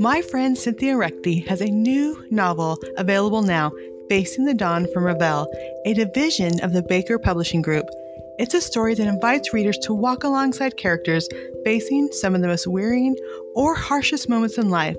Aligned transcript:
My 0.00 0.22
friend 0.22 0.56
Cynthia 0.56 0.94
Ruchti 0.94 1.44
has 1.48 1.60
a 1.60 1.66
new 1.66 2.24
novel 2.30 2.78
available 2.96 3.42
now, 3.42 3.72
Facing 4.08 4.44
the 4.44 4.54
Dawn 4.54 4.86
from 4.94 5.04
Revell, 5.04 5.52
a 5.84 5.92
division 5.92 6.60
of 6.60 6.72
the 6.72 6.84
Baker 6.84 7.18
Publishing 7.18 7.62
Group. 7.62 7.88
It's 8.38 8.54
a 8.54 8.60
story 8.60 8.94
that 8.94 9.08
invites 9.08 9.52
readers 9.52 9.76
to 9.78 9.92
walk 9.92 10.22
alongside 10.22 10.76
characters 10.76 11.28
facing 11.64 12.12
some 12.12 12.36
of 12.36 12.42
the 12.42 12.46
most 12.46 12.68
wearying 12.68 13.16
or 13.56 13.74
harshest 13.74 14.28
moments 14.28 14.56
in 14.56 14.70
life, 14.70 14.96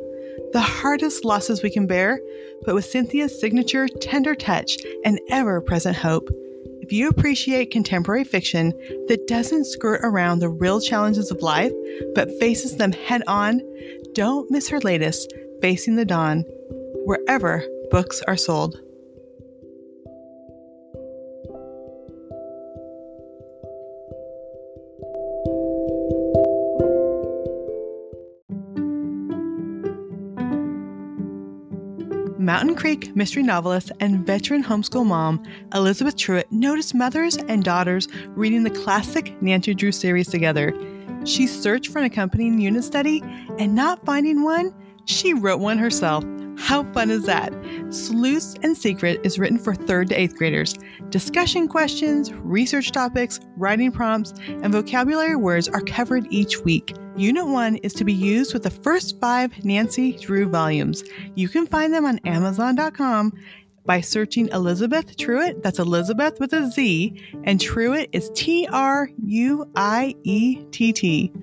the 0.52 0.60
hardest 0.60 1.24
losses 1.24 1.64
we 1.64 1.70
can 1.70 1.88
bear, 1.88 2.20
but 2.66 2.75
with 2.75 2.84
Cynthia's 2.84 3.39
signature 3.39 3.88
tender 3.88 4.36
touch 4.36 4.75
and 5.06 5.18
ever 5.29 5.61
present 5.61 5.96
hope. 5.96 6.29
If 6.90 6.94
you 6.94 7.08
appreciate 7.08 7.70
contemporary 7.70 8.24
fiction 8.24 8.74
that 9.10 9.28
doesn't 9.28 9.66
skirt 9.66 10.00
around 10.02 10.39
the 10.39 10.50
real 10.50 10.82
challenges 10.82 11.29
of 11.29 11.43
life, 11.43 11.71
but 12.15 12.32
faces 12.39 12.78
them 12.78 12.93
head 12.93 13.21
on, 13.28 13.62
don't 14.14 14.50
miss 14.50 14.70
her 14.70 14.79
latest, 14.79 15.32
Facing 15.62 15.98
the 15.98 16.04
Dawn, 16.04 16.46
wherever 17.06 17.64
books 17.92 18.24
are 18.28 18.36
sold. 18.36 18.82
Mountain 32.50 32.73
Creek 32.73 33.16
mystery 33.16 33.44
novelist 33.44 33.92
and 34.00 34.26
veteran 34.26 34.64
homeschool 34.64 35.06
mom 35.06 35.44
Elizabeth 35.76 36.16
Truiett 36.16 36.52
noticed 36.52 36.95
mothers 36.95 37.38
and 37.38 37.64
daughters 37.64 38.08
reading 38.30 38.64
the 38.64 38.72
classic 38.72 39.40
Nancy 39.40 39.76
Drew 39.76 39.92
series 39.92 40.30
together. 40.30 40.73
She 41.26 41.45
searched 41.45 41.92
for 41.92 42.00
an 42.00 42.06
accompanying 42.06 42.60
unit 42.60 42.84
study 42.84 43.22
and 43.60 43.76
not 43.76 44.04
finding 44.04 44.42
one, 44.42 44.73
she 45.06 45.32
wrote 45.32 45.60
one 45.60 45.78
herself. 45.78 46.23
How 46.60 46.84
fun 46.92 47.10
is 47.10 47.24
that? 47.24 47.54
Sleuths 47.90 48.54
and 48.62 48.78
Secret 48.78 49.22
is 49.24 49.40
written 49.40 49.58
for 49.58 49.74
third 49.74 50.10
to 50.10 50.20
eighth 50.20 50.36
graders. 50.36 50.76
Discussion 51.10 51.68
questions, 51.68 52.32
research 52.34 52.92
topics, 52.92 53.40
writing 53.56 53.92
prompts, 53.92 54.34
and 54.48 54.72
vocabulary 54.72 55.36
words 55.36 55.68
are 55.70 55.82
covered 55.82 56.28
each 56.30 56.60
week. 56.60 56.94
Unit 57.16 57.48
1 57.48 57.78
is 57.78 57.94
to 57.94 58.04
be 58.04 58.14
used 58.14 58.54
with 58.54 58.64
the 58.64 58.70
first 58.70 59.20
five 59.20 59.66
Nancy 59.66 60.12
Drew 60.12 60.48
volumes. 60.48 61.04
You 61.34 61.50
can 61.50 61.66
find 61.66 61.94
them 61.94 62.06
on 62.06 62.20
Amazon.com 62.20 63.34
by 63.86 64.02
searching 64.02 64.50
Elizabeth 64.50 65.18
Truiett. 65.18 65.64
That's 65.64 65.80
Elizabeth 65.80 66.40
with 66.40 66.54
a 66.54 66.70
Z, 66.70 67.20
and 67.46 67.60
Truiett 67.60 68.10
is 68.12 68.30
T 68.36 68.68
R 68.72 69.10
U 69.26 69.68
I 69.76 70.14
E 70.23 70.64
T 70.72 70.94
T. 70.94 71.34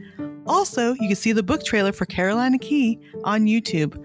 Also, 0.46 0.92
you 0.92 1.08
can 1.08 1.16
see 1.16 1.32
the 1.32 1.42
book 1.42 1.64
trailer 1.64 1.92
for 1.92 2.06
Carolina 2.06 2.58
Key 2.58 3.00
on 3.24 3.46
YouTube. 3.46 4.00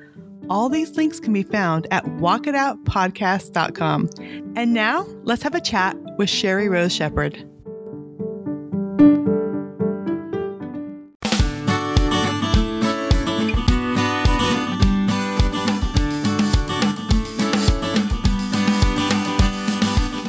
All 0.50 0.70
these 0.70 0.98
links 0.98 1.20
can 1.20 1.34
be 1.34 1.44
found 1.44 1.88
at 1.92 2.04
walkitoutpodcast.com. 2.06 4.10
And 4.56 4.74
now, 4.74 5.06
let's 5.24 5.44
have 5.44 5.54
a 5.56 5.62
chat 5.62 5.96
with 6.18 6.30
Sheri 6.30 6.70
Rose 6.70 6.94
Shepherd. 6.94 7.48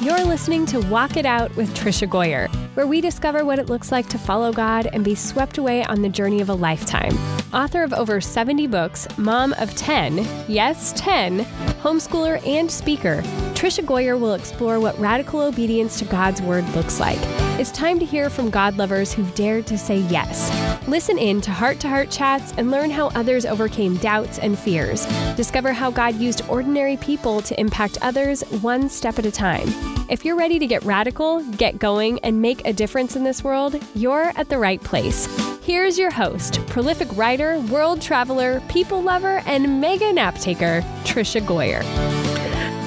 You're 0.03 0.25
listening 0.25 0.67
to 0.67 0.81
Walk 0.83 1.17
It 1.17 1.27
Out 1.27 1.55
with 1.57 1.75
Tricia 1.75 2.09
Goyer, 2.09 2.49
where 2.75 2.87
we 2.87 3.01
discover 3.01 3.45
what 3.45 3.59
it 3.59 3.69
looks 3.69 3.93
like 3.93 4.09
to 4.09 4.19
follow 4.19 4.53
God 4.53 4.89
and 4.93 5.05
be 5.05 5.15
swept 5.15 5.59
away 5.59 5.85
on 5.85 6.03
the 6.03 6.09
journey 6.09 6.41
of 6.41 6.49
a 6.49 6.55
lifetime. 6.55 7.13
Author 7.53 7.83
of 7.83 7.93
over 7.93 8.21
70 8.21 8.67
books, 8.67 9.07
mom 9.19 9.53
of 9.55 9.75
10, 9.77 10.27
yes, 10.49 10.93
10, 10.97 11.41
homeschooler 11.83 12.45
and 12.47 12.71
speaker, 12.71 13.23
Tricia 13.63 13.85
Goyer 13.85 14.19
will 14.19 14.35
explore 14.35 14.81
what 14.81 14.99
radical 14.99 15.41
obedience 15.41 15.97
to 16.01 16.05
God's 16.05 16.43
word 16.43 16.69
looks 16.75 16.99
like. 16.99 17.21
It's 17.61 17.71
time 17.71 18.01
to 18.01 18.05
hear 18.05 18.29
from 18.29 18.51
God 18.51 18.77
lovers 18.77 19.13
who've 19.13 19.33
dared 19.37 19.69
to 19.69 19.79
say 19.79 19.99
yes. 19.99 20.51
Listen 20.89 21.17
in 21.17 21.41
to 21.43 21.53
heart 21.53 21.79
to 21.79 21.89
heart 21.89 22.11
chats 22.11 22.53
and 22.57 22.73
learn 22.73 22.91
how 22.91 23.11
others 23.11 23.47
overcame 23.47 23.95
doubts 23.99 24.41
and 24.41 24.59
fears. 24.59 25.07
Discover 25.37 25.75
how 25.75 25.93
God 25.93 26.17
used 26.17 26.43
ordinary 26.49 26.97
people 26.97 27.41
to 27.41 27.61
impact 27.61 27.99
others 28.03 28.43
one 28.63 28.89
step 28.89 29.21
at 29.21 29.27
a 29.27 29.31
time. 29.31 29.69
If 30.11 30.25
you're 30.25 30.35
ready 30.35 30.59
to 30.59 30.67
get 30.67 30.83
radical, 30.83 31.45
get 31.53 31.79
going, 31.79 32.19
and 32.25 32.43
make 32.43 32.67
a 32.67 32.73
difference 32.73 33.15
in 33.15 33.23
this 33.23 33.45
world, 33.45 33.81
you're 33.95 34.33
at 34.35 34.49
the 34.49 34.59
right 34.59 34.83
place. 34.83 35.29
Here's 35.63 35.97
your 35.97 36.11
host, 36.11 36.59
prolific 36.67 37.17
writer, 37.17 37.61
world 37.61 38.03
traveler, 38.03 38.61
people 38.69 39.01
lover, 39.01 39.41
and 39.47 39.81
mega 39.81 40.13
nap 40.13 40.35
taker, 40.39 40.81
Tricia 41.05 41.41
Goyer. 41.41 42.32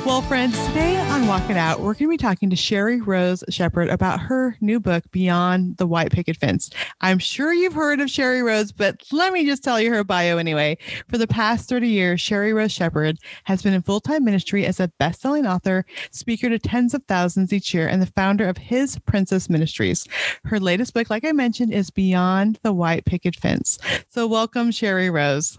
Well, 0.06 0.22
friends, 0.22 0.56
today 0.68 0.98
on 0.98 1.26
Walk 1.26 1.50
It 1.50 1.58
Out, 1.58 1.80
we're 1.80 1.96
going 1.96 2.06
to 2.06 2.10
be 2.10 2.18
talking 2.18 2.52
to 2.52 2.56
Sheri 2.56 3.04
Rose 3.04 3.44
Shepherd 3.50 3.90
about 3.90 4.20
her 4.20 4.56
new 4.62 4.80
book, 4.80 5.04
Beyond 5.10 5.78
the 5.78 5.88
White 5.88 6.12
Picket 6.12 6.38
Fence. 6.38 6.70
I'm 7.02 7.18
sure 7.18 7.52
you've 7.52 7.74
heard 7.74 8.00
of 8.00 8.08
Sheri 8.08 8.46
Rose, 8.46 8.72
but 8.72 9.02
let 9.12 9.34
me 9.34 9.48
just 9.48 9.64
tell 9.64 9.82
you 9.82 9.92
her 9.92 10.04
bio 10.04 10.38
anyway. 10.38 10.78
For 11.10 11.18
the 11.18 11.26
past 11.26 11.68
30 11.68 11.88
years, 11.88 12.22
Sheri 12.22 12.54
Rose 12.54 12.72
Shepherd 12.72 13.18
has 13.46 13.64
been 13.64 13.74
in 13.74 13.82
full 13.82 14.00
time 14.00 14.24
ministry 14.24 14.64
as 14.68 14.80
a 14.80 14.92
best 15.00 15.22
selling 15.22 15.48
author, 15.48 15.88
speaker 16.12 16.50
to 16.50 16.60
tens 16.60 16.94
of 16.94 17.04
thousands 17.06 17.52
each 17.52 17.74
year, 17.74 17.88
and 17.88 18.00
the 18.00 18.06
founder 18.06 18.48
of 18.48 18.58
His 18.58 19.00
Princess 19.08 19.50
Ministries. 19.50 20.06
Her 20.44 20.60
latest 20.60 20.94
book, 20.94 21.10
like 21.10 21.26
I 21.26 21.32
mentioned, 21.32 21.74
is 21.74 21.90
Beyond 21.90 22.60
the 22.62 22.74
White 22.74 23.06
Picket 23.06 23.36
Fence. 23.36 23.80
So, 24.10 24.28
welcome, 24.28 24.70
Sheri 24.70 25.12
Rose. 25.12 25.58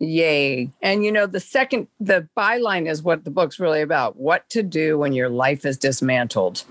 Yay. 0.00 0.70
And 0.80 1.04
you 1.04 1.10
know, 1.10 1.26
the 1.26 1.40
second, 1.40 1.88
the 1.98 2.28
byline 2.36 2.88
is 2.88 3.02
what 3.02 3.24
the 3.24 3.30
book's 3.30 3.58
really 3.58 3.82
about 3.82 4.16
what 4.16 4.48
to 4.50 4.62
do 4.62 4.96
when 4.96 5.12
your 5.12 5.28
life 5.28 5.66
is 5.66 5.76
dismantled. 5.76 6.64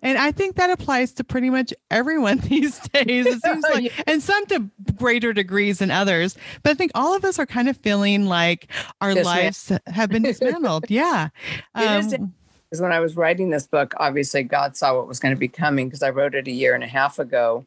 And 0.00 0.16
I 0.16 0.32
think 0.32 0.56
that 0.56 0.70
applies 0.70 1.12
to 1.14 1.24
pretty 1.24 1.50
much 1.50 1.74
everyone 1.90 2.38
these 2.44 2.78
days. 2.88 3.26
It 3.26 3.42
seems 3.42 3.64
like, 3.74 3.92
and 4.06 4.22
some 4.22 4.46
to 4.46 4.70
greater 4.96 5.34
degrees 5.34 5.80
than 5.80 5.90
others. 5.90 6.36
But 6.62 6.70
I 6.70 6.74
think 6.74 6.92
all 6.94 7.14
of 7.14 7.24
us 7.24 7.38
are 7.38 7.46
kind 7.46 7.68
of 7.68 7.76
feeling 7.76 8.26
like 8.26 8.68
our 9.02 9.14
lives 9.14 9.70
have 9.86 10.08
been 10.08 10.22
dismantled. 10.22 10.86
yeah. 10.88 11.28
Um, 11.74 12.32
because 12.70 12.82
when 12.82 12.92
I 12.92 13.00
was 13.00 13.16
writing 13.16 13.50
this 13.50 13.66
book, 13.66 13.94
obviously 13.96 14.44
God 14.44 14.76
saw 14.76 14.96
what 14.96 15.08
was 15.08 15.18
going 15.18 15.34
to 15.34 15.38
be 15.38 15.48
coming 15.48 15.88
because 15.88 16.04
I 16.04 16.10
wrote 16.10 16.36
it 16.36 16.46
a 16.46 16.52
year 16.52 16.72
and 16.72 16.84
a 16.84 16.86
half 16.86 17.18
ago 17.18 17.66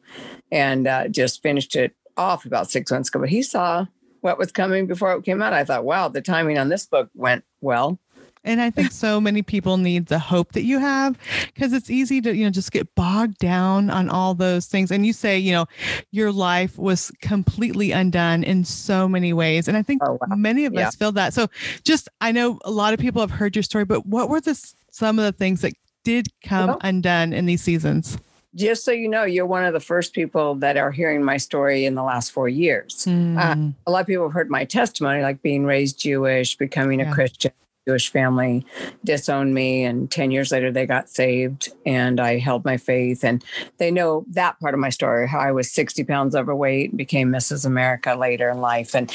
and 0.50 0.86
uh, 0.86 1.08
just 1.08 1.42
finished 1.42 1.76
it 1.76 1.94
off 2.16 2.46
about 2.46 2.70
six 2.70 2.90
months 2.90 3.10
ago. 3.10 3.20
But 3.20 3.28
He 3.28 3.42
saw 3.42 3.86
what 4.24 4.38
was 4.38 4.50
coming 4.50 4.86
before 4.86 5.12
it 5.12 5.22
came 5.22 5.42
out. 5.42 5.52
I 5.52 5.64
thought, 5.64 5.84
wow, 5.84 6.08
the 6.08 6.22
timing 6.22 6.56
on 6.58 6.70
this 6.70 6.86
book 6.86 7.10
went 7.14 7.44
well. 7.60 7.98
And 8.42 8.60
I 8.60 8.70
think 8.70 8.90
so 8.90 9.20
many 9.20 9.42
people 9.42 9.76
need 9.76 10.06
the 10.06 10.18
hope 10.18 10.52
that 10.52 10.64
you 10.64 10.78
have 10.78 11.18
because 11.46 11.72
it's 11.72 11.90
easy 11.90 12.20
to, 12.22 12.34
you 12.34 12.44
know, 12.44 12.50
just 12.50 12.72
get 12.72 12.94
bogged 12.94 13.38
down 13.38 13.90
on 13.90 14.08
all 14.08 14.34
those 14.34 14.66
things. 14.66 14.90
And 14.90 15.06
you 15.06 15.12
say, 15.12 15.38
you 15.38 15.52
know, 15.52 15.66
your 16.10 16.32
life 16.32 16.78
was 16.78 17.10
completely 17.20 17.92
undone 17.92 18.44
in 18.44 18.64
so 18.64 19.08
many 19.08 19.32
ways. 19.32 19.68
And 19.68 19.76
I 19.76 19.82
think 19.82 20.02
oh, 20.04 20.18
wow. 20.20 20.36
many 20.36 20.64
of 20.64 20.74
yeah. 20.74 20.88
us 20.88 20.96
feel 20.96 21.12
that. 21.12 21.32
So 21.32 21.48
just, 21.84 22.08
I 22.20 22.32
know 22.32 22.58
a 22.64 22.70
lot 22.70 22.92
of 22.92 23.00
people 23.00 23.20
have 23.20 23.30
heard 23.30 23.56
your 23.56 23.62
story, 23.62 23.84
but 23.84 24.06
what 24.06 24.28
were 24.28 24.40
the, 24.40 24.54
some 24.90 25.18
of 25.18 25.24
the 25.24 25.32
things 25.32 25.62
that 25.62 25.72
did 26.02 26.28
come 26.42 26.68
well, 26.68 26.78
undone 26.82 27.32
in 27.32 27.46
these 27.46 27.62
seasons? 27.62 28.18
Just 28.54 28.84
so 28.84 28.92
you 28.92 29.08
know, 29.08 29.24
you're 29.24 29.46
one 29.46 29.64
of 29.64 29.72
the 29.72 29.80
first 29.80 30.12
people 30.12 30.54
that 30.56 30.76
are 30.76 30.90
hearing 30.90 31.22
my 31.24 31.36
story 31.36 31.84
in 31.84 31.94
the 31.94 32.02
last 32.02 32.30
four 32.32 32.48
years. 32.48 33.04
Mm. 33.06 33.38
Uh, 33.38 33.72
a 33.86 33.90
lot 33.90 34.00
of 34.00 34.06
people 34.06 34.24
have 34.24 34.32
heard 34.32 34.50
my 34.50 34.64
testimony, 34.64 35.22
like 35.22 35.42
being 35.42 35.64
raised 35.64 35.98
Jewish, 35.98 36.56
becoming 36.56 37.00
yeah. 37.00 37.10
a 37.10 37.14
Christian. 37.14 37.52
Jewish 37.86 38.10
family 38.10 38.64
disowned 39.04 39.52
me, 39.52 39.84
and 39.84 40.10
10 40.10 40.30
years 40.30 40.50
later, 40.50 40.72
they 40.72 40.86
got 40.86 41.10
saved, 41.10 41.70
and 41.84 42.18
I 42.18 42.38
held 42.38 42.64
my 42.64 42.78
faith. 42.78 43.22
And 43.22 43.44
they 43.76 43.90
know 43.90 44.24
that 44.30 44.58
part 44.58 44.72
of 44.72 44.80
my 44.80 44.88
story 44.88 45.28
how 45.28 45.38
I 45.38 45.52
was 45.52 45.70
60 45.70 46.02
pounds 46.04 46.34
overweight 46.34 46.92
and 46.92 46.96
became 46.96 47.30
Mrs. 47.30 47.66
America 47.66 48.14
later 48.14 48.48
in 48.48 48.62
life. 48.62 48.94
And 48.94 49.12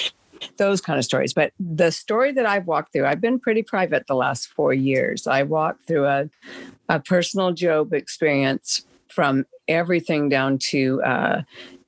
those 0.57 0.81
kind 0.81 0.99
of 0.99 1.05
stories. 1.05 1.33
But 1.33 1.51
the 1.59 1.91
story 1.91 2.31
that 2.33 2.45
I've 2.45 2.67
walked 2.67 2.93
through, 2.93 3.05
I've 3.05 3.21
been 3.21 3.39
pretty 3.39 3.63
private 3.63 4.07
the 4.07 4.15
last 4.15 4.47
four 4.47 4.73
years. 4.73 5.27
I 5.27 5.43
walked 5.43 5.87
through 5.87 6.05
a, 6.05 6.29
a 6.87 6.99
personal 6.99 7.51
Job 7.51 7.93
experience 7.93 8.85
from 9.09 9.45
everything 9.67 10.29
down 10.29 10.57
to 10.57 11.01
uh, 11.03 11.41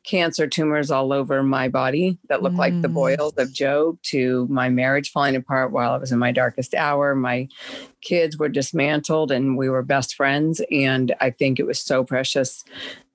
cancer 0.04 0.48
tumors 0.48 0.90
all 0.90 1.14
over 1.14 1.44
my 1.44 1.68
body 1.68 2.18
that 2.28 2.42
look 2.42 2.54
mm. 2.54 2.58
like 2.58 2.82
the 2.82 2.88
mm. 2.88 2.94
boils 2.94 3.34
of 3.38 3.54
Job 3.54 4.02
to 4.02 4.48
my 4.50 4.68
marriage 4.70 5.12
falling 5.12 5.36
apart 5.36 5.72
while 5.72 5.92
I 5.92 5.98
was 5.98 6.12
in 6.12 6.18
my 6.18 6.32
darkest 6.32 6.74
hour. 6.74 7.16
My 7.16 7.48
kids 8.02 8.38
were 8.38 8.50
dismantled 8.50 9.32
and 9.32 9.58
we 9.58 9.70
were 9.70 9.84
best 9.84 10.16
friends. 10.16 10.62
And 10.72 11.14
I 11.20 11.30
think 11.30 11.60
it 11.60 11.68
was 11.68 11.80
so 11.80 12.04
precious 12.04 12.64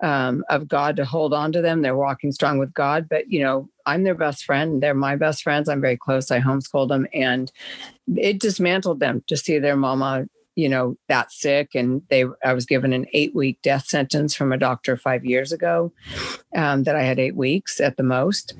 um, 0.01 0.45
of 0.49 0.69
God 0.69 0.97
to 0.97 1.05
hold 1.05 1.35
on 1.35 1.51
to 1.53 1.61
them. 1.61 1.83
They're 1.83 1.97
walking 1.97 2.31
strong 2.31 2.59
with 2.59 2.73
God, 2.73 3.09
but 3.09 3.31
you 3.31 3.41
know, 3.41 3.69
I'm 3.85 4.05
their 4.05 4.15
best 4.15 4.45
friend. 4.45 4.83
They're 4.83 4.95
my 4.95 5.17
best 5.17 5.43
friends. 5.43 5.69
I'm 5.69 5.81
very 5.81 5.97
close. 5.97 6.31
I 6.31 6.41
homeschooled 6.41 6.89
them 6.89 7.07
and 7.13 7.51
it 8.17 8.41
dismantled 8.41 9.01
them 9.01 9.25
to 9.27 9.37
see 9.37 9.59
their 9.59 9.77
mama 9.77 10.27
you 10.57 10.69
know 10.69 10.97
that 11.09 11.31
sick 11.31 11.75
and 11.75 12.03
they 12.09 12.25
i 12.45 12.53
was 12.53 12.67
given 12.67 12.93
an 12.93 13.07
eight 13.13 13.35
week 13.35 13.61
death 13.63 13.87
sentence 13.87 14.35
from 14.35 14.53
a 14.53 14.59
doctor 14.59 14.97
five 14.97 15.25
years 15.25 15.53
ago 15.53 15.93
um, 16.57 16.83
that 16.83 16.97
i 16.97 17.03
had 17.03 17.21
eight 17.21 17.37
weeks 17.37 17.81
at 17.81 17.97
the 17.97 18.03
most. 18.03 18.55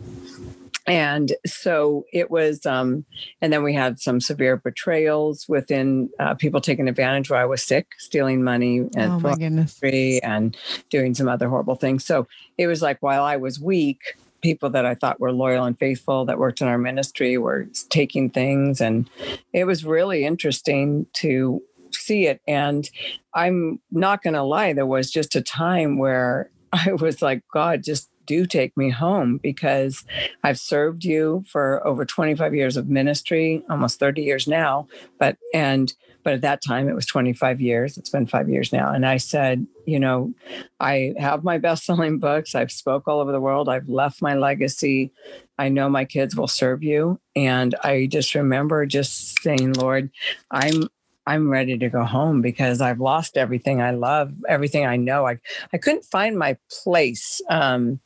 And 0.89 1.33
so 1.45 2.05
it 2.13 2.31
was 2.31 2.65
um 2.65 3.05
and 3.41 3.53
then 3.53 3.65
we 3.65 3.75
had 3.75 3.99
some 3.99 4.21
severe 4.21 4.57
betrayals 4.57 5.49
within 5.49 6.11
uh, 6.21 6.35
people 6.35 6.61
taking 6.61 6.89
advantage 6.89 7.29
while 7.29 7.41
i 7.41 7.45
was 7.45 7.63
sick 7.63 7.89
stealing 7.99 8.45
money 8.45 8.79
and 8.97 9.13
oh 9.13 9.19
my 9.19 9.35
goodness. 9.35 9.77
and 10.23 10.57
doing 10.89 11.13
some 11.15 11.29
other 11.29 11.49
horrible 11.49 11.75
things. 11.75 12.05
So 12.05 12.29
it 12.57 12.69
was 12.69 12.83
like 12.83 12.99
while 13.03 13.25
i 13.25 13.37
was 13.37 13.59
weak 13.59 14.01
people 14.43 14.71
that 14.71 14.87
i 14.87 14.95
thought 14.95 15.19
were 15.19 15.33
loyal 15.33 15.65
and 15.65 15.77
faithful 15.77 16.25
that 16.27 16.39
worked 16.39 16.61
in 16.61 16.69
our 16.69 16.79
ministry 16.79 17.37
were 17.37 17.67
taking 17.89 18.31
things. 18.31 18.81
And 18.81 19.11
it 19.53 19.65
was 19.65 19.85
really 19.85 20.25
interesting 20.25 21.07
to 21.15 21.61
see 22.07 22.27
it 22.27 22.41
and 22.47 22.91
i'm 23.35 23.81
not 23.91 24.23
going 24.23 24.35
to 24.35 24.43
lie 24.43 24.73
there 24.73 24.87
was 24.87 25.11
just 25.11 25.37
a 25.37 25.43
time 25.43 25.99
where 25.99 26.51
i 26.73 26.93
was 26.93 27.23
like 27.23 27.43
god 27.53 27.83
just 27.83 28.11
do 28.27 28.45
take 28.45 28.77
me 28.77 28.91
home 28.91 29.39
because 29.39 30.05
I've 30.43 30.59
served 30.59 31.05
you 31.05 31.45
for 31.49 31.85
over 31.87 32.05
25 32.05 32.55
years 32.55 32.77
of 32.77 32.89
ministry, 32.89 33.63
almost 33.71 33.99
30 33.99 34.23
years 34.23 34.47
now. 34.47 34.89
But, 35.19 35.39
and, 35.55 35.93
but 36.25 36.35
at 36.35 36.41
that 36.43 36.63
time 36.63 36.89
it 36.89 36.95
was 36.95 37.07
25 37.07 37.61
years. 37.61 37.97
It's 37.97 38.11
been 38.11 38.27
five 38.27 38.51
years 38.51 38.73
now. 38.73 38.93
And 38.93 39.07
I 39.07 39.17
said, 39.17 39.67
you 39.87 40.01
know, 40.01 40.35
I 40.81 41.15
have 41.19 41.45
my 41.45 41.59
best 41.67 41.85
selling 41.85 42.19
books. 42.19 42.55
I've 42.55 42.73
spoke 42.73 43.07
all 43.07 43.21
over 43.21 43.33
the 43.33 43.41
world. 43.41 43.69
I've 43.69 43.89
left 43.89 44.21
my 44.21 44.35
legacy. 44.35 45.13
I 45.59 45.69
know 45.69 45.89
my 45.89 46.05
kids 46.05 46.37
will 46.37 46.49
serve 46.49 46.83
you. 46.83 47.21
And 47.35 47.75
I 47.83 48.07
just 48.07 48.35
remember 48.35 48.85
just 48.87 49.41
saying, 49.43 49.75
Lord, 49.75 50.11
I'm 50.51 50.89
I'm 51.27 51.51
ready 51.51 51.77
to 51.77 51.89
go 51.89 52.05
home 52.05 52.41
because 52.41 52.81
I've 52.81 53.01
lost 53.01 53.37
everything 53.37 53.83
I 53.83 53.91
love, 53.91 54.33
everything 54.49 54.87
I 54.87 54.97
know. 54.97 55.27
I 55.27 55.39
I 55.73 55.79
couldn't 55.79 56.05
find 56.05 56.39
my 56.39 56.57
place 56.71 57.41
um, 57.49 58.01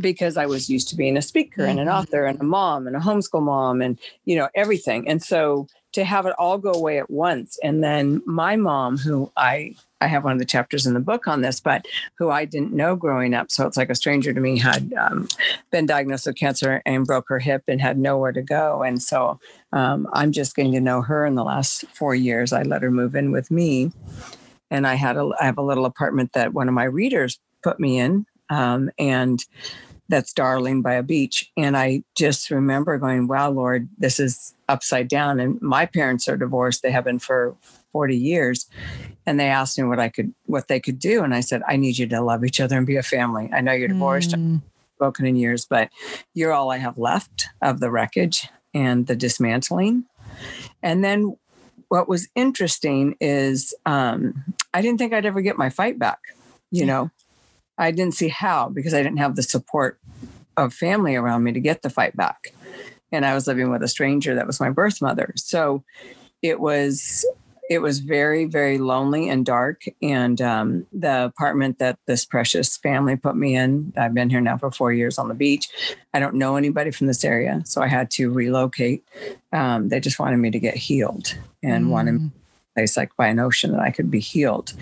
because 0.00 0.36
I 0.36 0.46
was 0.46 0.70
used 0.70 0.88
to 0.88 0.96
being 0.96 1.16
a 1.16 1.22
speaker 1.22 1.64
and 1.64 1.78
an 1.78 1.86
mm-hmm. 1.86 1.96
author 1.96 2.24
and 2.24 2.40
a 2.40 2.44
mom 2.44 2.86
and 2.86 2.96
a 2.96 3.00
homeschool 3.00 3.42
mom 3.42 3.82
and 3.82 3.98
you 4.24 4.36
know 4.36 4.48
everything. 4.54 5.08
And 5.08 5.22
so 5.22 5.66
to 5.92 6.04
have 6.04 6.24
it 6.24 6.34
all 6.38 6.56
go 6.56 6.72
away 6.72 6.98
at 6.98 7.10
once, 7.10 7.58
and 7.62 7.84
then 7.84 8.22
my 8.24 8.56
mom, 8.56 8.96
who 8.96 9.30
I 9.36 9.74
I 10.02 10.08
have 10.08 10.24
one 10.24 10.32
of 10.32 10.40
the 10.40 10.44
chapters 10.44 10.84
in 10.84 10.94
the 10.94 11.00
book 11.00 11.28
on 11.28 11.42
this, 11.42 11.60
but 11.60 11.86
who 12.18 12.30
I 12.30 12.44
didn't 12.44 12.72
know 12.72 12.96
growing 12.96 13.34
up. 13.34 13.52
So 13.52 13.66
it's 13.68 13.76
like 13.76 13.88
a 13.88 13.94
stranger 13.94 14.32
to 14.32 14.40
me 14.40 14.58
had 14.58 14.92
um, 14.94 15.28
been 15.70 15.86
diagnosed 15.86 16.26
with 16.26 16.36
cancer 16.36 16.82
and 16.84 17.06
broke 17.06 17.28
her 17.28 17.38
hip 17.38 17.62
and 17.68 17.80
had 17.80 17.98
nowhere 17.98 18.32
to 18.32 18.42
go. 18.42 18.82
And 18.82 19.00
so 19.00 19.38
um, 19.72 20.08
I'm 20.12 20.32
just 20.32 20.56
getting 20.56 20.72
to 20.72 20.80
know 20.80 21.02
her 21.02 21.24
in 21.24 21.36
the 21.36 21.44
last 21.44 21.84
four 21.94 22.16
years. 22.16 22.52
I 22.52 22.62
let 22.62 22.82
her 22.82 22.90
move 22.90 23.14
in 23.14 23.30
with 23.30 23.50
me. 23.50 23.92
And 24.72 24.88
I 24.88 24.94
had 24.94 25.16
a, 25.16 25.30
I 25.40 25.44
have 25.44 25.58
a 25.58 25.62
little 25.62 25.84
apartment 25.84 26.32
that 26.32 26.52
one 26.52 26.66
of 26.66 26.74
my 26.74 26.84
readers 26.84 27.38
put 27.62 27.78
me 27.78 27.98
in. 27.98 28.26
Um, 28.50 28.90
and 28.98 29.38
that's 30.08 30.32
Darling 30.32 30.82
by 30.82 30.94
a 30.94 31.02
beach. 31.02 31.50
And 31.56 31.76
I 31.76 32.02
just 32.16 32.50
remember 32.50 32.98
going, 32.98 33.28
wow, 33.28 33.50
Lord, 33.50 33.88
this 33.98 34.18
is 34.18 34.54
upside 34.68 35.08
down. 35.08 35.38
And 35.38 35.62
my 35.62 35.86
parents 35.86 36.28
are 36.28 36.36
divorced. 36.36 36.82
They 36.82 36.90
have 36.90 37.04
been 37.04 37.20
for 37.20 37.54
40 37.92 38.16
years 38.16 38.66
and 39.26 39.38
they 39.38 39.48
asked 39.48 39.78
me 39.78 39.84
what 39.84 40.00
I 40.00 40.08
could 40.08 40.34
what 40.46 40.68
they 40.68 40.80
could 40.80 40.98
do 40.98 41.22
and 41.22 41.34
I 41.34 41.40
said 41.40 41.62
I 41.68 41.76
need 41.76 41.98
you 41.98 42.06
to 42.08 42.20
love 42.20 42.44
each 42.44 42.60
other 42.60 42.76
and 42.76 42.86
be 42.86 42.96
a 42.96 43.02
family. 43.02 43.50
I 43.52 43.60
know 43.60 43.72
you're 43.72 43.88
divorced, 43.88 44.30
mm. 44.30 44.62
spoken 44.96 45.26
in 45.26 45.36
years, 45.36 45.64
but 45.64 45.90
you're 46.34 46.52
all 46.52 46.70
I 46.70 46.78
have 46.78 46.98
left 46.98 47.48
of 47.60 47.80
the 47.80 47.90
wreckage 47.90 48.48
and 48.74 49.06
the 49.06 49.16
dismantling. 49.16 50.04
And 50.82 51.04
then 51.04 51.36
what 51.88 52.08
was 52.08 52.28
interesting 52.34 53.16
is 53.20 53.74
um, 53.84 54.44
I 54.72 54.80
didn't 54.80 54.98
think 54.98 55.12
I'd 55.12 55.26
ever 55.26 55.42
get 55.42 55.58
my 55.58 55.68
fight 55.68 55.98
back. 55.98 56.20
You 56.70 56.86
know, 56.86 57.10
I 57.76 57.90
didn't 57.90 58.14
see 58.14 58.28
how 58.28 58.70
because 58.70 58.94
I 58.94 59.02
didn't 59.02 59.18
have 59.18 59.36
the 59.36 59.42
support 59.42 59.98
of 60.56 60.72
family 60.72 61.16
around 61.16 61.44
me 61.44 61.52
to 61.52 61.60
get 61.60 61.82
the 61.82 61.90
fight 61.90 62.16
back. 62.16 62.54
And 63.10 63.26
I 63.26 63.34
was 63.34 63.46
living 63.46 63.70
with 63.70 63.82
a 63.82 63.88
stranger 63.88 64.34
that 64.34 64.46
was 64.46 64.58
my 64.58 64.70
birth 64.70 65.02
mother. 65.02 65.32
So 65.36 65.84
it 66.40 66.60
was 66.60 67.26
it 67.70 67.80
was 67.80 68.00
very 68.00 68.44
very 68.44 68.78
lonely 68.78 69.28
and 69.28 69.46
dark 69.46 69.84
and 70.00 70.40
um, 70.40 70.86
the 70.92 71.24
apartment 71.24 71.78
that 71.78 71.98
this 72.06 72.24
precious 72.24 72.76
family 72.76 73.16
put 73.16 73.36
me 73.36 73.56
in 73.56 73.92
i've 73.96 74.14
been 74.14 74.30
here 74.30 74.40
now 74.40 74.56
for 74.56 74.70
four 74.70 74.92
years 74.92 75.18
on 75.18 75.28
the 75.28 75.34
beach 75.34 75.68
i 76.14 76.20
don't 76.20 76.34
know 76.34 76.56
anybody 76.56 76.90
from 76.90 77.06
this 77.06 77.24
area 77.24 77.62
so 77.64 77.80
i 77.82 77.86
had 77.86 78.10
to 78.10 78.30
relocate 78.30 79.04
um, 79.52 79.88
they 79.88 80.00
just 80.00 80.18
wanted 80.18 80.38
me 80.38 80.50
to 80.50 80.58
get 80.58 80.76
healed 80.76 81.36
and 81.62 81.86
mm. 81.86 81.90
wanted 81.90 82.16
a 82.16 82.30
place 82.74 82.96
like 82.96 83.14
by 83.16 83.28
an 83.28 83.38
ocean 83.38 83.72
that 83.72 83.80
i 83.80 83.90
could 83.90 84.10
be 84.10 84.20
healed 84.20 84.72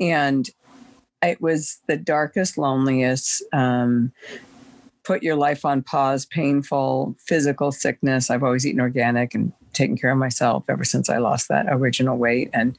and 0.00 0.50
it 1.22 1.40
was 1.40 1.78
the 1.86 1.96
darkest 1.96 2.58
loneliest 2.58 3.44
um, 3.52 4.12
put 5.04 5.22
your 5.22 5.36
life 5.36 5.64
on 5.64 5.82
pause, 5.82 6.26
painful 6.26 7.16
physical 7.18 7.72
sickness. 7.72 8.30
I've 8.30 8.42
always 8.42 8.66
eaten 8.66 8.80
organic 8.80 9.34
and 9.34 9.52
taken 9.72 9.96
care 9.96 10.10
of 10.10 10.18
myself 10.18 10.64
ever 10.68 10.84
since 10.84 11.08
I 11.08 11.18
lost 11.18 11.48
that 11.48 11.66
original 11.68 12.16
weight. 12.16 12.50
And 12.52 12.78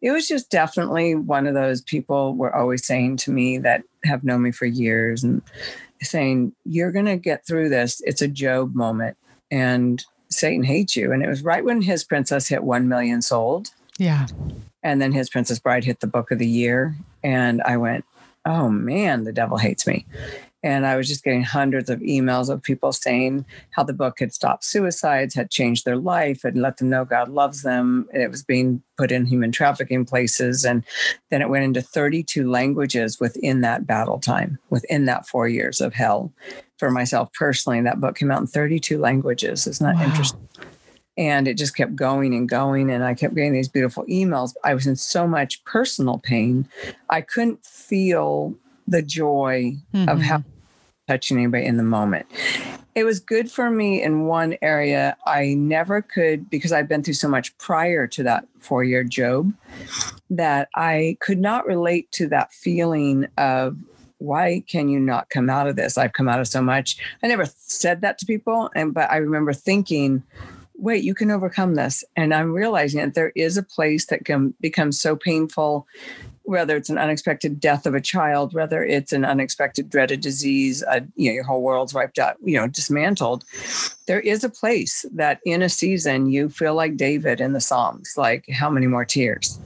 it 0.00 0.10
was 0.10 0.28
just 0.28 0.50
definitely 0.50 1.14
one 1.14 1.46
of 1.46 1.54
those 1.54 1.80
people 1.82 2.34
were 2.34 2.54
always 2.54 2.86
saying 2.86 3.16
to 3.18 3.30
me 3.30 3.58
that 3.58 3.82
have 4.04 4.24
known 4.24 4.42
me 4.42 4.52
for 4.52 4.66
years 4.66 5.24
and 5.24 5.42
saying, 6.02 6.52
You're 6.64 6.92
going 6.92 7.06
to 7.06 7.16
get 7.16 7.46
through 7.46 7.68
this. 7.68 8.00
It's 8.04 8.22
a 8.22 8.28
Job 8.28 8.74
moment. 8.74 9.16
And 9.50 10.04
Satan 10.30 10.64
hates 10.64 10.94
you. 10.94 11.12
And 11.12 11.22
it 11.22 11.28
was 11.28 11.42
right 11.42 11.64
when 11.64 11.82
his 11.82 12.04
princess 12.04 12.48
hit 12.48 12.62
1 12.62 12.88
million 12.88 13.22
sold. 13.22 13.70
Yeah. 13.98 14.26
And 14.82 15.02
then 15.02 15.12
his 15.12 15.28
Princess 15.28 15.58
Bride 15.58 15.84
hit 15.84 16.00
the 16.00 16.06
book 16.06 16.30
of 16.30 16.38
the 16.38 16.46
year. 16.46 16.94
And 17.24 17.60
I 17.62 17.76
went, 17.76 18.04
Oh 18.44 18.68
man, 18.68 19.24
the 19.24 19.32
devil 19.32 19.58
hates 19.58 19.86
me. 19.86 20.06
And 20.62 20.86
I 20.86 20.96
was 20.96 21.06
just 21.06 21.22
getting 21.22 21.44
hundreds 21.44 21.88
of 21.88 22.00
emails 22.00 22.48
of 22.48 22.62
people 22.62 22.92
saying 22.92 23.44
how 23.70 23.84
the 23.84 23.92
book 23.92 24.18
had 24.18 24.34
stopped 24.34 24.64
suicides, 24.64 25.34
had 25.34 25.50
changed 25.50 25.84
their 25.84 25.96
life, 25.96 26.42
and 26.42 26.60
let 26.60 26.78
them 26.78 26.88
know 26.88 27.04
God 27.04 27.28
loves 27.28 27.62
them. 27.62 28.08
It 28.12 28.28
was 28.28 28.42
being 28.42 28.82
put 28.96 29.12
in 29.12 29.26
human 29.26 29.52
trafficking 29.52 30.04
places. 30.04 30.64
And 30.64 30.84
then 31.30 31.42
it 31.42 31.48
went 31.48 31.64
into 31.64 31.80
32 31.80 32.50
languages 32.50 33.20
within 33.20 33.60
that 33.60 33.86
battle 33.86 34.18
time, 34.18 34.58
within 34.68 35.04
that 35.04 35.28
four 35.28 35.46
years 35.46 35.80
of 35.80 35.94
hell. 35.94 36.32
For 36.78 36.90
myself 36.90 37.32
personally, 37.32 37.78
And 37.78 37.86
that 37.86 38.00
book 38.00 38.16
came 38.16 38.30
out 38.30 38.40
in 38.40 38.46
32 38.46 38.98
languages. 38.98 39.66
Isn't 39.66 39.84
that 39.84 39.96
wow. 39.96 40.04
interesting? 40.04 40.48
And 41.18 41.46
it 41.46 41.58
just 41.58 41.76
kept 41.76 41.94
going 41.94 42.32
and 42.32 42.48
going. 42.48 42.90
And 42.90 43.04
I 43.04 43.12
kept 43.12 43.34
getting 43.34 43.52
these 43.52 43.68
beautiful 43.68 44.06
emails. 44.06 44.54
I 44.64 44.72
was 44.72 44.86
in 44.86 44.96
so 44.96 45.26
much 45.26 45.62
personal 45.64 46.18
pain. 46.18 46.66
I 47.10 47.20
couldn't 47.20 47.66
feel 47.66 48.54
the 48.86 49.02
joy 49.02 49.76
mm-hmm. 49.92 50.08
of 50.08 50.22
how 50.22 50.42
touching 51.08 51.38
anybody 51.38 51.64
in 51.64 51.76
the 51.76 51.82
moment. 51.82 52.26
It 52.94 53.04
was 53.04 53.18
good 53.18 53.50
for 53.50 53.70
me 53.70 54.02
in 54.02 54.26
one 54.26 54.56
area. 54.60 55.16
I 55.26 55.54
never 55.54 56.02
could, 56.02 56.50
because 56.50 56.70
I've 56.70 56.88
been 56.88 57.02
through 57.02 57.14
so 57.14 57.28
much 57.28 57.56
prior 57.58 58.06
to 58.08 58.22
that 58.24 58.46
four 58.58 58.84
year 58.84 59.04
Job, 59.04 59.52
that 60.30 60.68
I 60.74 61.16
could 61.20 61.38
not 61.38 61.66
relate 61.66 62.12
to 62.12 62.28
that 62.28 62.52
feeling 62.52 63.26
of 63.38 63.78
why 64.18 64.64
can 64.66 64.88
you 64.88 64.98
not 64.98 65.30
come 65.30 65.48
out 65.48 65.68
of 65.68 65.76
this? 65.76 65.96
I've 65.96 66.12
come 66.12 66.28
out 66.28 66.40
of 66.40 66.48
so 66.48 66.60
much. 66.60 66.98
I 67.22 67.28
never 67.28 67.46
said 67.56 68.00
that 68.02 68.18
to 68.18 68.26
people, 68.26 68.70
and 68.74 68.92
but 68.92 69.10
I 69.10 69.16
remember 69.18 69.52
thinking, 69.52 70.22
wait, 70.78 71.04
you 71.04 71.14
can 71.14 71.30
overcome 71.30 71.74
this. 71.74 72.04
And 72.16 72.32
I'm 72.32 72.52
realizing 72.52 73.00
that 73.00 73.14
there 73.14 73.32
is 73.34 73.56
a 73.56 73.62
place 73.62 74.06
that 74.06 74.24
can 74.24 74.54
become 74.60 74.92
so 74.92 75.16
painful 75.16 75.86
whether 76.48 76.76
it's 76.76 76.88
an 76.88 76.96
unexpected 76.96 77.60
death 77.60 77.84
of 77.84 77.94
a 77.94 78.00
child, 78.00 78.54
whether 78.54 78.82
it's 78.82 79.12
an 79.12 79.22
unexpected 79.22 79.90
dreaded 79.90 80.22
disease, 80.22 80.82
uh, 80.84 81.00
you 81.14 81.28
know, 81.28 81.34
your 81.34 81.44
whole 81.44 81.60
world's 81.60 81.92
wiped 81.92 82.18
out, 82.18 82.36
you 82.42 82.56
know, 82.58 82.66
dismantled. 82.66 83.44
There 84.06 84.20
is 84.20 84.44
a 84.44 84.48
place 84.48 85.04
that 85.12 85.40
in 85.44 85.60
a 85.60 85.68
season 85.68 86.30
you 86.30 86.48
feel 86.48 86.74
like 86.74 86.96
David 86.96 87.42
in 87.42 87.52
the 87.52 87.60
Psalms, 87.60 88.14
like 88.16 88.48
how 88.48 88.70
many 88.70 88.86
more 88.86 89.04
tears? 89.04 89.58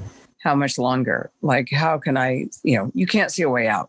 How 0.42 0.56
much 0.56 0.76
longer? 0.76 1.30
Like, 1.40 1.70
how 1.70 1.98
can 1.98 2.16
I, 2.16 2.46
you 2.64 2.76
know, 2.76 2.90
you 2.94 3.06
can't 3.06 3.30
see 3.30 3.42
a 3.42 3.48
way 3.48 3.68
out. 3.68 3.88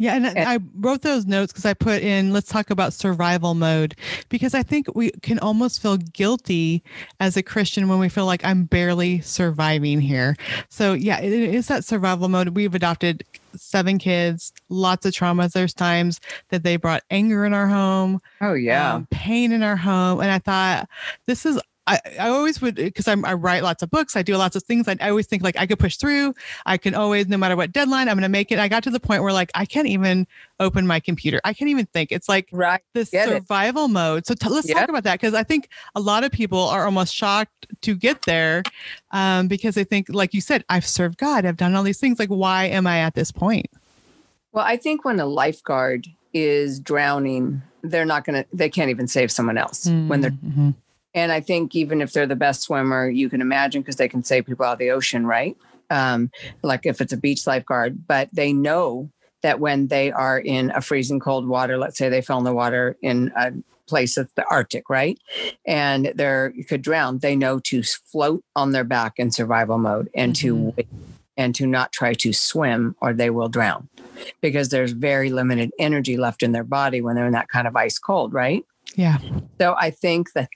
Yeah, 0.00 0.14
and, 0.14 0.24
and 0.24 0.38
I 0.48 0.60
wrote 0.76 1.02
those 1.02 1.26
notes 1.26 1.52
because 1.52 1.66
I 1.66 1.74
put 1.74 2.02
in 2.02 2.32
let's 2.32 2.48
talk 2.48 2.70
about 2.70 2.94
survival 2.94 3.52
mode 3.52 3.94
because 4.30 4.54
I 4.54 4.62
think 4.62 4.86
we 4.94 5.10
can 5.20 5.38
almost 5.38 5.82
feel 5.82 5.98
guilty 5.98 6.82
as 7.20 7.36
a 7.36 7.42
Christian 7.42 7.86
when 7.86 7.98
we 7.98 8.08
feel 8.08 8.24
like 8.24 8.42
I'm 8.42 8.64
barely 8.64 9.20
surviving 9.20 10.00
here. 10.00 10.36
So, 10.70 10.94
yeah, 10.94 11.20
it 11.20 11.30
is 11.30 11.68
that 11.68 11.84
survival 11.84 12.30
mode. 12.30 12.48
We've 12.48 12.74
adopted 12.74 13.24
seven 13.54 13.98
kids, 13.98 14.54
lots 14.70 15.04
of 15.04 15.12
traumas. 15.12 15.52
There's 15.52 15.74
times 15.74 16.18
that 16.48 16.62
they 16.62 16.76
brought 16.76 17.02
anger 17.10 17.44
in 17.44 17.52
our 17.52 17.66
home. 17.66 18.22
Oh, 18.40 18.54
yeah. 18.54 18.94
Um, 18.94 19.06
pain 19.10 19.52
in 19.52 19.62
our 19.62 19.76
home. 19.76 20.20
And 20.20 20.30
I 20.30 20.38
thought, 20.38 20.88
this 21.26 21.44
is 21.44 21.60
I, 21.90 22.00
I 22.20 22.28
always 22.28 22.60
would 22.60 22.76
because 22.76 23.08
I 23.08 23.14
write 23.14 23.64
lots 23.64 23.82
of 23.82 23.90
books. 23.90 24.14
I 24.14 24.22
do 24.22 24.36
lots 24.36 24.54
of 24.54 24.62
things. 24.62 24.86
I, 24.86 24.96
I 25.00 25.10
always 25.10 25.26
think 25.26 25.42
like 25.42 25.58
I 25.58 25.66
could 25.66 25.78
push 25.78 25.96
through. 25.96 26.34
I 26.64 26.76
can 26.76 26.94
always, 26.94 27.26
no 27.26 27.36
matter 27.36 27.56
what 27.56 27.72
deadline, 27.72 28.08
I'm 28.08 28.14
going 28.14 28.22
to 28.22 28.28
make 28.28 28.52
it. 28.52 28.60
I 28.60 28.68
got 28.68 28.84
to 28.84 28.90
the 28.90 29.00
point 29.00 29.22
where 29.22 29.32
like 29.32 29.50
I 29.56 29.64
can't 29.64 29.88
even 29.88 30.28
open 30.60 30.86
my 30.86 31.00
computer. 31.00 31.40
I 31.44 31.52
can't 31.52 31.68
even 31.68 31.86
think. 31.86 32.12
It's 32.12 32.28
like 32.28 32.48
right. 32.52 32.80
this 32.92 33.10
survival 33.10 33.86
it. 33.86 33.88
mode. 33.88 34.26
So 34.26 34.34
t- 34.34 34.48
let's 34.48 34.72
talk 34.72 34.88
about 34.88 35.02
that 35.04 35.20
because 35.20 35.34
I 35.34 35.42
think 35.42 35.68
a 35.96 36.00
lot 36.00 36.22
of 36.22 36.30
people 36.30 36.60
are 36.60 36.84
almost 36.84 37.12
shocked 37.14 37.66
to 37.80 37.96
get 37.96 38.22
there 38.22 38.62
um, 39.10 39.48
because 39.48 39.74
they 39.74 39.84
think, 39.84 40.06
like 40.10 40.32
you 40.32 40.40
said, 40.40 40.64
I've 40.68 40.86
served 40.86 41.18
God. 41.18 41.44
I've 41.44 41.56
done 41.56 41.74
all 41.74 41.82
these 41.82 41.98
things. 41.98 42.20
Like, 42.20 42.28
why 42.28 42.66
am 42.66 42.86
I 42.86 43.00
at 43.00 43.14
this 43.14 43.32
point? 43.32 43.66
Well, 44.52 44.64
I 44.64 44.76
think 44.76 45.04
when 45.04 45.18
a 45.18 45.26
lifeguard 45.26 46.06
is 46.32 46.78
drowning 46.78 47.62
they're 47.82 48.04
not 48.04 48.24
going 48.24 48.42
to, 48.42 48.48
they 48.52 48.68
can't 48.68 48.90
even 48.90 49.08
save 49.08 49.30
someone 49.30 49.58
else 49.58 49.86
mm-hmm. 49.86 50.08
when 50.08 50.20
they're. 50.20 50.30
Mm-hmm. 50.30 50.70
And 51.14 51.32
I 51.32 51.40
think 51.40 51.74
even 51.74 52.00
if 52.00 52.12
they're 52.12 52.26
the 52.26 52.36
best 52.36 52.62
swimmer, 52.62 53.08
you 53.08 53.28
can 53.28 53.40
imagine 53.40 53.82
because 53.82 53.96
they 53.96 54.08
can 54.08 54.22
save 54.22 54.46
people 54.46 54.64
out 54.64 54.74
of 54.74 54.78
the 54.78 54.90
ocean, 54.90 55.26
right? 55.26 55.56
Um, 55.90 56.30
like 56.62 56.86
if 56.86 57.00
it's 57.00 57.12
a 57.12 57.16
beach 57.16 57.46
lifeguard, 57.46 58.06
but 58.06 58.28
they 58.32 58.52
know 58.52 59.10
that 59.42 59.58
when 59.58 59.88
they 59.88 60.12
are 60.12 60.38
in 60.38 60.70
a 60.70 60.80
freezing 60.80 61.18
cold 61.18 61.48
water, 61.48 61.78
let's 61.78 61.98
say 61.98 62.08
they 62.08 62.22
fell 62.22 62.38
in 62.38 62.44
the 62.44 62.54
water 62.54 62.96
in 63.02 63.32
a 63.36 63.52
place 63.88 64.14
that's 64.14 64.32
the 64.34 64.44
Arctic, 64.48 64.88
right? 64.88 65.18
And 65.66 66.12
they're 66.14 66.52
you 66.54 66.64
could 66.64 66.82
drown, 66.82 67.18
they 67.18 67.34
know 67.34 67.58
to 67.60 67.82
float 67.82 68.44
on 68.54 68.72
their 68.72 68.84
back 68.84 69.14
in 69.16 69.30
survival 69.30 69.78
mode 69.78 70.08
and 70.14 70.34
mm-hmm. 70.34 70.76
to 70.78 70.84
and 71.36 71.54
to 71.54 71.66
not 71.66 71.90
try 71.90 72.12
to 72.14 72.32
swim 72.32 72.94
or 73.00 73.12
they 73.12 73.30
will 73.30 73.48
drown 73.48 73.88
because 74.40 74.68
there's 74.68 74.92
very 74.92 75.30
limited 75.30 75.70
energy 75.78 76.16
left 76.16 76.42
in 76.42 76.52
their 76.52 76.64
body 76.64 77.00
when 77.00 77.16
they're 77.16 77.26
in 77.26 77.32
that 77.32 77.48
kind 77.48 77.66
of 77.66 77.74
ice 77.74 77.98
cold, 77.98 78.32
right? 78.32 78.64
Yeah. 78.94 79.18
So 79.58 79.74
I 79.78 79.90
think 79.90 80.32
that 80.34 80.50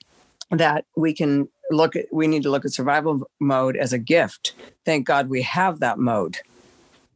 that 0.51 0.85
we 0.95 1.13
can 1.13 1.47
look 1.71 1.95
at 1.95 2.05
we 2.11 2.27
need 2.27 2.43
to 2.43 2.49
look 2.49 2.65
at 2.65 2.71
survival 2.71 3.29
mode 3.39 3.75
as 3.75 3.93
a 3.93 3.97
gift. 3.97 4.53
Thank 4.85 5.07
God 5.07 5.29
we 5.29 5.41
have 5.41 5.79
that 5.79 5.97
mode 5.97 6.39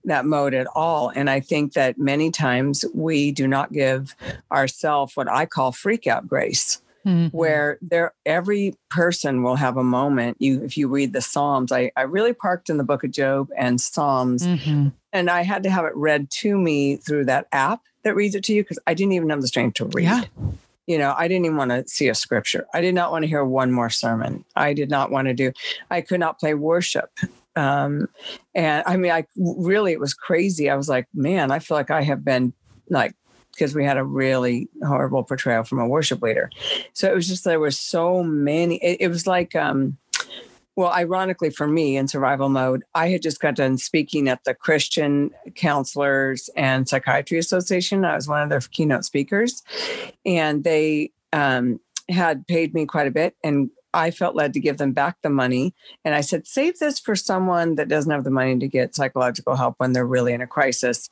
that 0.05 0.25
mode 0.25 0.53
at 0.53 0.67
all. 0.75 1.09
And 1.09 1.29
I 1.29 1.39
think 1.39 1.73
that 1.73 1.97
many 1.97 2.31
times 2.31 2.85
we 2.93 3.31
do 3.31 3.47
not 3.47 3.71
give 3.71 4.15
ourselves 4.51 5.15
what 5.15 5.29
I 5.29 5.45
call 5.45 5.71
freak 5.71 6.07
out 6.07 6.27
grace. 6.27 6.81
Mm-hmm. 7.05 7.35
Where 7.35 7.77
there 7.81 8.13
every 8.25 8.75
person 8.89 9.41
will 9.41 9.55
have 9.55 9.77
a 9.77 9.83
moment. 9.83 10.35
You 10.39 10.61
if 10.63 10.77
you 10.77 10.89
read 10.89 11.13
the 11.13 11.21
Psalms, 11.21 11.71
I, 11.71 11.93
I 11.95 12.01
really 12.01 12.33
parked 12.33 12.69
in 12.69 12.75
the 12.77 12.83
book 12.83 13.05
of 13.05 13.11
Job 13.11 13.49
and 13.57 13.79
Psalms. 13.79 14.45
Mm-hmm. 14.45 14.89
And 15.13 15.29
I 15.29 15.43
had 15.43 15.63
to 15.63 15.69
have 15.69 15.85
it 15.85 15.95
read 15.95 16.29
to 16.41 16.57
me 16.57 16.97
through 16.97 17.25
that 17.25 17.47
app 17.53 17.83
that 18.03 18.15
reads 18.15 18.35
it 18.35 18.43
to 18.43 18.53
you 18.53 18.63
because 18.63 18.79
I 18.85 18.93
didn't 18.93 19.13
even 19.13 19.29
have 19.29 19.41
the 19.41 19.47
strength 19.47 19.75
to 19.75 19.85
read. 19.85 20.03
Yeah. 20.03 20.23
You 20.89 20.97
know, 20.97 21.13
I 21.15 21.27
didn't 21.27 21.45
even 21.45 21.55
want 21.55 21.69
to 21.69 21.87
see 21.87 22.09
a 22.09 22.15
scripture. 22.15 22.65
I 22.73 22.81
did 22.81 22.95
not 22.95 23.11
want 23.11 23.21
to 23.21 23.27
hear 23.27 23.45
one 23.45 23.71
more 23.71 23.91
sermon. 23.91 24.43
I 24.55 24.73
did 24.73 24.89
not 24.89 25.11
want 25.11 25.27
to 25.27 25.35
do, 25.35 25.51
I 25.91 26.01
could 26.01 26.19
not 26.19 26.39
play 26.39 26.55
worship. 26.55 27.11
Um, 27.55 28.09
and 28.55 28.83
I 28.87 28.97
mean, 28.97 29.11
I 29.11 29.25
really, 29.37 29.91
it 29.91 29.99
was 29.99 30.15
crazy. 30.15 30.67
I 30.67 30.75
was 30.75 30.89
like, 30.89 31.07
man, 31.13 31.51
I 31.51 31.59
feel 31.59 31.77
like 31.77 31.91
I 31.91 32.01
have 32.01 32.25
been 32.25 32.53
like, 32.89 33.13
because 33.51 33.75
we 33.75 33.85
had 33.85 33.97
a 33.97 34.03
really 34.03 34.67
horrible 34.83 35.23
portrayal 35.23 35.63
from 35.63 35.77
a 35.77 35.87
worship 35.87 36.23
leader. 36.23 36.49
So 36.93 37.07
it 37.07 37.13
was 37.13 37.27
just, 37.27 37.43
there 37.43 37.59
were 37.59 37.69
so 37.69 38.23
many, 38.23 38.77
it, 38.77 38.97
it 39.01 39.07
was 39.09 39.27
like, 39.27 39.55
um, 39.55 39.95
well, 40.79 40.93
ironically 40.93 41.49
for 41.49 41.67
me 41.67 41.97
in 41.97 42.07
survival 42.07 42.47
mode, 42.47 42.85
I 42.95 43.09
had 43.09 43.21
just 43.21 43.41
got 43.41 43.55
done 43.55 43.77
speaking 43.77 44.29
at 44.29 44.45
the 44.45 44.53
Christian 44.53 45.31
Counselors 45.55 46.49
and 46.55 46.87
Psychiatry 46.87 47.37
Association. 47.37 48.05
I 48.05 48.15
was 48.15 48.29
one 48.29 48.43
of 48.43 48.49
their 48.49 48.61
keynote 48.61 49.03
speakers, 49.03 49.61
and 50.25 50.63
they 50.63 51.11
um, 51.33 51.81
had 52.07 52.47
paid 52.47 52.73
me 52.73 52.85
quite 52.85 53.07
a 53.07 53.11
bit 53.11 53.35
and 53.43 53.71
I 53.93 54.11
felt 54.11 54.35
led 54.35 54.53
to 54.53 54.59
give 54.61 54.77
them 54.77 54.93
back 54.93 55.17
the 55.21 55.29
money. 55.29 55.73
And 56.05 56.15
I 56.15 56.21
said, 56.21 56.47
save 56.47 56.79
this 56.79 56.97
for 56.97 57.15
someone 57.15 57.75
that 57.75 57.89
doesn't 57.89 58.11
have 58.11 58.23
the 58.23 58.29
money 58.29 58.57
to 58.59 58.67
get 58.67 58.95
psychological 58.95 59.55
help 59.55 59.75
when 59.79 59.93
they're 59.93 60.05
really 60.05 60.31
in 60.31 60.41
a 60.41 60.47
crisis. 60.47 61.09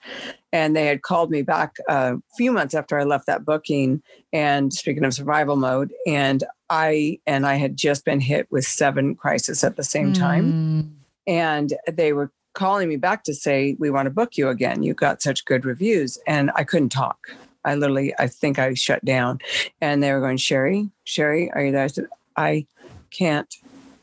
And 0.54 0.76
they 0.76 0.86
had 0.86 1.02
called 1.02 1.32
me 1.32 1.42
back 1.42 1.78
a 1.90 2.18
few 2.38 2.52
months 2.52 2.76
after 2.76 2.98
I 2.98 3.04
left 3.04 3.26
that 3.26 3.44
booking. 3.44 4.02
And 4.32 4.72
speaking 4.72 5.04
of 5.04 5.14
survival 5.14 5.56
mode, 5.56 5.92
and 6.06 6.44
I 6.70 7.20
and 7.26 7.46
I 7.46 7.56
had 7.56 7.78
just 7.78 8.06
been 8.06 8.20
hit 8.20 8.48
with 8.52 8.66
seven 8.66 9.16
crises 9.16 9.64
at 9.64 9.78
the 9.78 9.84
same 9.84 10.14
time. 10.14 10.52
Mm. 10.54 10.90
And 11.28 11.74
they 11.88 12.14
were 12.14 12.32
calling 12.54 12.90
me 12.90 12.96
back 12.96 13.24
to 13.26 13.34
say, 13.34 13.76
We 13.80 13.90
want 13.90 14.08
to 14.08 14.12
book 14.12 14.38
you 14.38 14.50
again. 14.50 14.84
You 14.84 14.94
got 14.94 15.22
such 15.22 15.46
good 15.46 15.66
reviews. 15.66 16.18
And 16.28 16.52
I 16.56 16.64
couldn't 16.64 16.90
talk. 16.90 17.30
I 17.64 17.76
literally, 17.76 18.14
I 18.18 18.28
think 18.28 18.60
I 18.60 18.74
shut 18.74 19.04
down. 19.04 19.40
And 19.82 20.02
they 20.02 20.12
were 20.14 20.22
going, 20.22 20.38
Sheri, 20.38 20.90
Sheri, 21.06 21.50
are 21.54 21.66
you 21.66 21.72
there? 21.72 21.84
I 21.84 21.88
said, 21.88 22.08
I 22.36 22.66
can't 23.12 23.54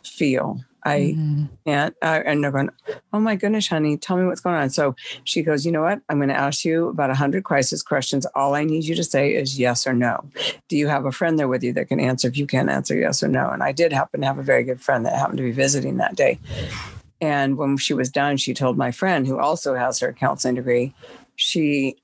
feel. 0.03 0.61
I 0.85 1.15
mm-hmm. 1.17 1.45
can't. 1.67 1.95
And 2.03 2.43
they're 2.43 2.51
going, 2.51 2.71
oh 3.13 3.21
my 3.21 3.37
goodness, 3.37 3.69
honey, 3.69 3.97
tell 3.97 4.17
me 4.17 4.27
what's 4.27 4.41
going 4.41 4.57
on. 4.57 4.71
So 4.71 4.95
she 5.25 5.43
goes, 5.43 5.65
you 5.65 5.73
know 5.73 5.83
what? 5.83 6.01
I'm 6.09 6.19
going 6.19 6.29
to 6.29 6.35
ask 6.35 6.65
you 6.65 6.89
about 6.89 7.09
100 7.09 7.45
crisis 7.45 7.83
questions. 7.83 8.27
All 8.35 8.55
I 8.55 8.65
need 8.65 8.85
you 8.85 8.95
to 8.95 9.05
say 9.05 9.35
is 9.35 9.59
yes 9.59 9.87
or 9.87 9.93
no. 9.93 10.25
Do 10.69 10.77
you 10.77 10.89
have 10.89 11.05
a 11.05 11.13
friend 11.13 11.39
there 11.39 11.49
with 11.49 11.63
you 11.63 11.73
that 11.75 11.89
can 11.89 12.01
answer 12.01 12.29
if 12.29 12.37
you 12.37 12.47
can't 12.47 12.71
answer 12.71 12.97
yes 12.97 13.23
or 13.23 13.29
no? 13.29 13.51
And 13.51 13.63
I 13.63 13.73
did 13.73 13.93
happen 13.93 14.21
to 14.21 14.27
have 14.27 14.39
a 14.39 14.43
very 14.43 14.65
good 14.65 14.81
friend 14.81 15.07
that 15.07 15.15
happened 15.15 15.39
to 15.39 15.45
be 15.45 15.53
visiting 15.53 15.97
that 15.99 16.17
day. 16.17 16.39
And 17.21 17.57
when 17.57 17.77
she 17.77 17.95
was 17.95 18.11
done, 18.11 18.37
she 18.37 18.55
told 18.55 18.77
my 18.77 18.91
friend, 18.91 19.27
who 19.27 19.39
also 19.39 19.75
has 19.75 20.01
her 20.01 20.13
counseling 20.13 20.57
degree, 20.57 20.93
she 21.37 21.97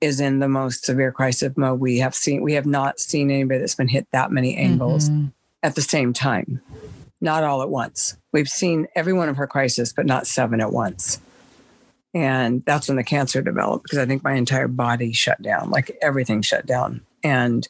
is 0.00 0.20
in 0.20 0.38
the 0.38 0.48
most 0.48 0.84
severe 0.84 1.10
crisis 1.10 1.56
mode 1.56 1.80
we 1.80 1.98
have 1.98 2.14
seen. 2.14 2.42
We 2.42 2.52
have 2.52 2.66
not 2.66 3.00
seen 3.00 3.30
anybody 3.30 3.60
that's 3.60 3.74
been 3.74 3.88
hit 3.88 4.06
that 4.12 4.30
many 4.30 4.56
angles. 4.56 5.08
Mm-hmm 5.08 5.28
at 5.64 5.74
the 5.74 5.82
same 5.82 6.12
time, 6.12 6.60
not 7.24 7.42
all 7.42 7.62
at 7.62 7.70
once. 7.70 8.16
We've 8.32 8.48
seen 8.48 8.86
every 8.94 9.12
one 9.12 9.28
of 9.28 9.36
her 9.36 9.46
crises, 9.46 9.92
but 9.92 10.06
not 10.06 10.26
seven 10.26 10.60
at 10.60 10.72
once. 10.72 11.20
And 12.14 12.62
that's 12.64 12.86
when 12.86 12.96
the 12.96 13.02
cancer 13.02 13.42
developed 13.42 13.84
because 13.84 13.98
I 13.98 14.06
think 14.06 14.22
my 14.22 14.34
entire 14.34 14.68
body 14.68 15.12
shut 15.12 15.42
down, 15.42 15.70
like 15.70 15.96
everything 16.00 16.42
shut 16.42 16.64
down. 16.64 17.00
And 17.24 17.66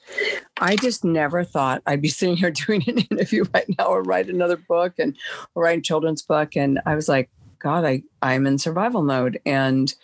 I 0.61 0.77
just 0.77 1.05
never 1.05 1.45
thought 1.45 1.83
I'd 1.87 2.03
be 2.03 2.09
sitting 2.11 2.37
here 2.37 2.51
doing 2.51 2.83
an 2.87 2.99
interview 2.99 3.45
right 3.55 3.67
now 3.79 3.87
or 3.87 4.03
write 4.03 4.29
another 4.29 4.57
book 4.57 4.95
and 4.99 5.17
or 5.55 5.63
write 5.63 5.79
a 5.79 5.83
children's 5.83 6.21
book. 6.21 6.57
And 6.57 6.81
I 6.85 6.95
was 6.95 7.09
like, 7.09 7.31
God, 7.59 7.85
I, 7.85 8.03
I'm 8.21 8.47
in 8.47 8.59
survival 8.59 9.03
mode. 9.03 9.41
And 9.47 9.95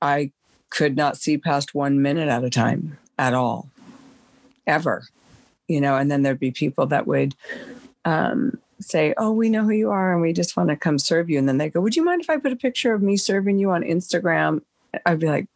I 0.00 0.30
could 0.70 0.96
not 0.96 1.16
see 1.16 1.38
past 1.38 1.74
one 1.74 2.02
minute 2.02 2.28
at 2.28 2.44
a 2.44 2.50
time 2.50 2.98
at 3.18 3.34
all, 3.34 3.70
ever 4.66 5.04
you 5.68 5.80
know, 5.80 5.96
and 5.96 6.10
then 6.10 6.22
there'd 6.22 6.38
be 6.38 6.50
people 6.50 6.86
that 6.86 7.06
would 7.06 7.34
um, 8.04 8.58
say, 8.80 9.14
Oh, 9.16 9.32
we 9.32 9.48
know 9.48 9.64
who 9.64 9.70
you 9.70 9.90
are 9.90 10.12
and 10.12 10.22
we 10.22 10.32
just 10.32 10.56
want 10.56 10.68
to 10.70 10.76
come 10.76 10.98
serve 10.98 11.30
you. 11.30 11.38
And 11.38 11.48
then 11.48 11.58
they 11.58 11.70
go, 11.70 11.80
Would 11.80 11.96
you 11.96 12.04
mind 12.04 12.22
if 12.22 12.30
I 12.30 12.36
put 12.36 12.52
a 12.52 12.56
picture 12.56 12.92
of 12.94 13.02
me 13.02 13.16
serving 13.16 13.58
you 13.58 13.70
on 13.70 13.82
Instagram? 13.82 14.62
I'd 15.04 15.20
be 15.20 15.26
like, 15.26 15.46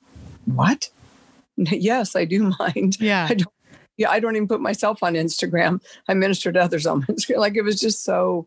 What? 0.45 0.91
yes, 1.57 2.17
I 2.17 2.25
do 2.25 2.53
mind. 2.59 3.01
Yeah. 3.01 3.27
I 3.29 3.35
don't, 3.35 3.55
yeah, 3.97 4.11
I 4.11 4.21
don't 4.21 4.37
even 4.37 4.49
put 4.49 4.61
myself 4.61 5.03
on 5.03 5.15
Instagram. 5.15 5.83
I 6.09 6.15
minister 6.15 6.51
to 6.53 6.61
others 6.61 6.87
on 6.87 7.03
Instagram. 7.03 7.39
Like 7.39 7.57
it 7.57 7.63
was 7.63 7.79
just 7.79 8.05
so 8.05 8.47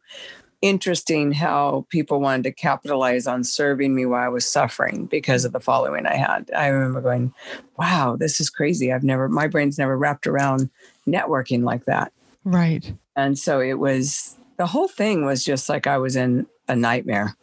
interesting 0.63 1.33
how 1.33 1.85
people 1.89 2.21
wanted 2.21 2.43
to 2.43 2.51
capitalize 2.51 3.27
on 3.27 3.43
serving 3.43 3.93
me 3.93 4.05
while 4.05 4.23
I 4.23 4.29
was 4.29 4.47
suffering 4.47 5.05
because 5.07 5.43
of 5.43 5.51
the 5.51 5.59
following 5.59 6.07
I 6.07 6.15
had. 6.15 6.49
I 6.55 6.67
remember 6.67 7.01
going, 7.01 7.33
wow, 7.77 8.15
this 8.15 8.39
is 8.39 8.49
crazy. 8.49 8.91
I've 8.91 9.03
never, 9.03 9.27
my 9.27 9.47
brain's 9.47 9.77
never 9.77 9.97
wrapped 9.97 10.25
around 10.25 10.69
networking 11.05 11.63
like 11.63 11.83
that. 11.85 12.13
Right. 12.45 12.93
And 13.17 13.37
so 13.37 13.59
it 13.59 13.73
was, 13.73 14.37
the 14.57 14.67
whole 14.67 14.87
thing 14.87 15.25
was 15.25 15.43
just 15.43 15.69
like 15.69 15.87
I 15.87 15.97
was 15.97 16.15
in 16.15 16.47
a 16.67 16.75
nightmare. 16.75 17.35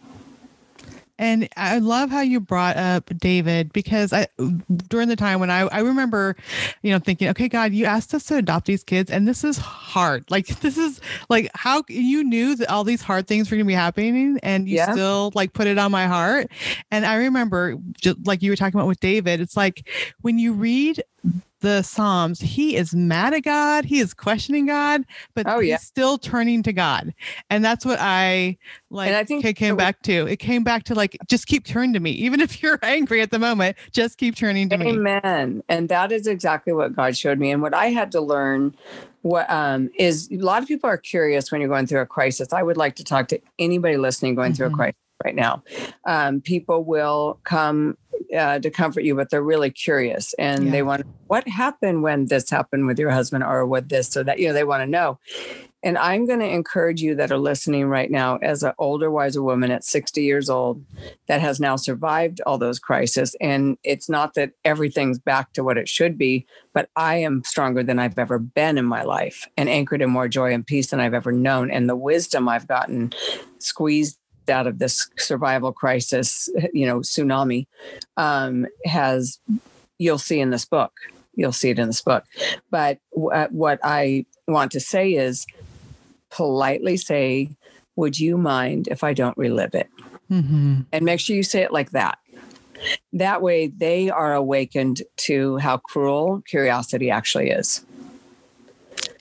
And 1.21 1.51
I 1.55 1.81
love 1.81 2.09
how 2.09 2.23
you 2.23 2.41
brought 2.41 2.79
up 2.79 3.11
David 3.19 3.75
because 3.75 4.11
I 4.11 4.27
during 4.89 5.09
the 5.09 5.17
time 5.17 5.39
when 5.39 5.51
I 5.51 5.67
I 5.67 5.81
remember, 5.81 6.35
you 6.81 6.93
know, 6.93 6.99
thinking, 6.99 7.29
okay, 7.29 7.47
God, 7.47 7.75
you 7.75 7.85
asked 7.85 8.15
us 8.15 8.25
to 8.25 8.37
adopt 8.37 8.65
these 8.65 8.83
kids, 8.83 9.11
and 9.11 9.29
this 9.29 9.45
is 9.45 9.59
hard. 9.59 10.25
Like 10.31 10.47
this 10.61 10.79
is 10.79 10.99
like 11.29 11.51
how 11.55 11.83
you 11.89 12.25
knew 12.25 12.57
that 12.57 12.71
all 12.71 12.85
these 12.85 13.03
hard 13.03 13.29
things 13.29 13.51
were 13.51 13.59
gonna 13.59 13.67
be 13.67 13.75
happening, 13.75 14.41
and 14.43 14.67
you 14.67 14.77
yeah. 14.77 14.93
still 14.93 15.31
like 15.35 15.53
put 15.53 15.67
it 15.67 15.77
on 15.77 15.93
my 15.93 16.07
heart. 16.07 16.51
And 16.91 17.05
I 17.05 17.17
remember, 17.17 17.77
just 18.01 18.27
like 18.27 18.41
you 18.41 18.51
were 18.51 18.57
talking 18.57 18.81
about 18.81 18.89
with 18.89 19.01
David, 19.01 19.43
it's 19.43 19.59
like 19.59 19.87
when 20.23 20.39
you 20.39 20.55
read 20.55 21.03
the 21.61 21.83
Psalms, 21.83 22.41
he 22.41 22.77
is 22.77 22.95
mad 22.95 23.35
at 23.35 23.43
God. 23.43 23.85
He 23.85 24.01
is 24.01 24.15
questioning 24.15 24.67
God, 24.67 25.05
but 25.35 25.47
oh, 25.49 25.61
yeah. 25.61 25.77
he's 25.77 25.87
still 25.87 26.19
turning 26.19 26.63
to 26.65 26.73
God. 26.73 27.15
And 27.49 27.65
that's 27.65 27.85
what 27.85 27.99
I 28.01 28.59
like 28.91 29.09
and 29.09 29.17
I 29.17 29.25
think 29.25 29.45
it 29.45 29.55
came 29.55 29.77
back 29.77 30.03
to. 30.03 30.27
It 30.27 30.39
came 30.39 30.65
back 30.65 30.85
to 30.85 30.95
like, 30.95 31.17
just 31.29 31.47
keep 31.47 31.65
turning 31.65 31.93
to 31.93 32.01
me. 32.01 32.11
Even 32.13 32.41
if 32.41 32.63
you're 32.63 32.79
angry 32.83 33.21
at 33.21 33.31
the 33.31 33.39
moment, 33.39 33.77
just 33.93 34.19
keep 34.19 34.35
turning 34.37 34.69
to 34.71 34.75
Amen. 34.77 34.87
me. 34.87 35.11
Amen. 35.11 35.63
And 35.69 35.89
that 35.89 36.13
is 36.13 36.27
exactly 36.27 36.73
what 36.73 36.95
God 36.95 37.17
showed 37.17 37.39
me. 37.39 37.51
And 37.51 37.63
what 37.63 37.75
I 37.75 37.87
had 37.87 38.13
to 38.13 38.21
learn 38.21 38.75
what 39.23 39.51
um, 39.51 39.91
is 39.99 40.31
a 40.31 40.37
lot 40.37 40.63
of 40.63 40.69
people 40.69 40.89
are 40.89 40.97
curious 40.97 41.53
when 41.53 41.61
you're 41.61 41.69
going 41.69 41.87
through 41.87 42.01
a 42.01 42.07
crisis. 42.07 42.53
I 42.53 42.63
would 42.63 42.79
like 42.79 42.97
to 42.97 43.05
talk 43.05 43.29
to 43.29 43.41
anybody 43.59 43.97
listening 43.97 44.35
going 44.35 44.53
mm-hmm. 44.53 44.57
through 44.57 44.67
a 44.67 44.71
mm-hmm. 44.71 44.77
crisis 44.77 44.97
right 45.25 45.35
now. 45.35 45.63
Um, 46.07 46.41
people 46.41 46.85
will 46.85 47.39
come 47.45 47.97
uh, 48.37 48.59
to 48.59 48.71
comfort 48.71 49.05
you, 49.05 49.15
but 49.15 49.31
they're 49.31 49.43
really 49.43 49.71
curious 49.71 50.35
and 50.35 50.67
yeah. 50.67 50.71
they 50.71 50.83
want 50.83 51.05
what 51.27 51.47
happened 51.49 52.03
when 52.03 52.27
this 52.27 52.51
happened 52.51 52.87
with 52.87 52.99
your 52.99 53.11
husband 53.11 53.45
or 53.45 53.67
with 53.67 53.89
this 53.89 54.17
or 54.17 54.25
that. 54.25 54.39
You 54.39 54.49
know, 54.49 54.55
they 54.55 54.65
want 54.65 54.83
to 54.83 54.87
know. 54.87 55.19
And 55.83 55.97
I'm 55.97 56.27
going 56.27 56.41
to 56.41 56.49
encourage 56.49 57.01
you 57.01 57.15
that 57.15 57.33
are 57.33 57.39
listening 57.39 57.87
right 57.87 58.11
now 58.11 58.37
as 58.43 58.63
an 58.63 58.73
older, 58.79 59.11
wiser 59.11 59.43
woman 59.43 59.71
at 59.71 59.83
60 59.83 60.23
years 60.23 60.51
old 60.51 60.85
that 61.27 61.41
has 61.41 61.59
now 61.59 61.77
survived 61.77 62.43
all 62.45 62.59
those 62.59 62.79
crises. 62.79 63.35
And 63.41 63.79
it's 63.83 64.09
not 64.09 64.35
that 64.35 64.53
everything's 64.65 65.19
back 65.19 65.55
to 65.55 65.65
what 65.65 65.79
it 65.79 65.89
should 65.89 66.19
be, 66.19 66.47
but 66.75 66.91
I 66.97 67.17
am 67.17 67.43
stronger 67.45 67.83
than 67.83 67.99
I've 67.99 68.19
ever 68.19 68.39
been 68.39 68.77
in 68.77 68.85
my 68.85 69.03
life 69.05 69.49
and 69.57 69.71
anchored 69.71 70.03
in 70.03 70.11
more 70.11 70.29
joy 70.29 70.53
and 70.53 70.67
peace 70.67 70.91
than 70.91 71.01
I've 71.01 71.15
ever 71.15 71.33
known. 71.33 71.71
And 71.71 71.89
the 71.89 71.97
wisdom 71.97 72.47
I've 72.47 72.69
gotten 72.69 73.15
squeezed 73.59 74.20
out 74.51 74.67
of 74.67 74.79
this 74.79 75.09
survival 75.19 75.73
crisis, 75.73 76.49
you 76.73 76.87
know, 76.87 76.99
tsunami, 77.01 77.67
um, 78.17 78.67
has 78.85 79.39
you'll 79.99 80.19
see 80.19 80.41
in 80.41 80.51
this 80.51 80.65
book. 80.65 80.93
you'll 81.35 81.53
see 81.53 81.71
it 81.71 81.79
in 81.79 81.87
this 81.87 82.03
book. 82.03 82.25
But 82.71 82.99
w- 83.15 83.31
uh, 83.31 83.49
what 83.51 83.79
I 83.83 84.27
want 84.49 84.73
to 84.73 84.81
say 84.81 85.13
is 85.13 85.47
politely 86.31 86.97
say, 86.97 87.51
Would 87.97 88.19
you 88.19 88.37
mind 88.37 88.89
if 88.89 89.05
I 89.05 89.15
don't 89.15 89.37
relive 89.39 89.75
it? 89.75 89.89
Mm-hmm. 90.31 90.81
And 90.93 91.05
make 91.05 91.21
sure 91.21 91.37
you 91.37 91.43
say 91.43 91.63
it 91.63 91.73
like 91.73 91.91
that. 91.91 92.19
That 93.13 93.43
way, 93.43 93.67
they 93.67 94.11
are 94.11 94.35
awakened 94.35 95.03
to 95.29 95.59
how 95.59 95.77
cruel 95.79 96.43
curiosity 96.47 97.11
actually 97.11 97.51
is. 97.51 97.85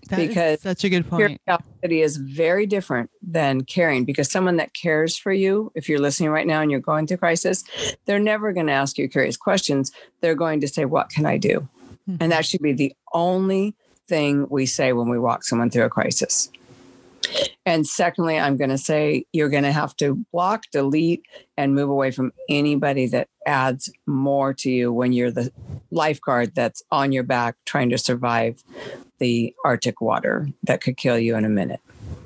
That 0.10 0.18
because 0.18 0.62
such 0.62 0.84
a 0.84 0.90
good 0.90 1.08
point. 1.08 1.40
Curiosity 1.46 2.02
is 2.02 2.18
very 2.18 2.66
different 2.66 3.12
than 3.22 3.62
caring 3.62 4.06
because 4.06 4.32
someone 4.32 4.58
that 4.58 4.74
cares 4.74 5.18
for 5.18 5.32
you, 5.32 5.72
if 5.76 5.88
you're 5.88 6.00
listening 6.00 6.30
right 6.30 6.48
now 6.48 6.62
and 6.62 6.72
you're 6.72 6.80
going 6.80 7.08
through 7.08 7.18
crisis, 7.18 7.64
they're 8.06 8.20
never 8.20 8.52
going 8.52 8.68
to 8.68 8.74
ask 8.74 8.98
you 8.98 9.08
curious 9.08 9.38
questions. 9.38 9.92
They're 10.22 10.36
going 10.36 10.62
to 10.62 10.68
say, 10.68 10.86
What 10.86 11.10
can 11.10 11.26
I 11.26 11.38
do? 11.38 11.68
Mm-hmm. 12.10 12.18
And 12.20 12.32
that 12.32 12.46
should 12.46 12.62
be 12.62 12.74
the 12.74 12.94
only 13.14 13.76
thing 14.08 14.48
we 14.50 14.66
say 14.66 14.94
when 14.94 15.10
we 15.10 15.20
walk 15.20 15.44
someone 15.44 15.70
through 15.70 15.86
a 15.86 15.90
crisis. 15.90 16.50
And 17.66 17.86
secondly, 17.86 18.40
I'm 18.40 18.58
going 18.58 18.72
to 18.72 18.78
say 18.78 19.26
you're 19.34 19.50
going 19.50 19.64
to 19.64 19.72
have 19.72 19.96
to 19.98 20.16
block, 20.32 20.64
delete, 20.72 21.24
and 21.58 21.76
move 21.76 21.90
away 21.90 22.10
from 22.12 22.32
anybody 22.50 23.06
that 23.08 23.28
adds 23.46 23.92
more 24.08 24.54
to 24.56 24.72
you 24.72 24.92
when 24.92 25.14
you're 25.14 25.32
the 25.32 25.52
lifeguard 25.92 26.56
that's 26.56 26.82
on 26.92 27.12
your 27.12 27.24
back 27.24 27.56
trying 27.66 27.90
to 27.90 27.98
survive 27.98 28.64
the 29.20 29.54
Arctic 29.64 30.02
water 30.02 30.50
that 30.64 30.82
could 30.82 30.98
kill 30.98 31.18
you 31.18 31.36
in 31.36 31.46
a 31.46 31.50
minute. 31.50 31.82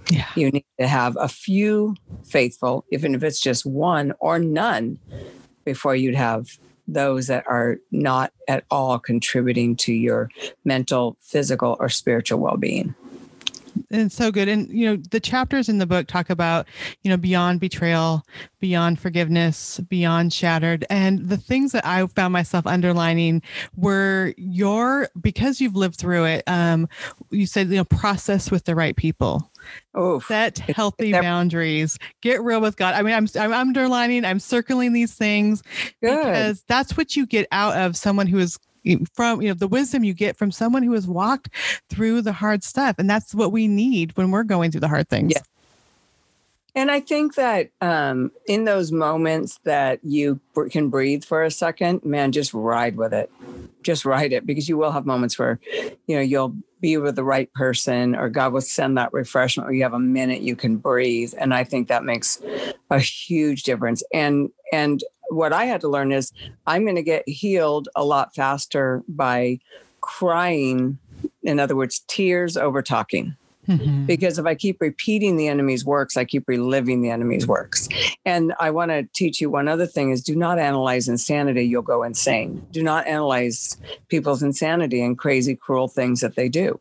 Yeah. 0.10 0.28
You 0.36 0.52
need 0.52 0.66
to 0.80 0.88
have 0.88 1.18
a 1.20 1.28
few 1.28 1.96
faithful, 2.24 2.86
even 2.92 3.16
if 3.16 3.24
it's 3.24 3.40
just 3.40 3.66
one 3.66 4.14
or 4.20 4.40
none, 4.40 5.00
before 5.66 5.96
you'd 5.96 6.16
have 6.16 6.58
those 6.88 7.28
that 7.28 7.46
are 7.48 7.78
not 7.92 8.34
at 8.48 8.66
all 8.70 9.00
contributing 9.00 9.76
to 9.78 9.94
your 9.94 10.30
mental, 10.66 11.18
physical, 11.22 11.78
or 11.80 11.88
spiritual 11.88 12.40
well 12.40 12.58
being 12.58 12.94
and 13.92 14.12
so 14.12 14.32
good 14.32 14.48
and 14.48 14.70
you 14.70 14.86
know 14.86 15.02
the 15.12 15.20
chapters 15.20 15.70
in 15.70 15.78
the 15.78 15.86
book 15.86 16.08
talk 16.08 16.30
about 16.30 16.68
you 17.04 17.10
know 17.10 17.18
beyond 17.18 17.60
betrayal 17.60 18.24
beyond 18.60 19.00
forgiveness 19.00 19.80
beyond 19.90 20.32
shattered 20.34 20.86
and 20.90 21.30
the 21.30 21.38
things 21.38 21.72
that 21.72 21.86
i 21.86 22.06
found 22.08 22.34
myself 22.34 22.66
underlining 22.68 23.42
were 23.76 24.34
your 24.38 25.10
because 25.20 25.60
you've 25.62 25.76
lived 25.76 25.96
through 25.96 26.26
it 26.26 26.44
um 26.48 26.88
you 27.32 27.46
said 27.46 27.68
you 27.70 27.78
know 27.78 27.86
process 27.86 28.52
with 28.52 28.66
the 28.66 28.76
right 28.76 28.96
people 28.96 29.52
Oh, 29.96 30.20
set 30.20 30.58
healthy 30.58 31.12
boundaries. 31.14 31.98
Get 32.22 32.42
real 32.42 32.62
with 32.62 32.76
God. 32.78 32.96
I 32.96 33.02
mean, 33.02 33.14
I'm 33.14 33.28
I'm 33.40 33.54
underlining, 33.54 34.26
I'm 34.26 34.40
circling 34.40 34.94
these 34.94 35.14
things 35.14 35.62
Good. 36.02 36.18
because 36.18 36.64
that's 36.68 36.98
what 36.98 37.16
you 37.16 37.26
get 37.26 37.48
out 37.52 37.78
of 37.78 37.96
someone 37.96 38.28
who 38.28 38.40
is 38.40 38.58
from 39.14 39.42
you 39.42 39.50
know 39.50 39.54
the 39.54 39.68
wisdom 39.68 40.04
you 40.04 40.14
get 40.14 40.38
from 40.38 40.52
someone 40.52 40.84
who 40.84 40.94
has 40.94 41.08
walked 41.08 41.50
through 41.90 42.22
the 42.22 42.34
hard 42.34 42.64
stuff. 42.64 42.96
And 42.98 43.10
that's 43.10 43.34
what 43.34 43.52
we 43.52 43.68
need 43.68 44.16
when 44.18 44.32
we're 44.32 44.44
going 44.44 44.72
through 44.72 44.82
the 44.82 44.88
hard 44.88 45.10
things. 45.10 45.34
Yeah. 45.36 45.42
and 46.76 46.90
i 46.92 47.00
think 47.00 47.36
that 47.36 47.70
um, 47.82 48.32
in 48.48 48.66
those 48.66 48.92
moments 48.92 49.60
that 49.64 50.00
you 50.04 50.40
can 50.72 50.90
breathe 50.90 51.24
for 51.24 51.44
a 51.44 51.52
second 51.52 52.04
man 52.04 52.32
just 52.32 52.54
ride 52.54 52.96
with 52.96 53.14
it. 53.14 53.32
Just 53.84 54.06
ride 54.06 54.32
it 54.32 54.46
because 54.46 54.70
you 54.70 54.78
will 54.78 54.92
have 54.92 55.06
moments 55.06 55.38
where 55.38 55.60
you 56.08 56.16
know 56.16 56.22
you'll 56.22 56.56
be 56.80 56.98
with 56.98 57.16
the 57.16 57.24
right 57.24 57.52
person 57.54 58.16
or 58.16 58.30
god 58.30 58.52
will 58.54 58.62
send 58.62 58.98
that 58.98 59.14
refreshment 59.14 59.68
where 59.68 59.76
you 59.76 59.84
have 59.84 59.94
a 59.94 60.00
minute 60.00 60.42
you 60.42 60.56
can 60.56 60.78
breathe. 60.78 61.34
And 61.38 61.54
i 61.54 61.64
think 61.64 61.88
that 61.88 62.04
makes 62.04 62.42
a 62.90 63.00
huge 63.00 63.64
difference. 63.64 64.04
And 64.14 64.50
and 64.72 65.04
what 65.30 65.54
I 65.54 65.66
had 65.66 65.82
to 65.82 65.88
learn 65.88 66.12
is 66.12 66.32
I'm 66.68 66.84
going 66.84 66.96
to 66.96 67.04
get 67.04 67.28
healed 67.28 67.90
a 67.96 68.04
lot 68.04 68.36
faster 68.36 69.04
by 69.08 69.60
crying. 70.02 70.98
In 71.44 71.60
other 71.60 71.76
words, 71.76 72.04
tears 72.08 72.58
over 72.58 72.82
talking. 72.82 73.36
Mm-hmm. 73.68 74.06
Because 74.06 74.38
if 74.38 74.46
I 74.46 74.56
keep 74.56 74.82
repeating 74.82 75.38
the 75.38 75.48
enemy's 75.48 75.86
works, 75.86 76.18
I 76.18 76.26
keep 76.26 76.48
reliving 76.48 77.02
the 77.02 77.10
enemy's 77.10 77.48
works. 77.48 77.88
And 78.26 78.54
I 78.60 78.72
want 78.72 78.92
to 78.92 79.08
teach 79.14 79.40
you 79.40 79.50
one 79.50 79.70
other 79.70 79.86
thing 79.86 80.12
is 80.12 80.22
do 80.22 80.36
not 80.36 80.60
analyze 80.60 81.08
insanity, 81.08 81.64
you'll 81.64 81.82
go 81.82 82.04
insane. 82.04 82.66
Do 82.72 82.84
not 82.84 83.08
analyze 83.08 83.78
people's 84.10 84.44
insanity 84.44 85.02
and 85.02 85.18
crazy, 85.18 85.56
cruel 85.56 85.88
things 85.88 86.20
that 86.20 86.36
they 86.36 86.50
do. 86.50 86.80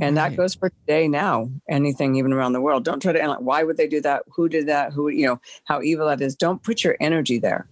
And 0.00 0.16
that 0.16 0.36
goes 0.36 0.54
for 0.54 0.70
today 0.70 1.08
now, 1.08 1.50
anything 1.68 2.14
even 2.14 2.32
around 2.32 2.52
the 2.52 2.60
world. 2.60 2.84
Don't 2.84 3.02
try 3.02 3.12
to 3.12 3.20
analyze 3.20 3.42
why 3.42 3.64
would 3.64 3.76
they 3.76 3.88
do 3.88 4.00
that? 4.02 4.22
Who 4.32 4.48
did 4.48 4.68
that? 4.68 4.92
Who, 4.92 5.08
you 5.08 5.26
know, 5.26 5.40
how 5.64 5.82
evil 5.82 6.06
that 6.06 6.20
is. 6.20 6.36
Don't 6.36 6.62
put 6.62 6.84
your 6.84 6.96
energy 7.00 7.40
there 7.40 7.66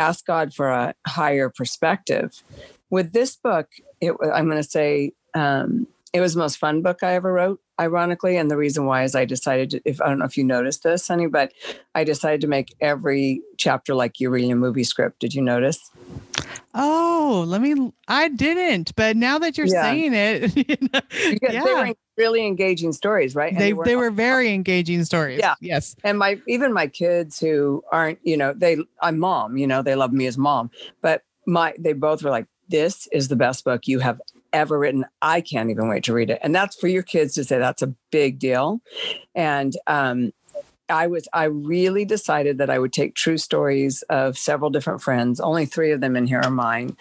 ask 0.00 0.26
God 0.26 0.54
for 0.54 0.68
a 0.68 0.94
higher 1.06 1.50
perspective. 1.50 2.42
With 2.90 3.12
this 3.12 3.36
book, 3.36 3.68
it, 4.00 4.14
I'm 4.34 4.46
going 4.46 4.62
to 4.62 4.68
say 4.68 5.12
um, 5.34 5.86
it 6.12 6.20
was 6.20 6.34
the 6.34 6.40
most 6.40 6.56
fun 6.56 6.82
book 6.82 7.02
I 7.02 7.14
ever 7.14 7.32
wrote, 7.32 7.60
ironically. 7.78 8.36
And 8.36 8.50
the 8.50 8.56
reason 8.56 8.84
why 8.86 9.04
is 9.04 9.14
I 9.14 9.24
decided, 9.24 9.70
to, 9.70 9.82
if 9.84 10.00
I 10.00 10.08
don't 10.08 10.18
know 10.18 10.24
if 10.24 10.36
you 10.36 10.44
noticed 10.44 10.82
this, 10.82 11.06
honey, 11.06 11.28
but 11.28 11.52
I 11.94 12.04
decided 12.04 12.40
to 12.42 12.46
make 12.48 12.74
every 12.80 13.42
chapter 13.58 13.94
like 13.94 14.18
you're 14.18 14.30
reading 14.30 14.52
a 14.52 14.56
movie 14.56 14.84
script. 14.84 15.20
Did 15.20 15.34
you 15.34 15.42
notice? 15.42 15.90
Oh, 16.74 17.44
let 17.46 17.60
me. 17.60 17.92
I 18.08 18.28
didn't, 18.28 18.94
but 18.96 19.16
now 19.16 19.38
that 19.38 19.56
you're 19.56 19.66
yeah. 19.66 19.82
saying 19.82 20.14
it, 20.14 20.56
you 20.68 20.88
know, 20.92 21.00
yeah. 21.50 21.64
they 21.64 21.74
were 21.74 21.94
really 22.16 22.46
engaging 22.46 22.92
stories, 22.92 23.34
right? 23.34 23.52
And 23.52 23.60
they 23.60 23.72
they 23.84 23.96
were 23.96 24.10
very 24.10 24.52
engaging 24.52 25.04
stories. 25.04 25.38
Yeah. 25.38 25.54
Yes. 25.60 25.96
And 26.04 26.18
my 26.18 26.40
even 26.46 26.72
my 26.72 26.86
kids 26.86 27.38
who 27.38 27.82
aren't, 27.92 28.18
you 28.22 28.36
know, 28.36 28.52
they 28.52 28.78
I'm 29.00 29.18
mom, 29.18 29.56
you 29.56 29.66
know, 29.66 29.82
they 29.82 29.94
love 29.94 30.12
me 30.12 30.26
as 30.26 30.38
mom, 30.38 30.70
but 31.02 31.22
my 31.46 31.74
they 31.78 31.92
both 31.92 32.22
were 32.22 32.30
like, 32.30 32.46
this 32.68 33.08
is 33.12 33.28
the 33.28 33.36
best 33.36 33.64
book 33.64 33.88
you 33.88 33.98
have 33.98 34.20
ever 34.52 34.78
written. 34.78 35.04
I 35.22 35.40
can't 35.40 35.70
even 35.70 35.88
wait 35.88 36.04
to 36.04 36.12
read 36.12 36.30
it. 36.30 36.40
And 36.42 36.54
that's 36.54 36.76
for 36.76 36.88
your 36.88 37.02
kids 37.02 37.34
to 37.34 37.44
say 37.44 37.58
that's 37.58 37.82
a 37.82 37.94
big 38.10 38.38
deal. 38.38 38.80
And 39.34 39.76
um, 39.86 40.32
I 40.90 41.06
was 41.06 41.28
I 41.32 41.44
really 41.44 42.04
decided 42.04 42.58
that 42.58 42.68
I 42.68 42.78
would 42.78 42.92
take 42.92 43.14
true 43.14 43.38
stories 43.38 44.02
of 44.10 44.36
several 44.36 44.70
different 44.70 45.00
friends. 45.00 45.40
Only 45.40 45.66
three 45.66 45.92
of 45.92 46.00
them 46.00 46.16
in 46.16 46.26
here 46.26 46.40
are 46.40 46.50
mine, 46.50 46.96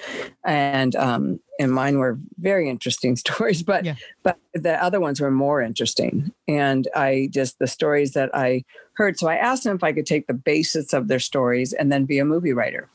and 0.45 0.95
um, 0.95 1.39
and 1.59 1.71
mine 1.71 1.97
were 1.97 2.17
very 2.37 2.69
interesting 2.69 3.15
stories. 3.15 3.63
But 3.63 3.85
yeah. 3.85 3.95
but 4.23 4.37
the 4.53 4.81
other 4.81 4.99
ones 4.99 5.19
were 5.19 5.31
more 5.31 5.61
interesting. 5.61 6.31
And 6.47 6.87
I 6.95 7.29
just 7.31 7.59
the 7.59 7.67
stories 7.67 8.13
that 8.13 8.29
I 8.33 8.63
heard. 8.93 9.17
So 9.17 9.27
I 9.27 9.35
asked 9.35 9.63
them 9.63 9.75
if 9.75 9.83
I 9.83 9.91
could 9.91 10.05
take 10.05 10.27
the 10.27 10.33
basis 10.33 10.93
of 10.93 11.07
their 11.07 11.19
stories 11.19 11.73
and 11.73 11.91
then 11.91 12.05
be 12.05 12.19
a 12.19 12.25
movie 12.25 12.53
writer. 12.53 12.87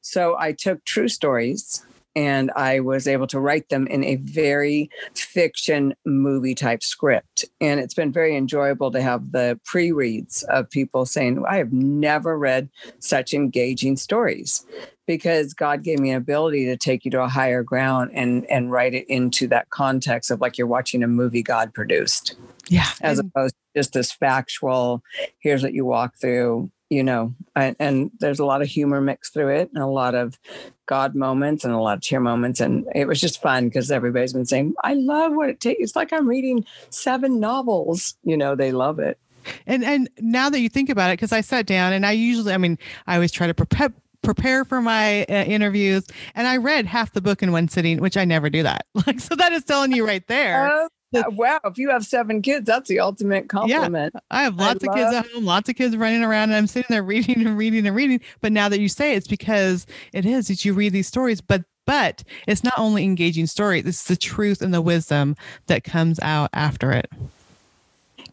So 0.00 0.36
I 0.38 0.52
took 0.52 0.84
true 0.84 1.08
stories 1.08 1.84
and 2.18 2.50
I 2.56 2.80
was 2.80 3.06
able 3.06 3.28
to 3.28 3.38
write 3.38 3.68
them 3.68 3.86
in 3.86 4.02
a 4.02 4.16
very 4.16 4.90
fiction 5.14 5.94
movie 6.04 6.56
type 6.56 6.82
script. 6.82 7.44
And 7.60 7.78
it's 7.78 7.94
been 7.94 8.10
very 8.10 8.36
enjoyable 8.36 8.90
to 8.90 9.00
have 9.00 9.30
the 9.30 9.60
pre 9.64 9.92
reads 9.92 10.42
of 10.48 10.68
people 10.68 11.06
saying, 11.06 11.44
I 11.48 11.58
have 11.58 11.72
never 11.72 12.36
read 12.36 12.70
such 12.98 13.34
engaging 13.34 13.96
stories 13.96 14.66
because 15.06 15.54
God 15.54 15.84
gave 15.84 16.00
me 16.00 16.10
an 16.10 16.16
ability 16.16 16.64
to 16.64 16.76
take 16.76 17.04
you 17.04 17.10
to 17.12 17.22
a 17.22 17.28
higher 17.28 17.62
ground 17.62 18.10
and, 18.12 18.44
and 18.46 18.72
write 18.72 18.94
it 18.94 19.08
into 19.08 19.46
that 19.48 19.70
context 19.70 20.32
of 20.32 20.40
like 20.40 20.58
you're 20.58 20.66
watching 20.66 21.04
a 21.04 21.08
movie 21.08 21.44
God 21.44 21.72
produced. 21.72 22.34
Yeah. 22.68 22.88
As 23.00 23.20
opposed 23.20 23.54
to 23.54 23.78
just 23.78 23.92
this 23.92 24.10
factual, 24.10 25.04
here's 25.38 25.62
what 25.62 25.72
you 25.72 25.84
walk 25.84 26.16
through 26.20 26.72
you 26.90 27.02
know, 27.02 27.34
and, 27.54 27.76
and, 27.78 28.10
there's 28.18 28.38
a 28.38 28.44
lot 28.44 28.62
of 28.62 28.68
humor 28.68 29.00
mixed 29.00 29.34
through 29.34 29.48
it 29.48 29.70
and 29.74 29.82
a 29.82 29.86
lot 29.86 30.14
of 30.14 30.38
God 30.86 31.14
moments 31.14 31.64
and 31.64 31.74
a 31.74 31.78
lot 31.78 31.98
of 31.98 32.02
cheer 32.02 32.20
moments. 32.20 32.60
And 32.60 32.86
it 32.94 33.06
was 33.06 33.20
just 33.20 33.42
fun 33.42 33.68
because 33.68 33.90
everybody's 33.90 34.32
been 34.32 34.46
saying, 34.46 34.74
I 34.82 34.94
love 34.94 35.34
what 35.34 35.50
it 35.50 35.60
takes. 35.60 35.80
It's 35.80 35.96
like 35.96 36.12
I'm 36.12 36.26
reading 36.26 36.64
seven 36.90 37.40
novels. 37.40 38.14
You 38.24 38.36
know, 38.36 38.54
they 38.54 38.72
love 38.72 38.98
it. 38.98 39.18
And 39.66 39.84
and 39.84 40.08
now 40.18 40.50
that 40.50 40.60
you 40.60 40.68
think 40.68 40.88
about 40.90 41.10
it, 41.10 41.14
because 41.14 41.32
I 41.32 41.40
sat 41.40 41.66
down 41.66 41.92
and 41.92 42.04
I 42.04 42.12
usually, 42.12 42.52
I 42.52 42.58
mean, 42.58 42.78
I 43.06 43.14
always 43.14 43.32
try 43.32 43.46
to 43.46 43.54
prepare 43.54 43.92
prepare 44.22 44.64
for 44.64 44.80
my 44.80 45.22
uh, 45.24 45.44
interviews 45.44 46.04
and 46.34 46.48
i 46.48 46.56
read 46.56 46.84
half 46.86 47.12
the 47.12 47.20
book 47.20 47.40
in 47.40 47.52
one 47.52 47.68
sitting 47.68 47.98
which 48.00 48.16
i 48.16 48.24
never 48.24 48.50
do 48.50 48.64
that 48.64 48.84
like 49.06 49.20
so 49.20 49.36
that 49.36 49.52
is 49.52 49.62
telling 49.62 49.92
you 49.92 50.04
right 50.04 50.26
there 50.26 50.68
oh, 50.68 50.88
Uh, 51.14 51.22
wow, 51.30 51.58
if 51.64 51.78
you 51.78 51.88
have 51.90 52.04
seven 52.04 52.42
kids, 52.42 52.66
that's 52.66 52.88
the 52.88 53.00
ultimate 53.00 53.48
compliment. 53.48 54.12
Yeah, 54.14 54.20
I 54.30 54.42
have 54.42 54.56
lots 54.56 54.68
I 54.68 54.72
of 54.72 54.82
love- 54.82 54.96
kids 54.96 55.14
at 55.14 55.32
home, 55.32 55.44
lots 55.46 55.68
of 55.68 55.76
kids 55.76 55.96
running 55.96 56.22
around, 56.22 56.50
and 56.50 56.54
I'm 56.56 56.66
sitting 56.66 56.88
there 56.90 57.02
reading 57.02 57.46
and 57.46 57.56
reading 57.56 57.86
and 57.86 57.96
reading. 57.96 58.20
But 58.42 58.52
now 58.52 58.68
that 58.68 58.80
you 58.80 58.88
say 58.88 59.14
it, 59.14 59.16
it's 59.18 59.26
because 59.28 59.86
it 60.12 60.26
is 60.26 60.48
that 60.48 60.64
you 60.64 60.74
read 60.74 60.92
these 60.92 61.06
stories, 61.08 61.40
but 61.40 61.64
but 61.86 62.22
it's 62.46 62.62
not 62.62 62.74
only 62.76 63.04
engaging 63.04 63.46
story. 63.46 63.80
This 63.80 64.00
is 64.00 64.04
the 64.04 64.16
truth 64.16 64.60
and 64.60 64.74
the 64.74 64.82
wisdom 64.82 65.34
that 65.68 65.84
comes 65.84 66.20
out 66.20 66.50
after 66.52 66.92
it. 66.92 67.10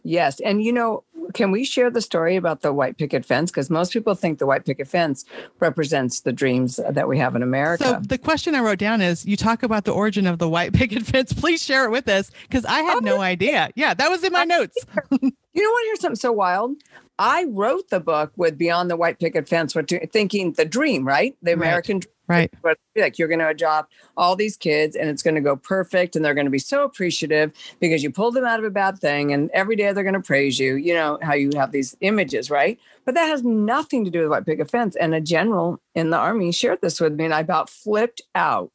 Yes, 0.02 0.40
and 0.40 0.62
you 0.62 0.72
know, 0.72 1.02
can 1.34 1.50
we 1.50 1.64
share 1.64 1.90
the 1.90 2.00
story 2.00 2.36
about 2.36 2.62
the 2.62 2.72
white 2.72 2.96
picket 2.98 3.24
fence? 3.24 3.50
Because 3.50 3.70
most 3.70 3.92
people 3.92 4.14
think 4.14 4.38
the 4.38 4.46
white 4.46 4.64
picket 4.64 4.88
fence 4.88 5.24
represents 5.60 6.20
the 6.20 6.32
dreams 6.32 6.80
that 6.90 7.08
we 7.08 7.18
have 7.18 7.36
in 7.36 7.42
America. 7.42 7.84
So 7.84 8.00
the 8.00 8.18
question 8.18 8.54
I 8.54 8.60
wrote 8.60 8.78
down 8.78 9.00
is: 9.00 9.24
You 9.24 9.36
talk 9.36 9.62
about 9.62 9.84
the 9.84 9.92
origin 9.92 10.26
of 10.26 10.38
the 10.38 10.48
white 10.48 10.72
picket 10.74 11.04
fence. 11.04 11.32
Please 11.32 11.62
share 11.62 11.84
it 11.84 11.90
with 11.90 12.08
us 12.08 12.30
because 12.42 12.64
I 12.64 12.80
had 12.80 12.98
oh, 12.98 13.00
no 13.00 13.20
idea. 13.20 13.70
Yeah, 13.74 13.94
that 13.94 14.08
was 14.08 14.24
in 14.24 14.32
my 14.32 14.44
notes. 14.44 14.76
you 15.10 15.32
know 15.54 15.70
what? 15.70 15.84
Here's 15.86 16.00
something 16.00 16.16
so 16.16 16.32
wild. 16.32 16.76
I 17.18 17.46
wrote 17.48 17.88
the 17.88 18.00
book 18.00 18.32
with 18.36 18.58
Beyond 18.58 18.90
the 18.90 18.96
White 18.96 19.18
Picket 19.18 19.48
Fence, 19.48 19.74
thinking 20.12 20.52
the 20.52 20.66
dream, 20.66 21.06
right? 21.06 21.34
The 21.42 21.52
American 21.52 21.96
right. 21.96 22.06
Right. 22.28 22.52
But 22.62 22.78
like 22.96 23.18
you're 23.18 23.28
going 23.28 23.40
to 23.40 23.48
adopt 23.48 23.92
all 24.16 24.34
these 24.34 24.56
kids 24.56 24.96
and 24.96 25.08
it's 25.08 25.22
going 25.22 25.36
to 25.36 25.40
go 25.40 25.56
perfect 25.56 26.16
and 26.16 26.24
they're 26.24 26.34
going 26.34 26.46
to 26.46 26.50
be 26.50 26.58
so 26.58 26.84
appreciative 26.84 27.52
because 27.78 28.02
you 28.02 28.10
pulled 28.10 28.34
them 28.34 28.44
out 28.44 28.58
of 28.58 28.64
a 28.64 28.70
bad 28.70 28.98
thing 28.98 29.32
and 29.32 29.50
every 29.52 29.76
day 29.76 29.92
they're 29.92 30.02
going 30.02 30.14
to 30.14 30.20
praise 30.20 30.58
you. 30.58 30.74
You 30.74 30.94
know 30.94 31.18
how 31.22 31.34
you 31.34 31.50
have 31.54 31.70
these 31.70 31.96
images, 32.00 32.50
right? 32.50 32.78
But 33.04 33.14
that 33.14 33.26
has 33.26 33.44
nothing 33.44 34.04
to 34.04 34.10
do 34.10 34.22
with 34.22 34.30
white 34.30 34.46
picket 34.46 34.70
fence. 34.70 34.96
And 34.96 35.14
a 35.14 35.20
general 35.20 35.80
in 35.94 36.10
the 36.10 36.16
army 36.16 36.50
shared 36.50 36.80
this 36.80 37.00
with 37.00 37.14
me 37.14 37.26
and 37.26 37.34
I 37.34 37.40
about 37.40 37.70
flipped 37.70 38.22
out 38.34 38.72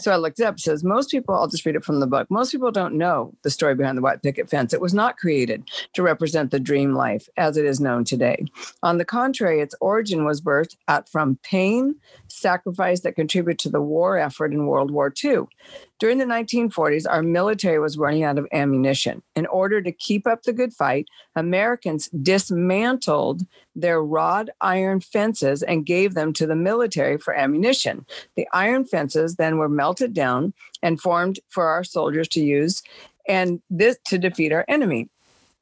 so 0.00 0.12
I 0.12 0.16
looked 0.16 0.40
it 0.40 0.44
up. 0.44 0.54
It 0.54 0.60
says 0.60 0.84
most 0.84 1.10
people, 1.10 1.34
I'll 1.34 1.48
just 1.48 1.64
read 1.66 1.76
it 1.76 1.84
from 1.84 2.00
the 2.00 2.06
book. 2.06 2.30
Most 2.30 2.52
people 2.52 2.70
don't 2.70 2.94
know 2.94 3.32
the 3.42 3.50
story 3.50 3.74
behind 3.74 3.98
the 3.98 4.02
white 4.02 4.22
picket 4.22 4.48
fence. 4.48 4.72
It 4.72 4.80
was 4.80 4.94
not 4.94 5.16
created 5.16 5.64
to 5.94 6.02
represent 6.02 6.50
the 6.50 6.60
dream 6.60 6.94
life 6.94 7.28
as 7.36 7.56
it 7.56 7.64
is 7.64 7.80
known 7.80 8.04
today. 8.04 8.44
On 8.82 8.98
the 8.98 9.04
contrary, 9.04 9.60
its 9.60 9.74
origin 9.80 10.24
was 10.24 10.40
birthed 10.40 10.76
out 10.88 11.08
from 11.08 11.38
pain, 11.42 11.94
sacrifice 12.28 13.00
that 13.00 13.16
contributed 13.16 13.58
to 13.60 13.70
the 13.70 13.80
war 13.80 14.18
effort 14.18 14.52
in 14.52 14.66
World 14.66 14.90
War 14.90 15.12
II. 15.22 15.46
During 16.00 16.16
the 16.16 16.24
1940s, 16.24 17.04
our 17.06 17.22
military 17.22 17.78
was 17.78 17.98
running 17.98 18.24
out 18.24 18.38
of 18.38 18.48
ammunition. 18.52 19.22
In 19.36 19.44
order 19.46 19.82
to 19.82 19.92
keep 19.92 20.26
up 20.26 20.42
the 20.42 20.52
good 20.54 20.72
fight, 20.72 21.06
Americans 21.36 22.08
dismantled 22.22 23.42
their 23.76 24.02
wrought 24.02 24.48
iron 24.62 25.00
fences 25.00 25.62
and 25.62 25.84
gave 25.84 26.14
them 26.14 26.32
to 26.32 26.46
the 26.46 26.56
military 26.56 27.18
for 27.18 27.34
ammunition. 27.34 28.06
The 28.34 28.48
iron 28.54 28.86
fences 28.86 29.36
then 29.36 29.58
were 29.58 29.68
melted 29.68 30.14
down 30.14 30.54
and 30.82 30.98
formed 30.98 31.38
for 31.48 31.66
our 31.66 31.84
soldiers 31.84 32.28
to 32.28 32.40
use 32.40 32.82
and 33.28 33.60
this 33.68 33.98
to 34.06 34.16
defeat 34.16 34.52
our 34.54 34.64
enemy. 34.68 35.10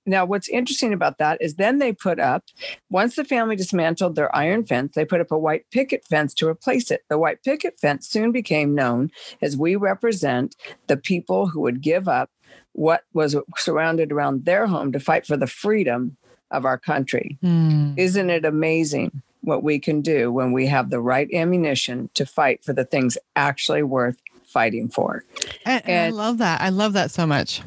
Now, 0.08 0.24
what's 0.24 0.48
interesting 0.48 0.92
about 0.92 1.18
that 1.18 1.40
is 1.40 1.54
then 1.54 1.78
they 1.78 1.92
put 1.92 2.18
up, 2.18 2.44
once 2.90 3.14
the 3.14 3.24
family 3.24 3.56
dismantled 3.56 4.16
their 4.16 4.34
iron 4.34 4.64
fence, 4.64 4.94
they 4.94 5.04
put 5.04 5.20
up 5.20 5.30
a 5.30 5.38
white 5.38 5.66
picket 5.70 6.04
fence 6.06 6.32
to 6.34 6.48
replace 6.48 6.90
it. 6.90 7.02
The 7.08 7.18
white 7.18 7.42
picket 7.44 7.78
fence 7.78 8.08
soon 8.08 8.32
became 8.32 8.74
known 8.74 9.10
as 9.42 9.56
we 9.56 9.76
represent 9.76 10.56
the 10.86 10.96
people 10.96 11.48
who 11.48 11.60
would 11.60 11.82
give 11.82 12.08
up 12.08 12.30
what 12.72 13.02
was 13.12 13.36
surrounded 13.56 14.12
around 14.12 14.44
their 14.44 14.66
home 14.66 14.92
to 14.92 15.00
fight 15.00 15.26
for 15.26 15.36
the 15.36 15.46
freedom 15.46 16.16
of 16.50 16.64
our 16.64 16.78
country. 16.78 17.36
Mm. 17.42 17.98
Isn't 17.98 18.30
it 18.30 18.44
amazing 18.44 19.22
what 19.42 19.62
we 19.62 19.78
can 19.78 20.00
do 20.00 20.32
when 20.32 20.52
we 20.52 20.66
have 20.66 20.88
the 20.88 21.00
right 21.00 21.28
ammunition 21.34 22.08
to 22.14 22.24
fight 22.24 22.64
for 22.64 22.72
the 22.72 22.84
things 22.84 23.18
actually 23.36 23.82
worth 23.82 24.16
fighting 24.46 24.88
for? 24.88 25.24
And, 25.66 25.82
and, 25.84 25.90
and 25.90 26.14
I 26.14 26.16
love 26.16 26.38
that. 26.38 26.60
I 26.62 26.70
love 26.70 26.94
that 26.94 27.10
so 27.10 27.26
much. 27.26 27.60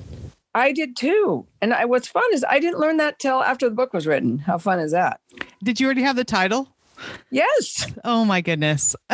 I 0.54 0.72
did 0.72 0.96
too. 0.96 1.48
And 1.62 1.74
I, 1.74 1.86
what's 1.86 2.08
fun 2.08 2.24
is 2.34 2.44
I 2.48 2.60
didn't 2.60 2.80
learn 2.80 2.98
that 2.98 3.20
till 3.20 3.42
after 3.42 3.70
the 3.70 3.76
book 3.76 3.94
was 3.94 4.06
written. 4.06 4.40
How 4.40 4.58
fun 4.58 4.80
is 4.80 4.92
that? 4.92 5.22
Did 5.64 5.80
you 5.80 5.86
already 5.86 6.04
have 6.04 6.16
the 6.16 6.24
title? 6.24 6.70
Yes. 7.30 7.88
Oh 8.04 8.26
my 8.26 8.42
goodness. 8.42 8.96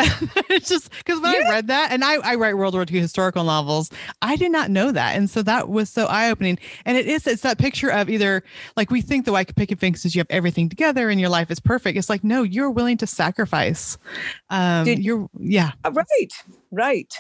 it's 0.50 0.70
just 0.70 0.92
because 0.98 1.20
when 1.22 1.34
yeah. 1.34 1.48
I 1.48 1.50
read 1.50 1.68
that, 1.68 1.92
and 1.92 2.04
I, 2.04 2.16
I 2.16 2.36
write 2.36 2.58
World 2.58 2.74
War 2.74 2.86
II 2.90 3.00
historical 3.00 3.44
novels, 3.44 3.90
I 4.22 4.36
did 4.36 4.52
not 4.52 4.70
know 4.70 4.92
that. 4.92 5.16
And 5.16 5.30
so 5.30 5.44
that 5.44 5.70
was 5.70 5.90
so 5.90 6.06
eye 6.06 6.30
opening. 6.30 6.58
And 6.86 6.98
it 6.98 7.08
is, 7.08 7.28
it's 7.28 7.44
that 7.44 7.58
picture 7.58 7.90
of 7.90 8.10
either 8.10 8.44
like 8.76 8.90
we 8.92 9.02
think 9.02 9.26
the 9.26 9.32
white 9.32 9.56
picket 9.56 9.80
fence 9.80 10.06
is 10.06 10.16
you 10.16 10.20
have 10.20 10.28
everything 10.30 10.70
together 10.70 11.10
and 11.10 11.20
your 11.20 11.30
life 11.30 11.52
is 11.52 11.60
perfect. 11.60 11.98
It's 11.98 12.10
like, 12.10 12.24
no, 12.24 12.44
you're 12.44 12.72
willing 12.72 12.98
to 12.98 13.08
sacrifice. 13.08 13.98
Um, 14.50 14.86
did, 14.86 15.04
you're, 15.04 15.30
yeah. 15.40 15.72
Uh, 15.84 15.92
right. 15.92 16.34
Right. 16.72 17.14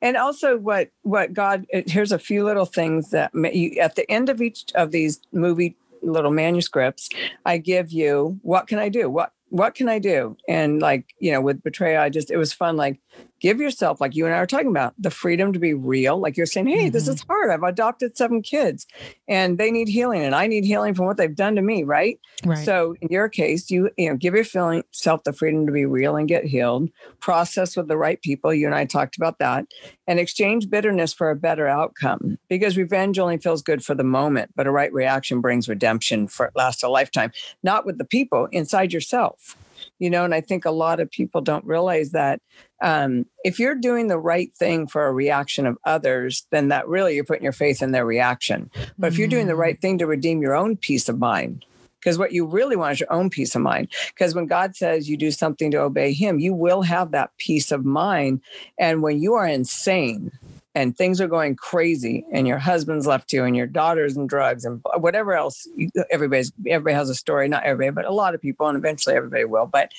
And 0.00 0.16
also 0.16 0.56
what, 0.56 0.90
what 1.02 1.32
God, 1.32 1.66
uh, 1.74 1.82
here's 1.86 2.12
a 2.12 2.18
few 2.18 2.44
little 2.44 2.66
things 2.66 3.10
that 3.10 3.32
you, 3.34 3.78
at 3.80 3.96
the 3.96 4.10
end 4.10 4.28
of 4.28 4.40
each 4.40 4.64
of 4.74 4.92
these 4.92 5.20
movie 5.32 5.76
little 6.02 6.30
manuscripts, 6.30 7.08
I 7.44 7.58
give 7.58 7.92
you 7.92 8.38
what 8.42 8.66
can 8.66 8.78
I 8.78 8.88
do? 8.88 9.10
What 9.10 9.32
what 9.54 9.76
can 9.76 9.88
I 9.88 10.00
do? 10.00 10.36
And 10.48 10.82
like, 10.82 11.14
you 11.20 11.30
know, 11.30 11.40
with 11.40 11.62
Betrayal, 11.62 12.02
I 12.02 12.08
just, 12.08 12.28
it 12.28 12.36
was 12.36 12.52
fun. 12.52 12.76
Like, 12.76 12.98
give 13.44 13.60
yourself, 13.60 14.00
like 14.00 14.16
you 14.16 14.24
and 14.24 14.34
I 14.34 14.38
are 14.38 14.46
talking 14.46 14.68
about, 14.68 14.94
the 14.98 15.10
freedom 15.10 15.52
to 15.52 15.58
be 15.58 15.74
real. 15.74 16.18
Like 16.18 16.34
you're 16.34 16.46
saying, 16.46 16.66
hey, 16.66 16.84
mm-hmm. 16.84 16.92
this 16.92 17.08
is 17.08 17.22
hard. 17.28 17.50
I've 17.50 17.62
adopted 17.62 18.16
seven 18.16 18.40
kids 18.40 18.86
and 19.28 19.58
they 19.58 19.70
need 19.70 19.86
healing 19.86 20.22
and 20.22 20.34
I 20.34 20.46
need 20.46 20.64
healing 20.64 20.94
from 20.94 21.04
what 21.04 21.18
they've 21.18 21.34
done 21.34 21.54
to 21.56 21.60
me, 21.60 21.82
right? 21.82 22.18
right. 22.46 22.64
So 22.64 22.94
in 23.02 23.08
your 23.10 23.28
case, 23.28 23.70
you, 23.70 23.90
you 23.98 24.08
know, 24.08 24.16
give 24.16 24.34
yourself 24.34 25.24
the 25.24 25.32
freedom 25.34 25.66
to 25.66 25.72
be 25.72 25.84
real 25.84 26.16
and 26.16 26.26
get 26.26 26.46
healed, 26.46 26.88
process 27.20 27.76
with 27.76 27.86
the 27.86 27.98
right 27.98 28.20
people. 28.22 28.54
You 28.54 28.64
and 28.64 28.74
I 28.74 28.86
talked 28.86 29.18
about 29.18 29.38
that 29.40 29.66
and 30.06 30.18
exchange 30.18 30.70
bitterness 30.70 31.12
for 31.12 31.28
a 31.28 31.36
better 31.36 31.68
outcome 31.68 32.38
because 32.48 32.78
revenge 32.78 33.18
only 33.18 33.36
feels 33.36 33.60
good 33.60 33.84
for 33.84 33.94
the 33.94 34.04
moment, 34.04 34.52
but 34.56 34.66
a 34.66 34.70
right 34.70 34.92
reaction 34.92 35.42
brings 35.42 35.68
redemption 35.68 36.28
for 36.28 36.46
it 36.46 36.52
lasts 36.56 36.82
a 36.82 36.88
lifetime, 36.88 37.30
not 37.62 37.84
with 37.84 37.98
the 37.98 38.06
people 38.06 38.48
inside 38.52 38.90
yourself 38.90 39.54
you 39.98 40.10
know 40.10 40.24
and 40.24 40.34
i 40.34 40.40
think 40.40 40.64
a 40.64 40.70
lot 40.70 41.00
of 41.00 41.10
people 41.10 41.40
don't 41.40 41.64
realize 41.64 42.10
that 42.10 42.40
um, 42.82 43.24
if 43.44 43.58
you're 43.58 43.74
doing 43.74 44.08
the 44.08 44.18
right 44.18 44.54
thing 44.54 44.86
for 44.86 45.06
a 45.06 45.12
reaction 45.12 45.66
of 45.66 45.78
others 45.84 46.46
then 46.50 46.68
that 46.68 46.88
really 46.88 47.14
you're 47.14 47.24
putting 47.24 47.44
your 47.44 47.52
faith 47.52 47.82
in 47.82 47.92
their 47.92 48.06
reaction 48.06 48.70
but 48.98 49.12
if 49.12 49.18
you're 49.18 49.28
doing 49.28 49.46
the 49.46 49.54
mm. 49.54 49.58
right 49.58 49.80
thing 49.80 49.98
to 49.98 50.06
redeem 50.06 50.42
your 50.42 50.54
own 50.54 50.76
peace 50.76 51.08
of 51.08 51.18
mind 51.18 51.64
because 52.00 52.18
what 52.18 52.32
you 52.32 52.44
really 52.44 52.76
want 52.76 52.92
is 52.92 53.00
your 53.00 53.12
own 53.12 53.30
peace 53.30 53.54
of 53.54 53.62
mind 53.62 53.88
because 54.08 54.34
when 54.34 54.46
god 54.46 54.76
says 54.76 55.08
you 55.08 55.16
do 55.16 55.30
something 55.30 55.70
to 55.70 55.80
obey 55.80 56.12
him 56.12 56.38
you 56.38 56.52
will 56.52 56.82
have 56.82 57.12
that 57.12 57.30
peace 57.38 57.72
of 57.72 57.84
mind 57.84 58.40
and 58.78 59.02
when 59.02 59.20
you 59.20 59.34
are 59.34 59.46
insane 59.46 60.30
and 60.74 60.96
things 60.96 61.20
are 61.20 61.28
going 61.28 61.54
crazy 61.54 62.26
and 62.32 62.48
your 62.48 62.58
husband's 62.58 63.06
left 63.06 63.32
you 63.32 63.44
and 63.44 63.56
your 63.56 63.66
daughter's 63.66 64.16
in 64.16 64.26
drugs 64.26 64.64
and 64.64 64.80
whatever 64.96 65.34
else 65.34 65.68
everybody's 66.10 66.52
everybody 66.66 66.94
has 66.94 67.10
a 67.10 67.14
story 67.14 67.48
not 67.48 67.64
everybody 67.64 67.94
but 67.94 68.04
a 68.04 68.12
lot 68.14 68.34
of 68.34 68.40
people 68.40 68.66
and 68.66 68.76
eventually 68.76 69.14
everybody 69.14 69.44
will 69.44 69.66
but 69.66 69.92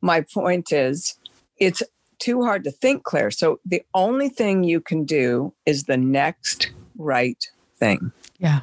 my 0.00 0.20
point 0.20 0.72
is 0.72 1.18
it's 1.58 1.82
too 2.18 2.42
hard 2.42 2.64
to 2.64 2.70
think 2.70 3.04
claire. 3.04 3.30
So 3.30 3.60
the 3.64 3.82
only 3.94 4.28
thing 4.28 4.64
you 4.64 4.80
can 4.80 5.04
do 5.04 5.52
is 5.64 5.84
the 5.84 5.96
next 5.96 6.70
right 6.96 7.42
thing. 7.78 8.12
Yeah. 8.38 8.60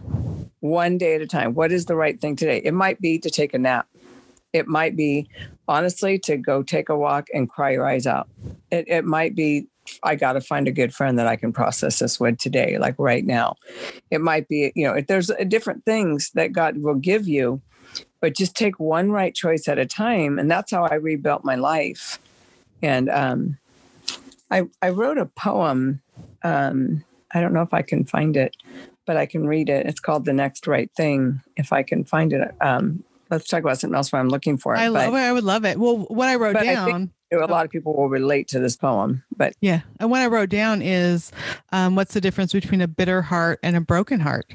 One 0.60 0.97
day 0.97 1.15
at 1.15 1.21
a 1.21 1.28
time. 1.28 1.54
What 1.54 1.71
is 1.71 1.86
the 1.86 1.95
right 1.95 2.19
thing 2.19 2.36
today? 2.36 2.62
It 2.63 2.73
might 2.73 2.99
be 3.02 3.19
to 3.19 3.30
take 3.30 3.54
a 3.54 3.60
nap. 3.60 3.88
It 4.54 4.67
might 4.67 4.95
be 4.95 5.30
honestly 5.67 6.19
to 6.19 6.38
go 6.38 6.62
take 6.62 6.89
a 6.89 6.97
walk 6.97 7.28
and 7.34 7.49
cry 7.49 7.71
your 7.71 7.88
eyes 7.88 8.06
out. 8.06 8.30
It, 8.71 8.86
it 8.88 9.06
might 9.06 9.36
be 9.36 9.67
I 10.04 10.15
got 10.15 10.34
to 10.34 10.41
find 10.41 10.67
a 10.67 10.72
good 10.72 10.93
friend 10.93 11.19
that 11.19 11.28
I 11.28 11.36
can 11.36 11.52
process 11.52 12.00
this 12.00 12.19
with 12.19 12.38
today, 12.38 12.78
like 12.78 12.96
right 12.98 13.26
now. 13.26 13.56
It 14.12 14.22
might 14.22 14.48
be, 14.48 14.72
you 14.76 14.88
know, 14.88 15.02
there's 15.02 15.32
different 15.48 15.86
things 15.86 16.32
that 16.36 16.54
God 16.54 16.78
will 16.78 16.96
give 16.96 17.28
you, 17.28 17.62
but 18.22 18.36
just 18.36 18.56
take 18.56 18.80
one 18.80 19.12
right 19.12 19.34
choice 19.34 19.67
at 19.67 19.78
a 19.78 19.86
time. 19.86 20.39
And 20.39 20.50
that's 20.50 20.72
how 20.72 20.86
I 20.86 20.96
rebuilt 20.96 21.43
my 21.43 21.56
life. 21.56 22.19
And 22.82 23.10
um, 23.10 23.58
I, 24.50 24.63
I 24.82 24.89
wrote 24.89 25.17
a 25.17 25.26
poem. 25.26 26.02
Um, 26.43 27.04
I 27.34 27.41
don't 27.41 27.54
know 27.54 27.62
if 27.62 27.74
I 27.74 27.82
can 27.82 28.06
find 28.06 28.38
it, 28.38 28.56
but 29.06 29.17
I 29.17 29.26
can 29.26 29.48
read 29.48 29.69
it. 29.69 29.86
It's 29.86 30.00
called 30.00 30.26
The 30.26 30.34
Next 30.34 30.67
Right 30.67 30.91
Thing, 30.96 31.41
if 31.58 31.74
I 31.74 31.84
can 31.84 32.04
find 32.04 32.32
it. 32.32 32.54
Um, 32.62 33.04
let's 33.30 33.48
talk 33.48 33.62
about 33.62 33.80
something 33.80 33.96
else 33.96 34.12
while 34.12 34.22
I'm 34.22 34.30
looking 34.30 34.58
for 34.58 34.76
it. 34.76 34.80
I 34.80 34.88
love 34.88 35.13
it. 35.13 35.17
I 35.17 35.32
would 35.32 35.43
love 35.43 35.65
it. 35.65 35.80
Well, 35.80 36.00
what 36.00 36.30
I 36.30 36.36
wrote 36.36 36.54
down. 36.54 36.65
I 36.65 37.10
a 37.41 37.48
lot 37.48 37.65
of 37.65 37.72
people 37.72 37.93
will 37.96 38.10
relate 38.10 38.48
to 38.50 38.60
this 38.60 38.76
poem, 38.76 39.24
but 39.36 39.56
yeah. 39.62 39.82
And 40.00 40.10
what 40.10 40.22
I 40.22 40.28
wrote 40.28 40.50
down 40.50 40.82
is, 40.82 41.32
um, 41.72 41.96
what's 41.96 42.13
the 42.13 42.22
difference 42.22 42.54
between 42.54 42.82
a 42.82 42.88
bitter 42.88 43.22
heart 43.22 43.60
and 43.63 43.76
a 43.76 43.82
broken 43.82 44.19
heart? 44.19 44.46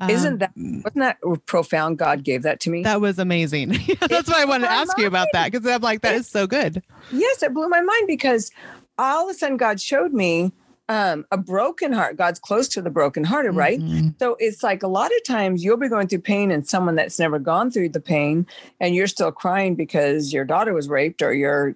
Um, 0.00 0.10
Isn't 0.10 0.38
that 0.38 0.52
wasn't 0.56 0.96
that 0.96 1.18
profound? 1.46 1.98
God 1.98 2.24
gave 2.24 2.42
that 2.42 2.60
to 2.60 2.70
me. 2.70 2.82
That 2.82 3.00
was 3.00 3.18
amazing. 3.18 3.70
That's 4.08 4.28
why 4.28 4.42
I 4.42 4.44
wanted 4.44 4.66
to 4.66 4.72
ask 4.72 4.88
mind. 4.96 5.02
you 5.02 5.06
about 5.06 5.28
that 5.32 5.52
because 5.52 5.66
I'm 5.66 5.82
like, 5.82 6.02
that 6.02 6.14
is 6.14 6.28
so 6.28 6.46
good. 6.46 6.82
Yes, 7.12 7.42
it 7.42 7.52
blew 7.54 7.68
my 7.68 7.80
mind 7.80 8.06
because 8.06 8.50
all 8.98 9.28
of 9.28 9.34
a 9.34 9.38
sudden 9.38 9.56
God 9.56 9.80
showed 9.80 10.12
me 10.12 10.52
um, 10.88 11.24
a 11.30 11.38
broken 11.38 11.92
heart. 11.92 12.16
God's 12.16 12.38
close 12.38 12.68
to 12.68 12.82
the 12.82 12.90
brokenhearted, 12.90 13.54
right? 13.54 13.80
Mm-hmm. 13.80 14.08
So 14.18 14.36
it's 14.38 14.62
like 14.62 14.82
a 14.82 14.88
lot 14.88 15.10
of 15.14 15.24
times 15.26 15.64
you'll 15.64 15.76
be 15.76 15.88
going 15.88 16.08
through 16.08 16.20
pain 16.20 16.50
and 16.50 16.66
someone 16.68 16.94
that's 16.94 17.18
never 17.18 17.38
gone 17.38 17.70
through 17.70 17.90
the 17.90 18.00
pain 18.00 18.46
and 18.80 18.94
you're 18.94 19.06
still 19.06 19.32
crying 19.32 19.74
because 19.74 20.32
your 20.32 20.44
daughter 20.44 20.74
was 20.74 20.88
raped 20.88 21.22
or 21.22 21.32
your 21.32 21.74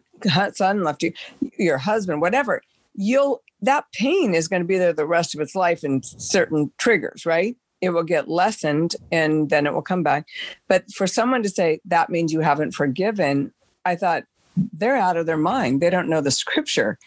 son 0.52 0.82
left 0.82 1.02
you, 1.02 1.12
your 1.58 1.78
husband, 1.78 2.20
whatever. 2.20 2.62
You'll 2.94 3.42
that 3.60 3.86
pain 3.92 4.34
is 4.34 4.46
going 4.46 4.62
to 4.62 4.68
be 4.68 4.78
there 4.78 4.92
the 4.92 5.06
rest 5.06 5.34
of 5.34 5.40
its 5.40 5.56
life 5.56 5.82
in 5.82 6.02
certain 6.02 6.70
triggers, 6.78 7.26
right? 7.26 7.56
It 7.80 7.90
will 7.90 8.04
get 8.04 8.28
lessened 8.28 8.94
and 9.10 9.50
then 9.50 9.66
it 9.66 9.74
will 9.74 9.82
come 9.82 10.02
back. 10.02 10.26
But 10.68 10.90
for 10.92 11.06
someone 11.06 11.42
to 11.42 11.48
say 11.48 11.80
that 11.86 12.10
means 12.10 12.32
you 12.32 12.40
haven't 12.40 12.72
forgiven, 12.72 13.52
I 13.84 13.96
thought 13.96 14.24
they're 14.72 14.96
out 14.96 15.16
of 15.16 15.26
their 15.26 15.36
mind. 15.36 15.80
They 15.80 15.90
don't 15.90 16.08
know 16.08 16.20
the 16.20 16.30
scripture 16.30 16.98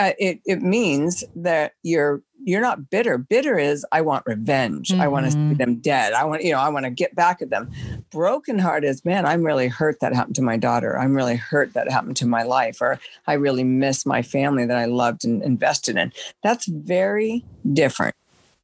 uh, 0.00 0.12
it 0.18 0.40
it 0.46 0.62
means 0.62 1.22
that 1.36 1.74
you're 1.82 2.22
you're 2.42 2.62
not 2.62 2.88
bitter. 2.88 3.18
Bitter 3.18 3.58
is 3.58 3.84
I 3.92 4.00
want 4.00 4.24
revenge. 4.26 4.88
Mm-hmm. 4.88 5.00
I 5.02 5.08
want 5.08 5.26
to 5.26 5.32
see 5.32 5.54
them 5.54 5.76
dead. 5.76 6.14
I 6.14 6.24
want 6.24 6.42
you 6.42 6.52
know 6.52 6.58
I 6.58 6.70
want 6.70 6.86
to 6.86 6.90
get 6.90 7.14
back 7.14 7.42
at 7.42 7.50
them. 7.50 7.70
Broken 8.10 8.58
heart 8.58 8.82
is 8.82 9.04
man. 9.04 9.26
I'm 9.26 9.44
really 9.44 9.68
hurt 9.68 10.00
that 10.00 10.14
happened 10.14 10.36
to 10.36 10.42
my 10.42 10.56
daughter. 10.56 10.98
I'm 10.98 11.14
really 11.14 11.36
hurt 11.36 11.74
that 11.74 11.90
happened 11.90 12.16
to 12.16 12.26
my 12.26 12.44
life, 12.44 12.80
or 12.80 12.98
I 13.26 13.34
really 13.34 13.62
miss 13.62 14.06
my 14.06 14.22
family 14.22 14.64
that 14.64 14.78
I 14.78 14.86
loved 14.86 15.26
and 15.26 15.42
invested 15.42 15.98
in. 15.98 16.14
That's 16.42 16.64
very 16.64 17.44
different, 17.70 18.16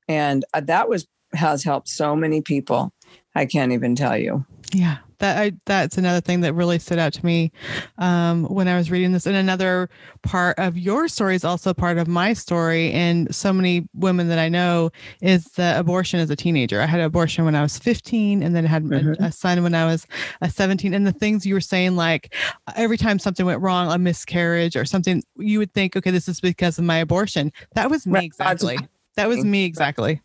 and 0.09 0.42
uh, 0.55 0.61
that 0.62 0.88
was 0.88 1.07
has 1.35 1.64
helped 1.64 1.88
so 1.90 2.16
many 2.16 2.40
people. 2.40 2.94
I 3.35 3.44
can't 3.44 3.72
even 3.72 3.94
tell 3.94 4.16
you. 4.16 4.46
Yeah. 4.72 4.99
That 5.18 5.38
I, 5.38 5.52
that's 5.64 5.98
another 5.98 6.20
thing 6.20 6.40
that 6.40 6.55
really 6.55 6.79
stood 6.79 6.98
out 6.98 7.12
to 7.14 7.24
me 7.24 7.52
um, 7.98 8.44
when 8.44 8.68
I 8.68 8.76
was 8.76 8.90
reading 8.90 9.12
this. 9.12 9.26
And 9.26 9.37
another 9.37 9.88
part 10.22 10.59
of 10.59 10.76
your 10.76 11.09
story 11.09 11.35
is 11.35 11.44
also 11.44 11.72
part 11.74 11.98
of 11.98 12.09
my 12.09 12.33
story. 12.33 12.92
And 12.92 13.35
so 13.35 13.52
many 13.52 13.88
women 13.94 14.29
that 14.29 14.38
I 14.38 14.48
know 14.48 14.90
is 15.20 15.44
the 15.44 15.79
abortion 15.79 16.20
as 16.20 16.31
a 16.31 16.37
teenager. 16.37 16.81
I 16.81 16.87
had 16.87 17.00
an 17.00 17.07
abortion 17.07 17.44
when 17.44 17.55
I 17.55 17.62
was 17.62 17.79
15, 17.79 18.42
and 18.42 18.55
then 18.55 18.64
had 18.64 18.85
mm-hmm. 18.85 19.22
a, 19.22 19.29
a, 19.29 19.33
son 19.33 19.62
when 19.62 19.74
I 19.74 19.87
was 19.87 20.07
a 20.40 20.50
17. 20.50 20.94
And 20.94 21.07
the 21.07 21.12
things 21.12 21.46
you 21.46 21.55
were 21.55 21.61
saying, 21.61 21.96
like 21.96 22.35
every 22.76 22.96
time 22.96 23.18
something 23.18 23.46
went 23.46 23.61
wrong, 23.61 23.90
a 23.90 23.98
miscarriage 23.98 24.76
or 24.76 24.85
something, 24.85 25.22
you 25.37 25.59
would 25.59 25.72
think, 25.72 25.96
okay, 25.96 26.11
this 26.11 26.29
is 26.29 26.40
because 26.40 26.79
of 26.79 26.85
my 26.85 26.98
abortion. 26.98 27.52
That 27.74 27.90
was 27.90 28.07
me 28.07 28.14
right. 28.14 28.24
exactly. 28.24 28.79
That 29.16 29.29
was 29.29 29.44
me 29.44 29.64
exactly. 29.64 30.20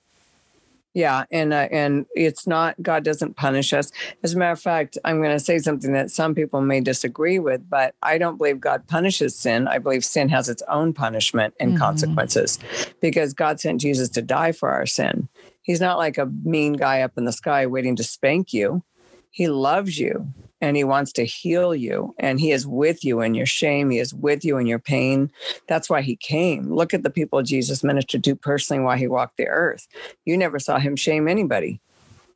Yeah, 0.93 1.23
and 1.31 1.53
uh, 1.53 1.69
and 1.71 2.05
it's 2.15 2.45
not 2.45 2.75
God 2.81 3.05
doesn't 3.05 3.37
punish 3.37 3.71
us. 3.71 3.91
As 4.23 4.33
a 4.33 4.37
matter 4.37 4.51
of 4.51 4.59
fact, 4.59 4.97
I'm 5.05 5.21
going 5.21 5.31
to 5.31 5.39
say 5.39 5.57
something 5.59 5.93
that 5.93 6.11
some 6.11 6.35
people 6.35 6.59
may 6.59 6.81
disagree 6.81 7.39
with, 7.39 7.69
but 7.69 7.95
I 8.03 8.17
don't 8.17 8.37
believe 8.37 8.59
God 8.59 8.87
punishes 8.87 9.33
sin. 9.33 9.69
I 9.69 9.77
believe 9.77 10.03
sin 10.03 10.27
has 10.29 10.49
its 10.49 10.61
own 10.67 10.91
punishment 10.91 11.53
and 11.61 11.71
mm-hmm. 11.71 11.79
consequences, 11.79 12.59
because 12.99 13.33
God 13.33 13.61
sent 13.61 13.79
Jesus 13.79 14.09
to 14.09 14.21
die 14.21 14.51
for 14.51 14.69
our 14.69 14.85
sin. 14.85 15.29
He's 15.61 15.79
not 15.79 15.97
like 15.97 16.17
a 16.17 16.25
mean 16.43 16.73
guy 16.73 17.01
up 17.01 17.17
in 17.17 17.23
the 17.23 17.31
sky 17.31 17.67
waiting 17.67 17.95
to 17.95 18.03
spank 18.03 18.51
you. 18.51 18.83
He 19.29 19.47
loves 19.47 19.97
you 19.97 20.33
and 20.61 20.77
he 20.77 20.83
wants 20.83 21.11
to 21.13 21.25
heal 21.25 21.75
you 21.75 22.13
and 22.19 22.39
he 22.39 22.51
is 22.51 22.67
with 22.67 23.03
you 23.03 23.21
in 23.21 23.33
your 23.33 23.45
shame 23.45 23.89
he 23.89 23.99
is 23.99 24.13
with 24.13 24.45
you 24.45 24.57
in 24.57 24.67
your 24.67 24.79
pain. 24.79 25.31
That's 25.67 25.89
why 25.89 26.01
he 26.01 26.15
came. 26.15 26.73
Look 26.73 26.93
at 26.93 27.03
the 27.03 27.09
people 27.09 27.41
jesus 27.41 27.83
ministered 27.83 28.23
to 28.23 28.35
personally 28.35 28.83
while 28.83 28.97
he 28.97 29.07
walked 29.07 29.37
the 29.37 29.47
earth. 29.47 29.87
You 30.25 30.37
never 30.37 30.59
saw 30.59 30.79
him 30.79 30.95
shame 30.95 31.27
anybody. 31.27 31.79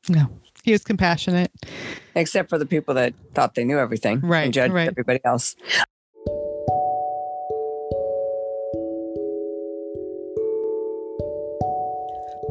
No 0.10 0.30
he 0.66 0.72
was 0.72 0.84
compassionate. 0.84 1.52
Except 2.16 2.50
for 2.50 2.58
the 2.58 2.66
people 2.66 2.96
that 2.96 3.14
thought 3.36 3.54
they 3.54 3.64
knew 3.64 3.78
everything 3.78 4.20
right 4.22 4.46
and 4.46 4.54
judged 4.54 4.74
right. 4.74 4.90
everybody 4.90 5.20
else. 5.24 5.56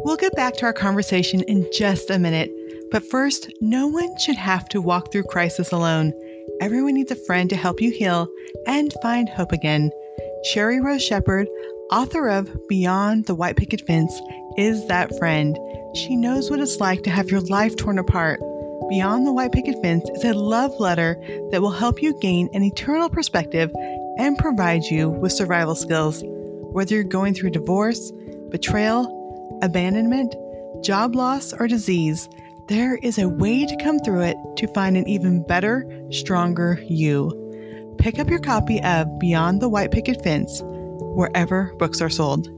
We'll 0.05 0.17
get 0.17 0.35
back 0.37 0.55
to 0.57 0.67
our 0.67 0.73
conversation 0.73 1.43
in 1.43 1.67
just 1.73 2.11
a 2.11 2.19
minute. 2.19 2.51
But 2.95 3.11
first, 3.11 3.53
no 3.61 3.89
one 3.89 4.17
should 4.19 4.37
have 4.37 4.69
to 4.69 4.81
walk 4.81 5.11
through 5.11 5.25
crisis 5.25 5.73
alone. 5.73 6.13
Everyone 6.61 6.95
needs 6.95 7.11
a 7.11 7.17
friend 7.17 7.51
to 7.51 7.57
help 7.57 7.81
you 7.81 7.91
heal 7.91 8.29
and 8.69 8.95
find 9.03 9.29
hope 9.29 9.51
again. 9.51 9.91
Sheri 10.53 10.81
Rose 10.81 11.03
Shepherd, 11.03 11.49
author 11.91 12.29
of 12.29 12.49
Beyond 12.69 13.27
the 13.27 13.35
White 13.35 13.57
Picket 13.57 13.85
Fence, 13.89 14.17
is 14.57 14.87
that 14.87 15.19
friend. 15.19 15.59
She 15.97 16.15
knows 16.15 16.53
what 16.53 16.61
it's 16.61 16.79
like 16.79 17.03
to 17.03 17.11
have 17.11 17.33
your 17.33 17.41
life 17.41 17.75
torn 17.75 17.99
apart. 17.99 18.39
Beyond 18.89 19.27
the 19.27 19.33
White 19.33 19.51
Picket 19.51 19.83
Fence 19.83 20.09
is 20.11 20.23
a 20.23 20.33
love 20.33 20.79
letter 20.79 21.17
that 21.51 21.61
will 21.61 21.73
help 21.73 22.01
you 22.01 22.17
gain 22.21 22.49
an 22.55 22.63
eternal 22.63 23.09
perspective 23.09 23.73
and 24.19 24.39
provide 24.39 24.85
you 24.85 25.11
with 25.11 25.33
survival 25.33 25.75
skills. 25.75 26.23
Whether 26.25 26.95
you're 26.95 27.03
going 27.03 27.35
through 27.35 27.51
divorce, 27.51 28.13
betrayal, 28.51 29.59
abandonment, 29.63 30.37
job 30.85 31.17
loss, 31.17 31.53
or 31.55 31.67
disease, 31.67 32.29
there 32.69 32.97
is 32.97 33.19
a 33.19 33.29
way 33.29 33.67
to 33.67 33.77
come 33.77 33.99
through 33.99 34.23
it 34.23 34.37
to 34.57 34.67
find 34.69 34.97
an 34.97 35.07
even 35.07 35.43
better, 35.47 35.87
stronger 36.11 36.83
you. 36.89 37.41
Pick 37.99 38.19
up 38.19 38.31
your 38.31 38.39
copy 38.39 38.83
of 38.83 39.07
Beyond 39.19 39.61
the 39.61 39.69
White 39.69 39.91
Picket 39.91 40.23
Fence 40.23 40.63
wherever 40.65 41.75
books 41.79 42.01
are 42.01 42.11
sold. 42.11 42.49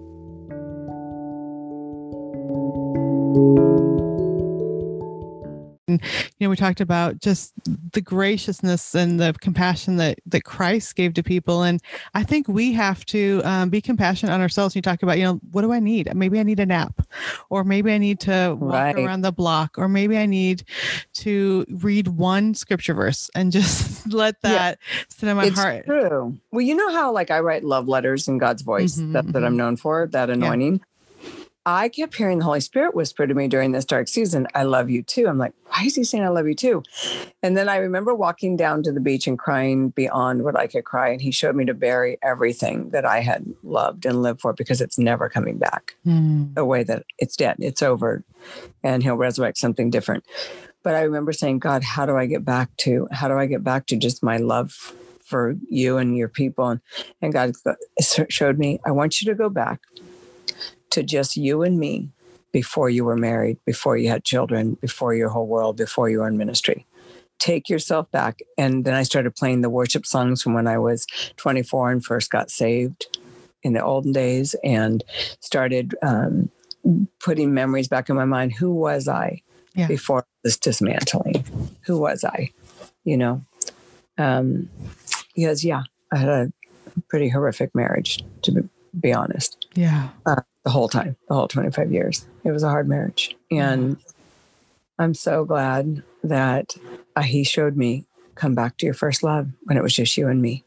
And, 5.88 6.02
you 6.38 6.46
know, 6.46 6.50
we 6.50 6.56
talked 6.56 6.80
about 6.80 7.20
just 7.20 7.52
the 7.92 8.00
graciousness 8.00 8.94
and 8.94 9.20
the 9.20 9.34
compassion 9.40 9.96
that, 9.96 10.18
that 10.26 10.42
Christ 10.42 10.96
gave 10.96 11.14
to 11.14 11.22
people. 11.22 11.62
And 11.62 11.80
I 12.14 12.24
think 12.24 12.48
we 12.48 12.72
have 12.72 13.04
to 13.06 13.40
um, 13.44 13.70
be 13.70 13.80
compassionate 13.80 14.34
on 14.34 14.40
ourselves. 14.40 14.74
You 14.74 14.82
talk 14.82 15.02
about, 15.02 15.18
you 15.18 15.24
know, 15.24 15.40
what 15.52 15.62
do 15.62 15.72
I 15.72 15.78
need? 15.78 16.12
Maybe 16.14 16.40
I 16.40 16.42
need 16.42 16.58
a 16.58 16.66
nap, 16.66 17.06
or 17.50 17.62
maybe 17.62 17.92
I 17.92 17.98
need 17.98 18.18
to 18.20 18.56
walk 18.58 18.72
right. 18.72 18.98
around 18.98 19.20
the 19.20 19.32
block, 19.32 19.78
or 19.78 19.88
maybe 19.88 20.18
I 20.18 20.26
need 20.26 20.64
to 21.14 21.64
read 21.68 22.08
one 22.08 22.54
scripture 22.54 22.94
verse 22.94 23.30
and 23.34 23.52
just 23.56 24.12
let 24.12 24.40
that 24.42 24.78
yeah. 24.80 25.04
sit 25.08 25.28
in 25.28 25.36
my 25.36 25.46
it's 25.46 25.58
heart. 25.58 25.86
True. 25.86 26.36
Well, 26.50 26.62
you 26.62 26.74
know 26.74 26.90
how 26.90 27.12
like 27.12 27.30
I 27.30 27.40
write 27.40 27.62
love 27.62 27.86
letters 27.86 28.26
in 28.26 28.38
God's 28.38 28.62
voice 28.62 28.96
mm-hmm, 28.96 29.12
that, 29.12 29.32
that 29.32 29.44
I'm 29.44 29.52
mm-hmm. 29.52 29.56
known 29.56 29.76
for, 29.76 30.08
that 30.08 30.30
anointing. 30.30 30.74
Yeah. 30.74 30.95
I 31.68 31.88
kept 31.88 32.14
hearing 32.14 32.38
the 32.38 32.44
Holy 32.44 32.60
Spirit 32.60 32.94
whisper 32.94 33.26
to 33.26 33.34
me 33.34 33.48
during 33.48 33.72
this 33.72 33.84
dark 33.84 34.06
season, 34.06 34.46
I 34.54 34.62
love 34.62 34.88
you 34.88 35.02
too. 35.02 35.26
I'm 35.26 35.36
like, 35.36 35.52
why 35.66 35.82
is 35.82 35.96
he 35.96 36.04
saying 36.04 36.22
I 36.22 36.28
love 36.28 36.46
you 36.46 36.54
too? 36.54 36.84
And 37.42 37.56
then 37.56 37.68
I 37.68 37.78
remember 37.78 38.14
walking 38.14 38.56
down 38.56 38.84
to 38.84 38.92
the 38.92 39.00
beach 39.00 39.26
and 39.26 39.36
crying 39.36 39.88
beyond 39.90 40.44
what 40.44 40.56
I 40.56 40.68
could 40.68 40.84
cry. 40.84 41.08
And 41.08 41.20
he 41.20 41.32
showed 41.32 41.56
me 41.56 41.64
to 41.64 41.74
bury 41.74 42.18
everything 42.22 42.90
that 42.90 43.04
I 43.04 43.18
had 43.18 43.52
loved 43.64 44.06
and 44.06 44.22
lived 44.22 44.42
for 44.42 44.52
because 44.52 44.80
it's 44.80 44.96
never 44.96 45.28
coming 45.28 45.58
back 45.58 45.96
mm. 46.06 46.54
the 46.54 46.64
way 46.64 46.84
that 46.84 47.02
it's 47.18 47.34
dead, 47.34 47.56
it's 47.58 47.82
over, 47.82 48.22
and 48.84 49.02
he'll 49.02 49.16
resurrect 49.16 49.58
something 49.58 49.90
different. 49.90 50.24
But 50.84 50.94
I 50.94 51.00
remember 51.00 51.32
saying, 51.32 51.58
God, 51.58 51.82
how 51.82 52.06
do 52.06 52.16
I 52.16 52.26
get 52.26 52.44
back 52.44 52.76
to, 52.78 53.08
how 53.10 53.26
do 53.26 53.34
I 53.34 53.46
get 53.46 53.64
back 53.64 53.86
to 53.86 53.96
just 53.96 54.22
my 54.22 54.36
love 54.36 54.70
for 55.24 55.56
you 55.68 55.96
and 55.96 56.16
your 56.16 56.28
people? 56.28 56.68
And, 56.68 56.80
and 57.20 57.32
God 57.32 57.54
showed 58.28 58.56
me, 58.56 58.78
I 58.86 58.92
want 58.92 59.20
you 59.20 59.28
to 59.32 59.34
go 59.34 59.48
back 59.48 59.80
to 60.90 61.02
just 61.02 61.36
you 61.36 61.62
and 61.62 61.78
me 61.78 62.10
before 62.52 62.88
you 62.88 63.04
were 63.04 63.16
married, 63.16 63.58
before 63.66 63.96
you 63.96 64.08
had 64.08 64.24
children, 64.24 64.78
before 64.80 65.14
your 65.14 65.28
whole 65.28 65.46
world, 65.46 65.76
before 65.76 66.08
you 66.08 66.20
were 66.20 66.28
in 66.28 66.38
ministry. 66.38 66.86
Take 67.38 67.68
yourself 67.68 68.10
back. 68.10 68.40
And 68.56 68.84
then 68.84 68.94
I 68.94 69.02
started 69.02 69.36
playing 69.36 69.60
the 69.60 69.68
worship 69.68 70.06
songs 70.06 70.42
from 70.42 70.54
when 70.54 70.66
I 70.66 70.78
was 70.78 71.06
24 71.36 71.92
and 71.92 72.04
first 72.04 72.30
got 72.30 72.50
saved 72.50 73.18
in 73.62 73.74
the 73.74 73.84
olden 73.84 74.12
days 74.12 74.54
and 74.64 75.04
started 75.40 75.94
um, 76.00 76.50
putting 77.20 77.52
memories 77.52 77.88
back 77.88 78.08
in 78.08 78.16
my 78.16 78.24
mind. 78.24 78.52
Who 78.54 78.72
was 78.72 79.06
I 79.06 79.42
yeah. 79.74 79.86
before 79.86 80.26
this 80.42 80.56
dismantling? 80.56 81.44
Who 81.82 81.98
was 81.98 82.24
I? 82.24 82.52
You 83.04 83.18
know? 83.18 83.44
Um, 84.16 84.70
because, 85.34 85.62
yeah, 85.62 85.82
I 86.10 86.16
had 86.16 86.28
a 86.28 86.52
pretty 87.08 87.28
horrific 87.28 87.74
marriage, 87.74 88.24
to 88.42 88.52
be, 88.52 88.60
be 88.98 89.12
honest. 89.12 89.66
Yeah. 89.74 90.08
Uh, 90.24 90.40
the 90.66 90.72
whole 90.72 90.88
time, 90.88 91.16
the 91.28 91.34
whole 91.36 91.46
25 91.46 91.92
years. 91.92 92.26
It 92.42 92.50
was 92.50 92.64
a 92.64 92.68
hard 92.68 92.88
marriage. 92.88 93.36
And 93.52 93.98
I'm 94.98 95.14
so 95.14 95.44
glad 95.44 96.02
that 96.24 96.74
he 97.22 97.44
showed 97.44 97.76
me 97.76 98.04
come 98.34 98.56
back 98.56 98.76
to 98.78 98.84
your 98.84 98.92
first 98.92 99.22
love 99.22 99.48
when 99.62 99.76
it 99.78 99.84
was 99.84 99.94
just 99.94 100.16
you 100.16 100.26
and 100.26 100.42
me. 100.42 100.64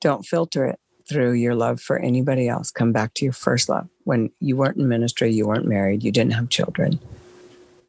Don't 0.00 0.26
filter 0.26 0.64
it 0.66 0.80
through 1.08 1.34
your 1.34 1.54
love 1.54 1.80
for 1.80 1.96
anybody 1.96 2.48
else. 2.48 2.72
Come 2.72 2.90
back 2.90 3.14
to 3.14 3.24
your 3.24 3.32
first 3.32 3.68
love 3.68 3.88
when 4.02 4.32
you 4.40 4.56
weren't 4.56 4.78
in 4.78 4.88
ministry, 4.88 5.32
you 5.32 5.46
weren't 5.46 5.68
married, 5.68 6.02
you 6.02 6.10
didn't 6.10 6.32
have 6.32 6.48
children. 6.48 6.98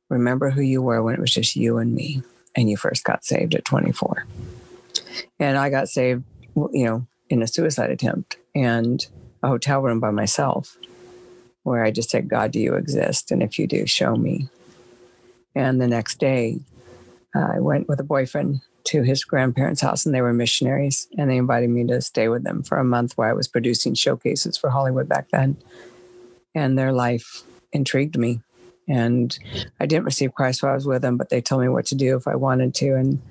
Remember 0.10 0.52
who 0.52 0.62
you 0.62 0.84
were 0.84 1.02
when 1.02 1.16
it 1.16 1.20
was 1.20 1.34
just 1.34 1.56
you 1.56 1.80
and 1.80 1.96
me 1.96 2.22
and 2.56 2.70
you 2.70 2.78
first 2.78 3.04
got 3.04 3.26
saved 3.26 3.56
at 3.56 3.66
24. 3.66 4.28
And 5.40 5.58
I 5.58 5.72
got 5.72 5.90
saved, 5.90 6.24
you 6.56 6.86
know, 6.86 7.08
in 7.32 7.42
a 7.42 7.48
suicide 7.48 7.90
attempt. 7.90 8.38
And 8.54 9.04
a 9.44 9.48
hotel 9.48 9.82
room 9.82 10.00
by 10.00 10.10
myself 10.10 10.78
where 11.64 11.84
I 11.84 11.92
just 11.92 12.10
said, 12.10 12.28
God, 12.28 12.52
do 12.52 12.60
you 12.60 12.76
exist? 12.76 13.32
And 13.32 13.44
if 13.44 13.60
you 13.60 13.68
do, 13.68 13.86
show 13.86 14.16
me. 14.16 14.48
And 15.56 15.80
the 15.80 15.88
next 15.88 16.20
day, 16.20 16.60
I 17.36 17.60
went 17.60 17.88
with 17.88 18.00
a 18.00 18.04
boyfriend 18.04 18.62
to 18.86 19.02
his 19.02 19.24
grandparents' 19.24 19.82
house, 19.82 20.06
and 20.06 20.14
they 20.14 20.22
were 20.22 20.34
missionaries. 20.34 21.08
And 21.18 21.30
they 21.30 21.38
invited 21.38 21.70
me 21.70 21.86
to 21.88 22.02
stay 22.02 22.28
with 22.28 22.44
them 22.44 22.64
for 22.64 22.78
a 22.78 22.84
month 22.84 23.14
while 23.18 23.30
I 23.30 23.34
was 23.34 23.48
producing 23.48 23.94
showcases 23.94 24.58
for 24.58 24.70
Hollywood 24.70 25.08
back 25.08 25.30
then. 25.30 25.58
And 26.54 26.78
their 26.78 26.92
life 26.92 27.44
intrigued 27.72 28.18
me. 28.18 28.42
And 28.88 29.38
I 29.80 29.86
didn't 29.86 30.06
receive 30.06 30.34
Christ 30.34 30.62
while 30.62 30.74
I 30.74 30.76
was 30.76 30.86
with 30.86 31.02
them, 31.02 31.18
but 31.18 31.30
they 31.30 31.42
told 31.42 31.62
me 31.62 31.70
what 31.70 31.86
to 31.88 31.96
do 31.96 32.18
if 32.18 32.28
I 32.28 32.36
wanted 32.36 32.76
to. 32.76 32.96
And 32.96 33.22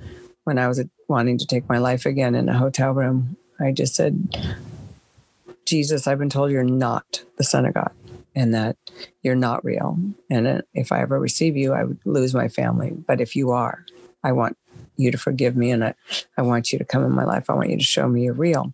when 0.45 0.59
I 0.59 0.69
was 0.69 0.83
wanting 1.09 1.39
to 1.39 1.47
take 1.47 1.69
my 1.69 1.79
life 1.79 2.07
again 2.07 2.35
in 2.35 2.49
a 2.49 2.59
hotel 2.59 2.93
room, 2.93 3.37
I 3.61 3.73
just 3.73 3.95
said, 3.95 4.35
Jesus, 5.65 6.07
I've 6.07 6.19
been 6.19 6.31
told 6.31 6.51
you're 6.51 6.65
not 6.65 7.25
the 7.37 7.45
Son 7.45 7.67
of 7.67 7.75
God 7.75 7.93
and 8.35 8.55
that 8.55 8.77
you're 9.23 9.35
not 9.35 9.65
real. 9.65 9.99
And 10.31 10.63
if 10.75 10.93
I 10.93 11.01
ever 11.01 11.19
receive 11.19 11.57
you, 11.57 11.73
I 11.73 11.85
would 11.85 12.01
lose 12.05 12.35
my 12.35 12.49
family. 12.49 12.91
But 12.91 13.21
if 13.21 13.37
you 13.37 13.51
are, 13.51 13.85
I 14.25 14.33
want 14.33 14.57
you 14.97 15.11
to 15.11 15.19
forgive 15.19 15.57
me 15.57 15.71
and 15.71 15.85
I, 15.85 15.95
I 16.37 16.43
want 16.43 16.73
you 16.73 16.79
to 16.79 16.85
come 16.85 17.05
in 17.05 17.13
my 17.13 17.25
life. 17.25 17.49
I 17.49 17.55
want 17.55 17.71
you 17.71 17.79
to 17.79 17.85
show 17.85 18.09
me 18.09 18.25
you're 18.25 18.35
real. 18.35 18.73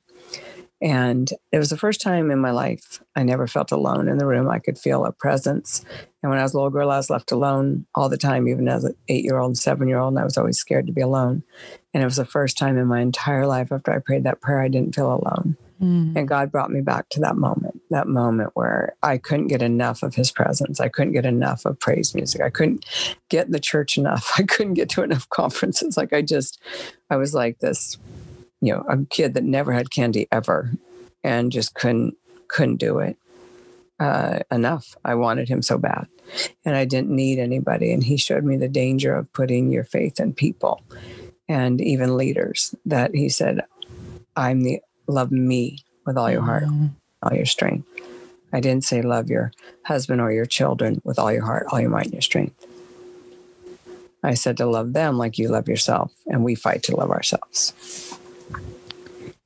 And 0.81 1.29
it 1.51 1.59
was 1.59 1.71
the 1.71 1.77
first 1.77 2.01
time 2.01 2.31
in 2.31 2.39
my 2.39 2.53
life 2.53 3.03
I 3.17 3.25
never 3.25 3.49
felt 3.49 3.73
alone 3.73 4.09
in 4.09 4.19
the 4.19 4.27
room. 4.27 4.49
I 4.49 4.61
could 4.61 4.79
feel 4.79 5.05
a 5.05 5.13
presence. 5.13 5.85
And 6.23 6.31
when 6.31 6.39
I 6.39 6.43
was 6.43 6.55
a 6.55 6.57
little 6.57 6.71
girl, 6.71 6.91
I 6.91 6.99
was 6.99 7.11
left 7.11 7.33
alone 7.33 7.87
all 7.97 8.09
the 8.09 8.17
time, 8.17 8.47
even 8.47 8.69
as 8.69 8.85
an 8.85 8.95
eight 9.09 9.25
year 9.25 9.39
old 9.39 9.59
seven 9.59 9.89
year 9.89 9.99
old. 9.99 10.13
And 10.13 10.21
I 10.21 10.25
was 10.25 10.39
always 10.39 10.59
scared 10.59 10.87
to 10.87 10.93
be 10.93 11.01
alone. 11.01 11.43
And 11.93 12.03
it 12.03 12.07
was 12.07 12.17
the 12.17 12.25
first 12.25 12.57
time 12.57 12.79
in 12.79 12.87
my 12.87 13.01
entire 13.01 13.47
life 13.47 13.73
after 13.73 13.93
I 13.93 13.99
prayed 13.99 14.25
that 14.25 14.41
prayer, 14.41 14.61
I 14.61 14.69
didn't 14.69 14.95
feel 14.95 15.13
alone. 15.13 15.57
Mm. 15.83 16.17
And 16.17 16.29
God 16.29 16.51
brought 16.51 16.71
me 16.71 16.81
back 16.81 17.09
to 17.11 17.21
that 17.21 17.37
moment. 17.37 17.81
that 17.91 18.09
moment 18.09 18.51
where 18.55 18.97
I 19.03 19.19
couldn't 19.19 19.47
get 19.47 19.63
enough 19.63 20.03
of 20.03 20.15
his 20.15 20.33
presence. 20.33 20.81
I 20.81 20.89
couldn't 20.89 21.13
get 21.13 21.27
enough 21.27 21.65
of 21.65 21.79
praise 21.79 22.15
music. 22.15 22.41
I 22.41 22.51
couldn't 22.51 22.85
get 23.29 23.47
in 23.47 23.53
the 23.53 23.61
church 23.61 23.97
enough. 23.97 24.33
I 24.39 24.43
couldn't 24.43 24.75
get 24.75 24.89
to 24.91 25.03
enough 25.03 25.29
conferences. 25.29 25.97
Like 25.97 26.13
I 26.13 26.23
just, 26.23 26.61
I 27.11 27.17
was 27.17 27.35
like 27.35 27.61
this, 27.61 27.97
you 28.61 28.73
know, 28.73 28.85
a 28.89 28.99
kid 29.07 29.35
that 29.35 29.45
never 29.45 29.73
had 29.73 29.91
candy 29.91 30.27
ever 30.33 30.73
and 31.23 31.53
just 31.53 31.75
couldn't, 31.75 32.17
couldn't 32.49 32.77
do 32.77 32.99
it 32.99 33.17
uh, 34.01 34.41
enough. 34.51 34.97
I 35.05 35.15
wanted 35.15 35.49
him 35.49 35.63
so 35.63 35.79
bad 35.79 36.09
and 36.65 36.77
I 36.77 36.85
didn't 36.85 37.11
need 37.11 37.39
anybody. 37.39 37.93
And 37.93 38.03
he 38.03 38.17
showed 38.17 38.45
me 38.45 38.57
the 38.57 38.69
danger 38.69 39.15
of 39.15 39.33
putting 39.33 39.71
your 39.71 39.85
faith 39.85 40.19
in 40.19 40.35
people 40.35 40.83
and 41.49 41.81
even 41.81 42.17
leaders 42.17 42.75
that 42.85 43.15
he 43.15 43.29
said, 43.29 43.65
I'm 44.37 44.63
the 44.63 44.81
love 45.09 45.33
me 45.33 45.79
with 46.07 46.17
all 46.17 46.31
your 46.31 46.43
heart, 46.43 46.65
mm-hmm. 46.65 46.87
all 47.23 47.35
your 47.35 47.47
strength. 47.47 47.89
I 48.53 48.61
didn't 48.61 48.85
say 48.85 49.03
love 49.03 49.29
your 49.29 49.53
husband 49.83 50.21
or 50.21 50.33
your 50.33 50.47
children 50.47 51.01
with 51.05 51.19
all 51.19 51.33
your 51.33 51.45
heart, 51.45 51.67
all 51.71 51.81
your 51.81 51.91
might, 51.91 52.05
and 52.05 52.15
your 52.15 52.23
strength. 52.23 52.67
I 54.23 54.35
said 54.35 54.57
to 54.59 54.67
love 54.67 54.93
them 54.93 55.19
like 55.19 55.39
you 55.39 55.49
love 55.49 55.69
yourself, 55.69 56.13
and 56.27 56.45
we 56.45 56.55
fight 56.55 56.83
to 56.85 56.97
love 56.97 57.11
ourselves. 57.11 57.73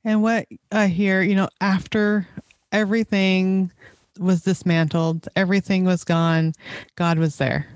And 0.03 0.21
what 0.21 0.47
I 0.71 0.87
hear, 0.87 1.21
you 1.21 1.35
know, 1.35 1.49
after 1.61 2.27
everything 2.71 3.71
was 4.19 4.41
dismantled, 4.41 5.27
everything 5.35 5.85
was 5.85 6.03
gone, 6.03 6.53
God 6.95 7.17
was 7.17 7.37
there. 7.37 7.67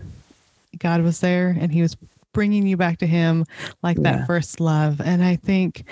God 0.79 1.01
was 1.01 1.19
there, 1.19 1.55
and 1.59 1.71
He 1.71 1.81
was 1.81 1.95
bringing 2.37 2.67
you 2.67 2.77
back 2.77 2.99
to 2.99 3.07
him 3.07 3.43
like 3.81 3.97
yeah. 3.97 4.11
that 4.11 4.27
first 4.27 4.59
love 4.59 5.01
and 5.01 5.23
i 5.23 5.35
think 5.35 5.85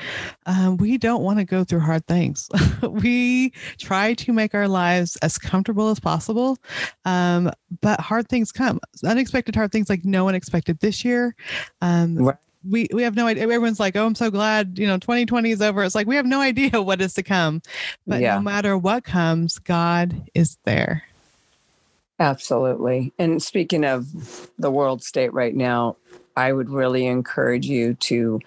um, 0.45 0.77
we 0.77 0.95
don't 0.95 1.23
want 1.23 1.39
to 1.39 1.43
go 1.43 1.63
through 1.63 1.79
hard 1.79 2.05
things 2.05 2.47
we 2.84 3.51
try 3.79 4.13
to 4.13 4.31
make 4.31 4.53
our 4.53 4.67
lives 4.67 5.15
as 5.23 5.39
comfortable 5.39 5.89
as 5.89 5.99
possible 5.99 6.55
um, 7.05 7.49
but 7.81 7.99
hard 7.99 8.29
things 8.29 8.51
come 8.51 8.79
unexpected 9.03 9.55
hard 9.55 9.71
things 9.71 9.89
like 9.89 10.05
no 10.05 10.23
one 10.23 10.36
expected 10.36 10.77
this 10.81 11.03
year 11.03 11.36
um, 11.81 12.15
right 12.17 12.38
we 12.67 12.88
we 12.93 13.03
have 13.03 13.15
no 13.15 13.27
idea. 13.27 13.43
Everyone's 13.43 13.79
like, 13.79 13.95
"Oh, 13.95 14.08
I'm 14.08 14.15
so 14.15 14.31
glad 14.31 14.79
you 14.79 14.88
know 14.88 14.97
2020 14.97 15.51
is 15.51 15.62
over." 15.62 15.84
It's 15.84 15.93
like 15.93 16.08
we 16.08 16.15
have 16.15 16.25
no 16.25 16.41
idea 16.51 16.81
what 16.81 16.99
is 16.99 17.13
to 17.13 17.21
come, 17.21 17.62
but 18.08 18.21
yeah. 18.21 18.34
no 18.38 18.41
matter 18.41 18.75
what 18.75 19.03
comes, 19.03 19.60
God 19.60 20.27
is 20.34 20.58
there. 20.63 21.03
Absolutely. 22.19 23.13
And 23.19 23.43
speaking 23.43 23.84
of 23.84 24.49
the 24.58 24.71
world 24.71 25.03
state 25.03 25.34
right 25.34 25.53
now, 25.53 25.97
I 26.35 26.51
would 26.51 26.69
really 26.69 27.05
encourage 27.07 27.65
you 27.65 27.93
to 27.95 28.39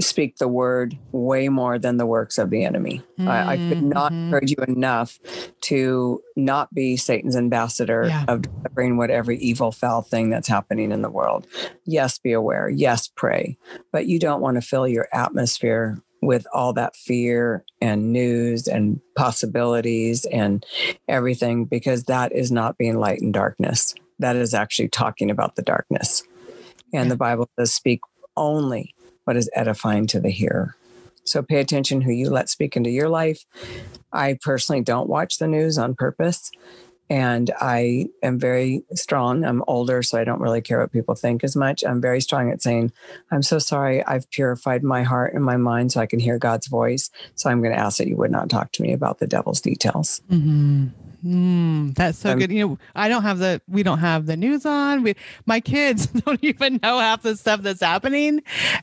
speak 0.00 0.38
the 0.38 0.48
word 0.48 0.98
way 1.12 1.48
more 1.48 1.78
than 1.78 1.96
the 1.96 2.06
works 2.06 2.38
of 2.38 2.50
the 2.50 2.64
enemy. 2.64 3.02
Mm-hmm. 3.18 3.28
I, 3.28 3.52
I, 3.52 3.56
could 3.56 3.82
not 3.82 4.12
mm-hmm. 4.12 4.24
encourage 4.24 4.50
you 4.50 4.64
enough 4.66 5.18
to 5.62 6.22
not 6.34 6.74
be 6.74 6.96
Satan's 6.96 7.36
ambassador 7.36 8.06
yeah. 8.08 8.24
of 8.26 8.42
delivering 8.42 8.96
whatever 8.96 9.32
evil, 9.32 9.70
foul 9.70 10.02
thing 10.02 10.30
that's 10.30 10.48
happening 10.48 10.90
in 10.90 11.02
the 11.02 11.10
world. 11.10 11.46
Yes, 11.84 12.18
be 12.18 12.32
aware. 12.32 12.68
Yes, 12.68 13.08
pray. 13.08 13.56
But 13.92 14.06
you 14.06 14.18
don't 14.18 14.40
want 14.40 14.56
to 14.56 14.60
fill 14.60 14.88
your 14.88 15.08
atmosphere 15.12 16.02
with 16.22 16.46
all 16.52 16.72
that 16.72 16.96
fear 16.96 17.64
and 17.80 18.12
news 18.12 18.66
and 18.66 19.00
possibilities 19.14 20.24
and 20.26 20.66
everything 21.06 21.64
because 21.64 22.04
that 22.04 22.32
is 22.32 22.50
not 22.50 22.78
being 22.78 22.98
light 22.98 23.20
in 23.20 23.30
darkness. 23.32 23.94
That 24.18 24.34
is 24.34 24.54
actually 24.54 24.88
talking 24.88 25.30
about 25.30 25.56
the 25.56 25.62
darkness. 25.62 26.24
And 26.92 27.10
the 27.10 27.16
Bible 27.16 27.48
does 27.58 27.74
speak 27.74 28.00
only 28.36 28.94
what 29.24 29.36
is 29.36 29.50
edifying 29.54 30.06
to 30.08 30.20
the 30.20 30.30
hearer. 30.30 30.76
So 31.24 31.42
pay 31.42 31.60
attention 31.60 32.00
who 32.00 32.12
you 32.12 32.30
let 32.30 32.48
speak 32.48 32.76
into 32.76 32.90
your 32.90 33.08
life. 33.08 33.44
I 34.12 34.38
personally 34.40 34.82
don't 34.82 35.08
watch 35.08 35.38
the 35.38 35.48
news 35.48 35.78
on 35.78 35.94
purpose. 35.94 36.50
And 37.08 37.52
I 37.60 38.06
am 38.22 38.38
very 38.38 38.82
strong. 38.94 39.44
I'm 39.44 39.62
older, 39.68 40.02
so 40.02 40.18
I 40.18 40.24
don't 40.24 40.40
really 40.40 40.60
care 40.60 40.80
what 40.80 40.92
people 40.92 41.14
think 41.14 41.44
as 41.44 41.54
much. 41.54 41.84
I'm 41.84 42.00
very 42.00 42.20
strong 42.20 42.50
at 42.50 42.62
saying, 42.62 42.90
I'm 43.30 43.42
so 43.42 43.60
sorry. 43.60 44.04
I've 44.04 44.28
purified 44.30 44.82
my 44.82 45.04
heart 45.04 45.32
and 45.32 45.44
my 45.44 45.56
mind 45.56 45.92
so 45.92 46.00
I 46.00 46.06
can 46.06 46.18
hear 46.18 46.36
God's 46.36 46.66
voice. 46.66 47.10
So 47.36 47.48
I'm 47.48 47.62
going 47.62 47.74
to 47.74 47.80
ask 47.80 47.98
that 47.98 48.08
you 48.08 48.16
would 48.16 48.32
not 48.32 48.50
talk 48.50 48.72
to 48.72 48.82
me 48.82 48.92
about 48.92 49.18
the 49.18 49.28
devil's 49.28 49.60
details. 49.60 50.20
Mm-hmm. 50.30 50.86
Mm, 51.26 51.94
that's 51.96 52.18
so 52.18 52.32
um, 52.32 52.38
good. 52.38 52.52
You 52.52 52.68
know, 52.68 52.78
I 52.94 53.08
don't 53.08 53.22
have 53.22 53.38
the 53.38 53.60
we 53.66 53.82
don't 53.82 53.98
have 53.98 54.26
the 54.26 54.36
news 54.36 54.64
on. 54.64 55.02
We 55.02 55.16
my 55.44 55.58
kids 55.58 56.06
don't 56.06 56.38
even 56.42 56.78
know 56.82 57.00
half 57.00 57.22
the 57.22 57.36
stuff 57.36 57.62
that's 57.62 57.80
happening, 57.82 58.42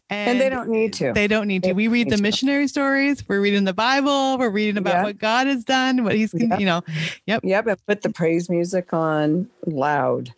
and, 0.10 0.32
and 0.32 0.42
they 0.42 0.50
don't 0.50 0.70
need 0.70 0.92
to. 0.94 1.14
They 1.14 1.28
don't 1.28 1.48
need 1.48 1.64
to. 1.64 1.72
we 1.72 1.88
read 1.88 2.10
the 2.10 2.18
missionary 2.18 2.66
to. 2.66 2.70
stories. 2.70 3.24
We're 3.28 3.40
reading 3.40 3.64
the 3.64 3.74
Bible. 3.74 4.38
We're 4.38 4.50
reading 4.50 4.78
about 4.78 4.96
yep. 4.96 5.04
what 5.06 5.18
God 5.20 5.48
has 5.48 5.64
done, 5.64 6.04
what 6.04 6.16
He's 6.16 6.34
yep. 6.34 6.60
you 6.60 6.66
know. 6.66 6.84
Yep. 7.28 7.42
Yep. 7.46 7.68
And 7.68 7.86
put 7.86 8.02
the 8.02 8.10
praise 8.10 8.50
music 8.50 8.94
on 8.94 9.50
loud 9.66 10.34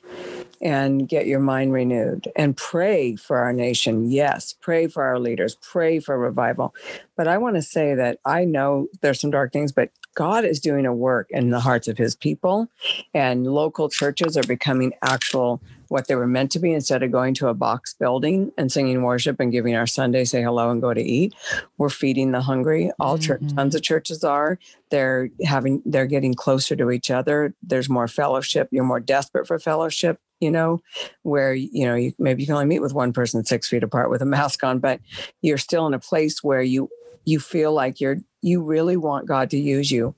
and 0.62 1.08
get 1.08 1.26
your 1.26 1.40
mind 1.40 1.74
renewed 1.74 2.28
and 2.36 2.56
pray 2.56 3.16
for 3.16 3.38
our 3.38 3.52
nation. 3.52 4.12
Yes, 4.12 4.54
pray 4.54 4.88
for 4.88 5.04
our 5.04 5.18
leaders, 5.18 5.56
pray 5.56 6.00
for 6.00 6.18
revival. 6.18 6.76
But 7.18 7.28
I 7.28 7.40
want 7.40 7.56
to 7.56 7.62
say 7.64 7.96
that 7.96 8.20
I 8.26 8.46
know 8.46 8.90
there's 9.02 9.20
some 9.20 9.32
dark 9.32 9.52
things, 9.52 9.72
but 9.72 9.90
God 10.16 10.46
is 10.46 10.60
doing 10.60 10.86
a 10.86 10.94
work 10.94 11.28
in 11.30 11.52
the 11.52 11.60
hearts 11.60 11.88
of 11.88 11.98
his 11.98 12.16
people, 12.16 12.68
and 13.14 13.46
local 13.46 13.90
churches 13.90 14.36
are 14.38 14.44
becoming 14.44 14.94
actual 15.02 15.62
what 15.90 16.08
they 16.08 16.16
were 16.16 16.28
meant 16.28 16.52
to 16.52 16.60
be 16.60 16.74
instead 16.74 17.04
of 17.04 17.12
going 17.12 17.34
to 17.36 17.48
a 17.48 17.54
box 17.54 17.94
building 17.94 18.52
and 18.58 18.72
singing 18.72 19.04
worship 19.04 19.40
and 19.40 19.52
giving 19.52 19.76
our 19.76 19.86
Sunday 19.86 20.26
say 20.26 20.42
hello 20.42 20.72
and 20.72 20.82
go 20.82 20.94
to 20.94 21.02
eat. 21.02 21.36
We're 21.78 21.90
feeding 21.90 22.32
the 22.32 22.42
hungry. 22.42 22.92
All 23.00 23.18
mm-hmm. 23.18 23.48
tons 23.56 23.76
of 23.76 23.84
churches 23.84 24.24
are. 24.24 24.58
They're 24.90 25.30
having, 25.44 25.84
they're 25.86 26.08
getting 26.08 26.34
closer 26.34 26.76
to 26.76 26.92
each 26.92 27.12
other. 27.12 27.54
There's 27.62 27.90
more 27.90 28.08
fellowship. 28.08 28.70
You're 28.72 28.84
more 28.84 29.00
desperate 29.00 29.48
for 29.48 29.60
fellowship 29.60 30.20
you 30.42 30.52
know, 30.52 30.82
where, 31.24 31.54
you 31.54 31.86
know, 31.86 31.96
you 31.96 32.14
maybe 32.20 32.44
you 32.44 32.46
can 32.46 32.56
only 32.56 32.66
meet 32.66 32.82
with 32.82 32.94
one 32.94 33.14
person 33.14 33.46
six 33.46 33.70
feet 33.70 33.84
apart 33.84 34.10
with 34.10 34.22
a 34.22 34.26
mask 34.26 34.66
on, 34.66 34.80
but 34.80 35.00
you're 35.42 35.58
still 35.58 35.88
in 35.88 35.94
a 35.94 36.00
place 36.00 36.44
where 36.44 36.62
you 36.62 36.90
you 37.24 37.40
feel 37.40 37.74
like 37.74 38.00
you're 38.00 38.18
you 38.46 38.62
really 38.62 38.96
want 38.96 39.28
God 39.28 39.50
to 39.50 39.58
use 39.58 39.90
you. 39.90 40.14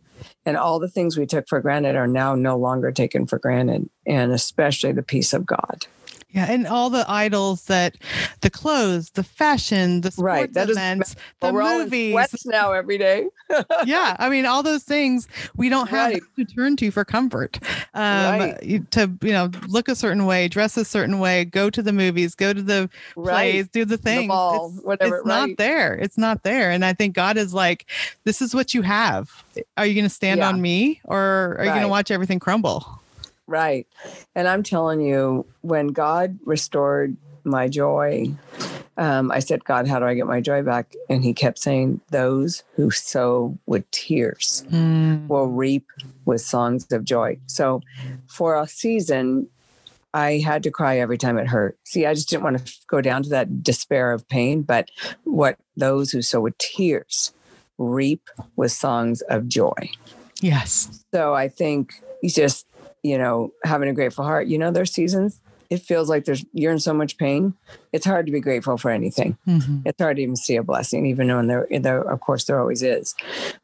And 0.46 0.58
all 0.58 0.80
the 0.80 0.90
things 0.90 1.16
we 1.16 1.26
took 1.26 1.48
for 1.48 1.62
granted 1.62 1.96
are 1.96 2.08
now 2.08 2.36
no 2.36 2.58
longer 2.58 2.92
taken 2.92 3.26
for 3.26 3.40
granted, 3.40 3.90
and 4.06 4.34
especially 4.34 4.92
the 4.92 5.04
peace 5.04 5.32
of 5.34 5.46
God. 5.46 5.86
Yeah, 6.30 6.52
and 6.52 6.68
all 6.68 6.90
the 6.90 7.06
idols 7.10 7.66
that 7.66 7.96
the 8.42 8.50
clothes, 8.50 9.12
the 9.12 9.24
fashion, 9.24 10.02
the 10.02 10.12
sports 10.12 10.26
right. 10.26 10.54
that 10.54 10.70
events, 10.70 11.12
is, 11.12 11.16
the 11.40 11.54
well, 11.54 11.80
movies. 11.80 12.46
now 12.46 12.74
every 12.74 12.98
day. 12.98 13.28
yeah, 13.86 14.18
I 14.20 14.30
mean 14.30 14.46
all 14.46 14.62
those 14.62 14.84
things 14.84 15.28
we 15.56 15.70
don't 15.70 15.88
have 15.88 16.12
right. 16.12 16.22
to 16.36 16.46
turn 16.46 16.76
to 16.78 16.92
for 16.92 17.06
comfort. 17.06 17.60
Um, 17.94 18.40
right. 18.40 18.92
To 18.92 19.10
you 19.22 19.32
know, 19.32 19.50
look 19.70 19.88
a 19.88 19.96
certain 19.96 20.26
way, 20.26 20.50
dress 20.50 20.76
a 20.76 20.84
certain 20.84 21.20
way, 21.20 21.46
go 21.46 21.70
to 21.70 21.82
the 21.82 21.94
movies, 21.94 22.36
go 22.36 22.52
to 22.52 22.62
the 22.62 22.90
plays, 23.14 23.70
do 23.70 23.86
the 23.86 23.98
things. 23.98 24.28
The 24.28 24.72
it's, 24.76 24.86
whatever, 24.86 25.18
it's 25.18 25.26
not 25.26 25.50
there. 25.58 25.94
It's 25.96 26.18
not 26.18 26.44
there. 26.44 26.72
And 26.72 26.84
I 26.84 26.92
think 26.92 27.16
God 27.16 27.38
is 27.38 27.54
like, 27.54 27.90
this 28.26 28.42
is 28.42 28.54
what 28.54 28.74
you 28.74 28.82
have. 28.82 29.46
Are 29.78 29.86
you 29.86 29.94
going 29.94 30.04
to 30.04 30.10
stand 30.10 30.40
yeah. 30.40 30.50
on 30.50 30.62
me, 30.62 31.00
or 31.06 31.56
are 31.58 31.64
you 31.64 31.72
going 31.72 31.82
to 31.84 31.88
watch 31.88 32.12
everything 32.12 32.40
crumble? 32.40 33.02
Right. 33.48 33.88
And 34.36 34.48
I'm 34.48 34.62
telling 34.62 35.02
you, 35.02 35.46
when 35.62 35.88
God 35.88 36.38
restored 36.46 37.16
my 37.44 37.70
joy, 37.70 38.36
um, 38.98 39.32
I 39.32 39.40
said, 39.40 39.64
God, 39.64 39.88
how 39.88 40.00
do 40.00 40.06
I 40.06 40.16
get 40.16 40.28
my 40.28 40.42
joy 40.42 40.64
back? 40.64 40.94
And 41.10 41.24
he 41.24 41.34
kept 41.34 41.60
saying, 41.60 42.02
Those 42.10 42.64
who 42.76 42.92
sow 42.92 43.58
with 43.66 43.90
tears 43.92 44.66
mm. 44.70 45.28
will 45.28 45.48
reap 45.48 45.86
with 46.26 46.42
songs 46.42 46.92
of 46.92 47.04
joy. 47.04 47.38
So 47.46 47.82
for 48.28 48.60
a 48.60 48.68
season, 48.68 49.48
I 50.14 50.40
had 50.40 50.64
to 50.64 50.72
cry 50.72 50.98
every 50.98 51.18
time 51.18 51.38
it 51.38 51.48
hurt. 51.48 51.78
See, 51.86 52.06
I 52.06 52.14
just 52.14 52.30
didn't 52.30 52.44
want 52.44 52.66
to 52.66 52.74
go 52.88 53.02
down 53.02 53.24
to 53.24 53.30
that 53.30 53.64
despair 53.64 54.12
of 54.12 54.28
pain, 54.28 54.64
but 54.64 54.90
what 55.24 55.58
those 55.76 56.12
who 56.12 56.22
sow 56.22 56.42
with 56.42 56.58
tears 56.58 57.34
reap 57.78 58.30
with 58.56 58.72
songs 58.72 59.22
of 59.22 59.48
joy. 59.48 59.92
Yes. 60.42 61.04
So 61.14 61.34
I 61.34 61.50
think 61.50 62.02
just 62.26 62.66
you 63.04 63.18
know, 63.18 63.52
having 63.64 63.90
a 63.90 63.94
grateful 63.94 64.24
heart, 64.24 64.48
you 64.48 64.58
know, 64.58 64.72
there's 64.72 64.92
seasons 64.92 65.40
it 65.70 65.82
feels 65.82 66.10
like 66.10 66.26
there's 66.26 66.46
you're 66.54 66.72
in 66.72 66.80
so 66.80 66.94
much 66.94 67.18
pain. 67.18 67.54
It's 67.92 68.06
hard 68.06 68.26
to 68.26 68.32
be 68.32 68.40
grateful 68.40 68.78
for 68.78 68.90
anything. 68.90 69.38
Mm-hmm. 69.48 69.82
It's 69.86 70.02
hard 70.02 70.18
to 70.18 70.24
even 70.24 70.36
see 70.36 70.56
a 70.56 70.64
blessing, 70.64 71.06
even 71.06 71.28
though 71.28 71.46
there, 71.46 71.68
there, 71.80 72.02
of 72.02 72.20
course, 72.20 72.46
there 72.46 72.60
always 72.60 72.84
is. 72.84 73.16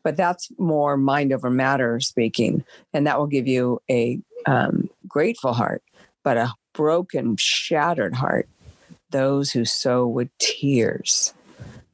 But 0.03 0.17
that's 0.17 0.49
more 0.57 0.97
mind 0.97 1.31
over 1.31 1.49
matter 1.49 1.99
speaking, 1.99 2.63
and 2.93 3.07
that 3.07 3.19
will 3.19 3.27
give 3.27 3.47
you 3.47 3.81
a 3.89 4.19
um, 4.45 4.89
grateful 5.07 5.53
heart. 5.53 5.84
But 6.23 6.38
a 6.38 6.53
broken, 6.73 7.36
shattered 7.38 8.15
heart, 8.15 8.47
those 9.09 9.51
who 9.51 9.65
sow 9.65 10.07
with 10.07 10.29
tears 10.39 11.34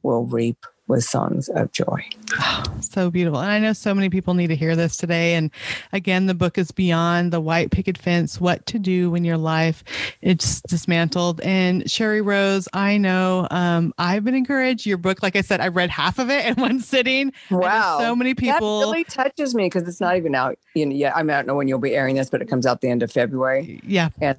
will 0.02 0.24
reap 0.24 0.66
with 0.90 1.04
songs 1.04 1.48
of 1.48 1.72
joy. 1.72 2.04
Oh, 2.38 2.64
so 2.80 3.10
beautiful. 3.10 3.40
And 3.40 3.50
I 3.50 3.58
know 3.58 3.72
so 3.72 3.94
many 3.94 4.10
people 4.10 4.34
need 4.34 4.48
to 4.48 4.56
hear 4.56 4.76
this 4.76 4.96
today. 4.96 5.34
And 5.34 5.50
again, 5.92 6.26
the 6.26 6.34
book 6.34 6.58
is 6.58 6.70
Beyond 6.70 7.32
the 7.32 7.40
White 7.40 7.70
Picket 7.70 7.96
Fence 7.96 8.40
What 8.40 8.66
to 8.66 8.78
Do 8.78 9.10
When 9.10 9.24
Your 9.24 9.38
Life 9.38 9.82
It's 10.20 10.60
Dismantled. 10.62 11.40
And 11.40 11.84
Sheri 11.84 12.24
Rose, 12.24 12.68
I 12.72 12.98
know 12.98 13.46
um, 13.50 13.94
I've 13.96 14.24
been 14.24 14.34
encouraged. 14.34 14.84
Your 14.84 14.98
book, 14.98 15.22
like 15.22 15.36
I 15.36 15.40
said, 15.40 15.60
I 15.60 15.68
read 15.68 15.90
half 15.90 16.18
of 16.18 16.28
it 16.28 16.44
in 16.44 16.54
one 16.60 16.80
sitting. 16.80 17.32
Wow. 17.50 17.98
So 18.00 18.14
many 18.14 18.34
people. 18.34 18.80
That 18.80 18.86
really 18.86 19.04
touches 19.04 19.54
me 19.54 19.66
because 19.66 19.88
it's 19.88 20.00
not 20.00 20.16
even 20.16 20.34
out. 20.34 20.58
You 20.74 20.86
know, 20.86 20.94
yeah, 20.94 21.12
I, 21.14 21.22
mean, 21.22 21.30
I 21.30 21.36
don't 21.36 21.46
know 21.46 21.54
when 21.54 21.68
you'll 21.68 21.78
be 21.78 21.94
airing 21.94 22.16
this, 22.16 22.28
but 22.28 22.42
it 22.42 22.48
comes 22.48 22.66
out 22.66 22.80
the 22.80 22.90
end 22.90 23.02
of 23.02 23.12
February. 23.12 23.80
Yeah. 23.84 24.10
And 24.20 24.36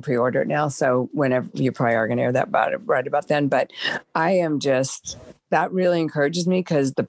pre-order 0.00 0.40
it 0.42 0.48
now. 0.48 0.68
So 0.68 1.10
whenever 1.12 1.48
you 1.52 1.70
probably 1.70 1.96
are 1.96 2.06
going 2.06 2.16
to 2.16 2.22
air 2.22 2.32
that 2.32 2.48
about 2.48 2.72
it 2.72 2.80
right 2.86 3.06
about 3.06 3.28
then. 3.28 3.48
But 3.48 3.70
I 4.14 4.32
am 4.32 4.58
just 4.58 5.18
that 5.52 5.72
really 5.72 6.00
encourages 6.00 6.46
me 6.46 6.60
because 6.60 6.92
the 6.94 7.06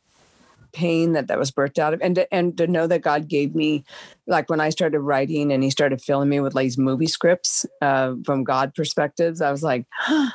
pain 0.74 1.14
that 1.14 1.28
that 1.28 1.39
was 1.39 1.52
birthed 1.52 1.80
out 1.80 1.94
of 1.94 2.02
and 2.02 2.16
to, 2.16 2.34
and 2.34 2.58
to 2.58 2.68
know 2.68 2.88
that 2.88 3.02
God 3.02 3.28
gave 3.28 3.56
me 3.56 3.84
like 4.28 4.50
when 4.50 4.60
I 4.60 4.70
started 4.70 5.00
writing 5.00 5.52
and 5.54 5.64
he 5.64 5.70
started 5.70 6.02
filling 6.02 6.30
me 6.30 6.39
with 6.39 6.56
like 6.56 6.66
these 6.66 6.78
movie 6.78 7.08
scripts 7.08 7.66
uh, 7.82 8.16
from 8.26 8.44
God 8.44 8.74
perspectives 8.76 9.39
I 9.39 9.52
was 9.52 9.64
like 9.64 9.86
huh, 9.91 10.32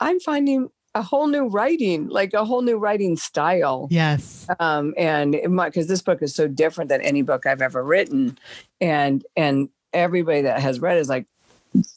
I'm 0.00 0.20
finding 0.20 0.70
a 0.94 1.02
whole 1.02 1.26
new 1.26 1.48
writing 1.48 2.08
like 2.08 2.32
a 2.32 2.44
whole 2.44 2.62
new 2.62 2.78
writing 2.78 3.16
style. 3.16 3.88
Yes. 3.90 4.46
Um 4.58 4.94
and 4.96 5.36
because 5.56 5.86
this 5.86 6.02
book 6.02 6.22
is 6.22 6.34
so 6.34 6.48
different 6.48 6.88
than 6.88 7.02
any 7.02 7.22
book 7.22 7.46
I've 7.46 7.62
ever 7.62 7.82
written. 7.82 8.38
And 8.80 9.24
and 9.36 9.68
everybody 9.92 10.42
that 10.42 10.60
has 10.60 10.80
read 10.80 10.98
is 10.98 11.08
like 11.08 11.26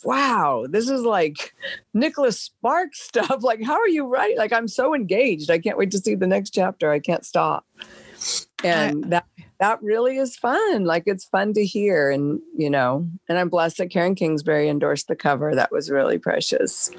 wow, 0.03 0.65
this 0.69 0.89
is 0.89 1.01
like 1.01 1.53
Nicholas 1.93 2.39
Sparks 2.39 3.01
stuff. 3.01 3.41
Like, 3.47 3.63
how 3.63 3.79
are 3.79 3.87
you 3.87 4.05
writing? 4.05 4.37
Like, 4.37 4.51
I'm 4.51 4.67
so 4.67 4.93
engaged. 4.93 5.49
I 5.49 5.59
can't 5.59 5.77
wait 5.77 5.91
to 5.91 5.99
see 5.99 6.15
the 6.15 6.27
next 6.27 6.49
chapter. 6.49 6.91
I 6.91 6.99
can't 6.99 7.25
stop. 7.25 7.65
And 8.63 9.05
that 9.05 9.25
that 9.59 9.81
really 9.81 10.17
is 10.17 10.35
fun. 10.35 10.85
Like 10.85 11.03
it's 11.05 11.25
fun 11.25 11.53
to 11.53 11.65
hear. 11.65 12.11
And, 12.11 12.39
you 12.55 12.69
know, 12.69 13.07
and 13.27 13.37
I'm 13.37 13.49
blessed 13.49 13.77
that 13.77 13.89
Karen 13.89 14.15
Kingsbury 14.15 14.69
endorsed 14.69 15.07
the 15.07 15.15
cover. 15.15 15.55
That 15.55 15.71
was 15.71 15.89
really 15.89 16.17
precious. 16.17 16.91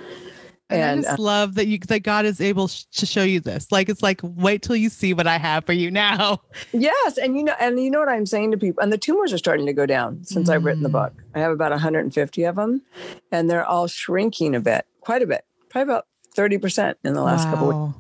And, 0.71 0.83
and 0.83 1.01
I 1.01 1.03
just 1.03 1.19
uh, 1.19 1.23
love 1.23 1.55
that 1.55 1.67
you 1.67 1.79
that 1.79 2.03
God 2.03 2.27
is 2.27 2.41
able 2.41 2.69
sh- 2.69 2.85
to 2.97 3.07
show 3.07 3.23
you 3.23 3.41
this. 3.41 3.73
Like 3.73 3.89
it's 3.89 4.03
like 4.03 4.21
wait 4.23 4.63
till 4.63 4.77
you 4.77 4.91
see 4.91 5.15
what 5.15 5.27
I 5.27 5.39
have 5.39 5.65
for 5.65 5.73
you 5.73 5.91
now. 5.91 6.43
Yes, 6.73 7.19
and 7.19 7.37
you 7.37 7.45
know, 7.45 7.55
and 7.59 7.81
you 7.81 7.91
know 7.91 8.01
what 8.01 8.09
I'm 8.09 8.27
saying 8.27 8.51
to 8.51 8.59
people. 8.59 8.83
And 8.83 8.93
the 8.93 8.99
tumors 8.99 9.33
are 9.33 9.39
starting 9.39 9.65
to 9.67 9.73
go 9.73 9.87
down 9.87 10.25
since 10.25 10.49
mm. 10.49 10.55
I've 10.55 10.65
written 10.65 10.83
the 10.83 10.89
book. 10.89 11.13
Mm. 11.13 11.23
I 11.37 11.39
have 11.39 11.53
about 11.53 11.71
150 11.71 12.45
of 12.45 12.57
them, 12.57 12.83
and 13.33 13.49
they're 13.49 13.65
all 13.65 13.87
shrinking 13.87 14.55
a 14.55 14.61
bit, 14.61 14.87
quite 15.01 15.23
a 15.23 15.27
bit, 15.27 15.45
probably 15.71 15.93
about 15.93 16.07
30 16.35 16.59
percent 16.59 16.99
in 17.05 17.15
the 17.15 17.23
last 17.23 17.47
wow. 17.47 17.55
couple 17.55 17.87
weeks. 17.87 17.99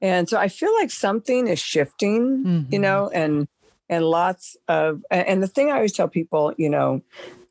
And 0.00 0.28
so 0.28 0.38
I 0.38 0.48
feel 0.48 0.72
like 0.74 0.90
something 0.90 1.48
is 1.48 1.58
shifting, 1.58 2.44
mm-hmm. 2.44 2.72
you 2.72 2.78
know, 2.78 3.10
and 3.12 3.48
and 3.88 4.04
lots 4.04 4.56
of 4.68 5.02
and 5.10 5.42
the 5.42 5.48
thing 5.48 5.70
I 5.70 5.76
always 5.76 5.92
tell 5.92 6.08
people, 6.08 6.54
you 6.56 6.70
know, 6.70 7.02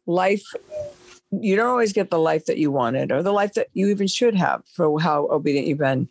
life 0.06 0.46
you 1.32 1.56
don't 1.56 1.68
always 1.68 1.94
get 1.94 2.10
the 2.10 2.20
life 2.20 2.46
that 2.46 2.58
you 2.58 2.72
wanted 2.72 3.12
or 3.12 3.22
the 3.22 3.34
life 3.34 3.54
that 3.54 3.68
you 3.74 3.88
even 3.88 4.08
should 4.08 4.36
have 4.36 4.64
for 4.66 5.00
how 5.00 5.28
obedient 5.30 5.68
you've 5.68 5.78
been. 5.78 6.08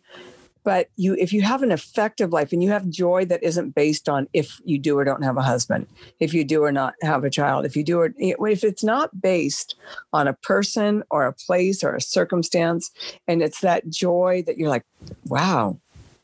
But 0.63 0.89
you 0.97 1.15
if 1.15 1.31
you 1.31 1.41
have 1.43 1.63
an 1.63 1.71
effective 1.71 2.33
life 2.33 2.51
and 2.51 2.61
you 2.61 2.71
have 2.71 2.89
joy 2.89 3.23
that 3.25 3.41
isn't 3.41 3.73
based 3.73 4.09
on 4.09 4.27
if 4.33 4.59
you 4.65 4.77
do 4.77 4.97
or 4.97 5.05
don't 5.05 5.23
have 5.23 5.37
a 5.37 5.41
husband 5.41 5.87
if 6.19 6.33
you 6.33 6.43
do 6.43 6.61
or 6.61 6.73
not 6.73 6.93
have 7.01 7.23
a 7.23 7.29
child 7.29 7.65
if 7.65 7.77
you 7.77 7.85
do 7.85 8.01
or 8.01 8.13
if 8.49 8.65
it's 8.65 8.83
not 8.83 9.21
based 9.21 9.75
on 10.11 10.27
a 10.27 10.33
person 10.33 11.03
or 11.09 11.25
a 11.25 11.31
place 11.31 11.85
or 11.85 11.95
a 11.95 12.01
circumstance 12.01 12.91
and 13.29 13.41
it's 13.41 13.61
that 13.61 13.87
joy 13.89 14.43
that 14.45 14.57
you're 14.57 14.67
like 14.67 14.83
wow 15.27 15.79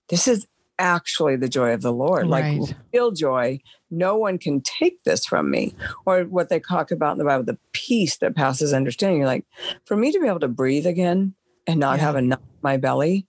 this 0.10 0.28
is 0.28 0.46
actually 0.84 1.36
the 1.36 1.50
joy 1.50 1.74
of 1.74 1.82
the 1.82 1.94
lord 1.94 2.30
right. 2.30 2.60
like 2.60 2.76
real 2.94 3.12
joy 3.12 3.60
no 3.94 4.18
one 4.18 4.38
can 4.38 4.62
take 4.62 5.04
this 5.04 5.26
from 5.26 5.50
me. 5.50 5.74
Or 6.06 6.24
what 6.24 6.50
they 6.50 6.60
talk 6.60 6.92
about 6.92 7.14
in 7.14 7.18
the 7.20 7.26
Bible, 7.26 7.46
the 7.46 7.60
peace 7.72 8.18
that 8.18 8.36
passes 8.36 8.74
understanding. 8.74 9.20
You're 9.20 9.28
like, 9.28 9.46
for 9.86 9.96
me 9.96 10.12
to 10.12 10.20
be 10.20 10.28
able 10.28 10.40
to 10.42 10.48
breathe 10.48 10.88
again 10.88 11.36
and 11.68 11.80
not 11.80 11.98
yeah. 11.98 12.06
have 12.06 12.16
a 12.16 12.22
knot 12.22 12.40
in 12.40 12.60
my 12.62 12.78
belly, 12.78 13.28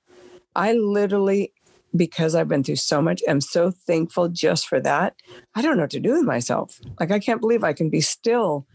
I 0.56 0.72
literally, 0.72 1.52
because 1.94 2.34
I've 2.34 2.48
been 2.48 2.64
through 2.64 2.76
so 2.76 3.02
much, 3.02 3.22
am 3.28 3.40
so 3.40 3.70
thankful 3.70 4.28
just 4.28 4.66
for 4.66 4.80
that. 4.80 5.14
I 5.54 5.62
don't 5.62 5.76
know 5.76 5.82
what 5.82 5.90
to 5.90 6.00
do 6.00 6.12
with 6.12 6.24
myself. 6.24 6.80
Like, 6.98 7.10
I 7.10 7.18
can't 7.18 7.40
believe 7.40 7.62
I 7.62 7.72
can 7.72 7.90
be 7.90 8.00
still 8.00 8.66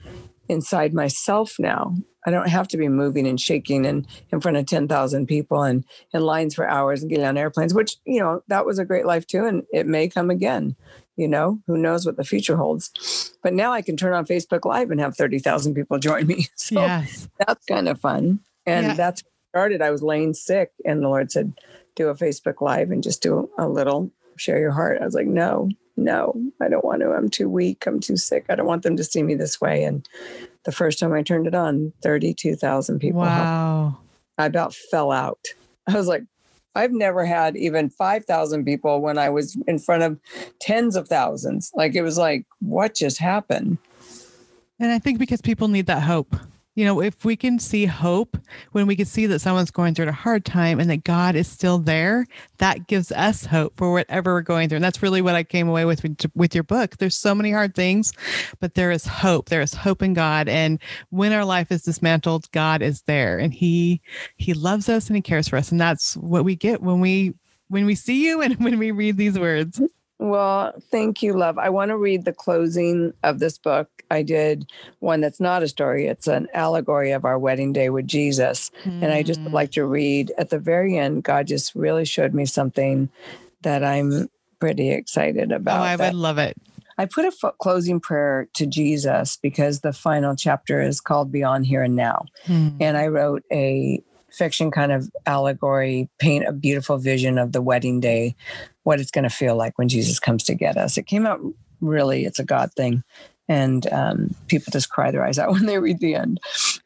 inside 0.47 0.93
myself 0.93 1.55
now. 1.59 1.95
I 2.25 2.31
don't 2.31 2.49
have 2.49 2.67
to 2.69 2.77
be 2.77 2.89
moving 2.89 3.27
and 3.27 3.39
shaking 3.39 3.85
and 3.85 4.05
in 4.31 4.41
front 4.41 4.57
of 4.57 4.65
10,000 4.65 5.25
people 5.27 5.63
and 5.63 5.85
in 6.13 6.21
lines 6.21 6.53
for 6.53 6.67
hours 6.67 7.01
and 7.01 7.09
getting 7.09 7.25
on 7.25 7.37
airplanes, 7.37 7.73
which, 7.73 7.97
you 8.05 8.19
know, 8.19 8.41
that 8.47 8.65
was 8.65 8.77
a 8.77 8.85
great 8.85 9.05
life 9.05 9.25
too. 9.25 9.45
And 9.45 9.63
it 9.71 9.87
may 9.87 10.09
come 10.09 10.29
again 10.29 10.75
you 11.19 11.27
know 11.27 11.59
who 11.67 11.77
knows 11.77 12.05
what 12.05 12.15
the 12.15 12.23
future 12.23 12.55
holds 12.55 13.35
but 13.43 13.53
now 13.53 13.73
i 13.73 13.81
can 13.81 13.97
turn 13.97 14.13
on 14.13 14.25
facebook 14.25 14.63
live 14.63 14.89
and 14.89 15.01
have 15.01 15.17
30,000 15.17 15.73
people 15.73 15.99
join 15.99 16.25
me 16.25 16.47
so 16.55 16.79
yes. 16.79 17.27
that's 17.37 17.65
kind 17.65 17.89
of 17.89 17.99
fun 17.99 18.39
and 18.65 18.87
yeah. 18.87 18.93
that's 18.93 19.21
started 19.49 19.81
i 19.81 19.91
was 19.91 20.01
laying 20.01 20.33
sick 20.33 20.71
and 20.85 21.03
the 21.03 21.09
lord 21.09 21.29
said 21.29 21.53
do 21.95 22.07
a 22.07 22.15
facebook 22.15 22.61
live 22.61 22.89
and 22.89 23.03
just 23.03 23.21
do 23.21 23.49
a 23.57 23.67
little 23.67 24.09
share 24.37 24.59
your 24.59 24.71
heart 24.71 25.01
i 25.01 25.05
was 25.05 25.13
like 25.13 25.27
no 25.27 25.69
no 26.03 26.33
i 26.61 26.67
don't 26.67 26.85
want 26.85 27.01
to. 27.01 27.11
I'm 27.11 27.29
too 27.29 27.49
weak. 27.49 27.85
I'm 27.85 27.99
too 27.99 28.17
sick. 28.17 28.45
I 28.49 28.55
don't 28.55 28.65
want 28.65 28.83
them 28.83 28.97
to 28.97 29.03
see 29.03 29.23
me 29.23 29.35
this 29.35 29.59
way. 29.59 29.83
And 29.83 30.07
the 30.65 30.71
first 30.71 30.99
time 30.99 31.13
i 31.13 31.21
turned 31.21 31.47
it 31.47 31.55
on 31.55 31.93
32,000 32.01 32.99
people 32.99 33.21
wow. 33.21 33.97
I 34.37 34.45
about 34.45 34.73
fell 34.73 35.11
out. 35.11 35.47
I 35.87 35.93
was 35.93 36.07
like 36.07 36.23
I've 36.75 36.91
never 36.91 37.25
had 37.25 37.57
even 37.57 37.89
5,000 37.89 38.63
people 38.63 39.01
when 39.01 39.17
I 39.17 39.29
was 39.29 39.57
in 39.67 39.79
front 39.79 40.03
of 40.03 40.19
tens 40.61 40.95
of 40.95 41.07
thousands. 41.07 41.71
Like 41.75 41.95
it 41.95 42.03
was 42.03 42.17
like, 42.17 42.45
what 42.59 42.93
just 42.93 43.17
happened? 43.17 43.79
And 44.79 44.91
I 44.91 44.99
think 44.99 45.19
because 45.19 45.41
people 45.41 45.67
need 45.67 45.87
that 45.87 46.03
hope 46.03 46.35
you 46.79 46.85
know, 46.85 47.01
if 47.01 47.25
we 47.25 47.35
can 47.35 47.59
see 47.59 47.85
hope 47.85 48.37
when 48.71 48.87
we 48.87 48.95
can 48.95 49.05
see 49.05 49.25
that 49.25 49.39
someone's 49.39 49.69
going 49.69 49.93
through 49.93 50.07
a 50.07 50.13
hard 50.13 50.45
time 50.45 50.79
and 50.79 50.89
that 50.89 51.03
God 51.03 51.35
is 51.35 51.45
still 51.45 51.77
there, 51.77 52.25
that 52.59 52.87
gives 52.87 53.11
us 53.11 53.43
hope 53.45 53.73
for 53.75 53.91
whatever 53.91 54.33
we're 54.33 54.41
going 54.41 54.69
through. 54.69 54.77
And 54.77 54.85
that's 54.85 55.03
really 55.03 55.21
what 55.21 55.35
I 55.35 55.43
came 55.43 55.67
away 55.67 55.83
with 55.83 56.05
with 56.35 56.55
your 56.55 56.63
book. 56.63 56.95
There's 56.95 57.17
so 57.17 57.35
many 57.35 57.51
hard 57.51 57.75
things, 57.75 58.13
but 58.61 58.75
there 58.75 58.91
is 58.91 59.05
hope. 59.05 59.49
There 59.49 59.59
is 59.59 59.73
hope 59.73 60.01
in 60.01 60.13
God. 60.13 60.47
And 60.47 60.79
when 61.09 61.33
our 61.33 61.43
life 61.43 61.69
is 61.69 61.81
dismantled, 61.81 62.49
God 62.53 62.81
is 62.81 63.01
there 63.01 63.37
and 63.39 63.53
he 63.53 63.99
he 64.37 64.53
loves 64.53 64.87
us 64.87 65.07
and 65.07 65.17
he 65.17 65.21
cares 65.21 65.49
for 65.49 65.57
us. 65.57 65.73
And 65.73 65.81
that's 65.81 66.15
what 66.15 66.45
we 66.45 66.55
get 66.55 66.81
when 66.81 67.01
we 67.01 67.33
when 67.67 67.85
we 67.85 67.95
see 67.95 68.25
you 68.25 68.41
and 68.41 68.55
when 68.63 68.79
we 68.79 68.91
read 68.91 69.17
these 69.17 69.37
words. 69.37 69.81
Well, 70.19 70.73
thank 70.91 71.23
you, 71.23 71.33
love. 71.33 71.57
I 71.57 71.69
want 71.69 71.89
to 71.89 71.97
read 71.97 72.25
the 72.25 72.33
closing 72.33 73.13
of 73.23 73.39
this 73.39 73.57
book. 73.57 73.89
I 74.11 74.21
did 74.21 74.69
one 74.99 75.21
that's 75.21 75.39
not 75.39 75.63
a 75.63 75.67
story, 75.67 76.07
it's 76.07 76.27
an 76.27 76.47
allegory 76.53 77.11
of 77.11 77.25
our 77.25 77.39
wedding 77.39 77.73
day 77.73 77.89
with 77.89 78.07
Jesus. 78.07 78.69
Mm. 78.83 79.03
And 79.03 79.13
I 79.13 79.23
just 79.23 79.39
like 79.41 79.71
to 79.71 79.85
read 79.85 80.33
at 80.37 80.49
the 80.49 80.59
very 80.59 80.97
end, 80.97 81.23
God 81.23 81.47
just 81.47 81.73
really 81.73 82.05
showed 82.05 82.33
me 82.33 82.45
something 82.45 83.09
that 83.61 83.83
I'm 83.83 84.29
pretty 84.59 84.91
excited 84.91 85.51
about. 85.51 85.79
Oh, 85.79 85.83
I 85.83 85.95
would 85.95 86.15
love 86.15 86.37
it. 86.37 86.57
I 86.97 87.05
put 87.05 87.23
a 87.23 87.31
f- 87.43 87.53
closing 87.59 88.01
prayer 88.01 88.49
to 88.55 88.65
Jesus 88.65 89.37
because 89.41 89.79
the 89.79 89.93
final 89.93 90.35
chapter 90.35 90.81
is 90.81 90.99
called 90.99 91.31
Beyond 91.31 91.65
Here 91.65 91.81
and 91.81 91.95
Now. 91.95 92.25
Mm. 92.45 92.75
And 92.81 92.97
I 92.97 93.07
wrote 93.07 93.43
a 93.53 94.03
fiction 94.31 94.71
kind 94.71 94.91
of 94.91 95.09
allegory, 95.25 96.09
paint 96.19 96.47
a 96.47 96.51
beautiful 96.51 96.97
vision 96.97 97.37
of 97.37 97.51
the 97.51 97.61
wedding 97.61 97.99
day, 97.99 98.35
what 98.83 98.99
it's 98.99 99.11
going 99.11 99.23
to 99.23 99.29
feel 99.29 99.55
like 99.55 99.77
when 99.77 99.89
Jesus 99.89 100.19
comes 100.19 100.43
to 100.45 100.55
get 100.55 100.77
us. 100.77 100.97
It 100.97 101.07
came 101.07 101.25
out 101.25 101.39
really, 101.81 102.25
it's 102.25 102.39
a 102.39 102.45
God 102.45 102.71
thing. 102.73 103.03
And 103.47 103.91
um, 103.91 104.35
people 104.47 104.71
just 104.71 104.89
cry 104.89 105.11
their 105.11 105.25
eyes 105.25 105.39
out 105.39 105.51
when 105.51 105.65
they 105.65 105.79
read 105.79 105.99
the 105.99 106.15
end. 106.15 106.39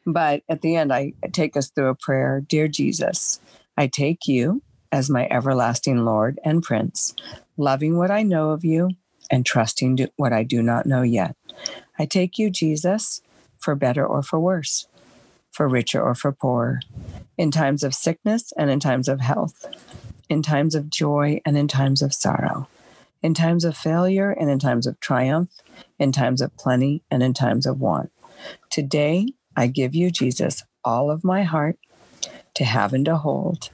But 0.06 0.42
at 0.48 0.62
the 0.62 0.76
end, 0.76 0.92
I 0.92 1.12
take 1.32 1.56
us 1.56 1.70
through 1.70 1.88
a 1.88 1.94
prayer 1.94 2.42
Dear 2.46 2.68
Jesus, 2.68 3.40
I 3.76 3.86
take 3.86 4.26
you 4.26 4.62
as 4.92 5.10
my 5.10 5.26
everlasting 5.30 6.04
Lord 6.04 6.38
and 6.44 6.62
Prince, 6.62 7.14
loving 7.56 7.98
what 7.98 8.10
I 8.10 8.22
know 8.22 8.50
of 8.50 8.64
you 8.64 8.90
and 9.30 9.44
trusting 9.44 9.98
what 10.16 10.32
I 10.32 10.44
do 10.44 10.62
not 10.62 10.86
know 10.86 11.02
yet. 11.02 11.36
I 11.98 12.06
take 12.06 12.38
you, 12.38 12.50
Jesus, 12.50 13.20
for 13.58 13.74
better 13.74 14.06
or 14.06 14.22
for 14.22 14.38
worse 14.38 14.86
for 15.54 15.68
richer 15.68 16.02
or 16.02 16.14
for 16.16 16.32
poorer, 16.32 16.80
in 17.38 17.50
times 17.50 17.84
of 17.84 17.94
sickness 17.94 18.52
and 18.58 18.70
in 18.70 18.80
times 18.80 19.08
of 19.08 19.20
health, 19.20 19.64
in 20.28 20.42
times 20.42 20.74
of 20.74 20.90
joy 20.90 21.40
and 21.46 21.56
in 21.56 21.68
times 21.68 22.02
of 22.02 22.12
sorrow, 22.12 22.68
in 23.22 23.34
times 23.34 23.64
of 23.64 23.76
failure 23.76 24.30
and 24.30 24.50
in 24.50 24.58
times 24.58 24.86
of 24.86 24.98
triumph, 24.98 25.50
in 25.98 26.10
times 26.10 26.40
of 26.40 26.56
plenty 26.56 27.02
and 27.08 27.22
in 27.22 27.32
times 27.32 27.66
of 27.66 27.80
want. 27.80 28.10
Today, 28.68 29.28
I 29.56 29.68
give 29.68 29.94
you, 29.94 30.10
Jesus, 30.10 30.64
all 30.84 31.08
of 31.08 31.22
my 31.22 31.44
heart 31.44 31.78
to 32.54 32.64
have 32.64 32.92
and 32.92 33.04
to 33.04 33.16
hold 33.16 33.70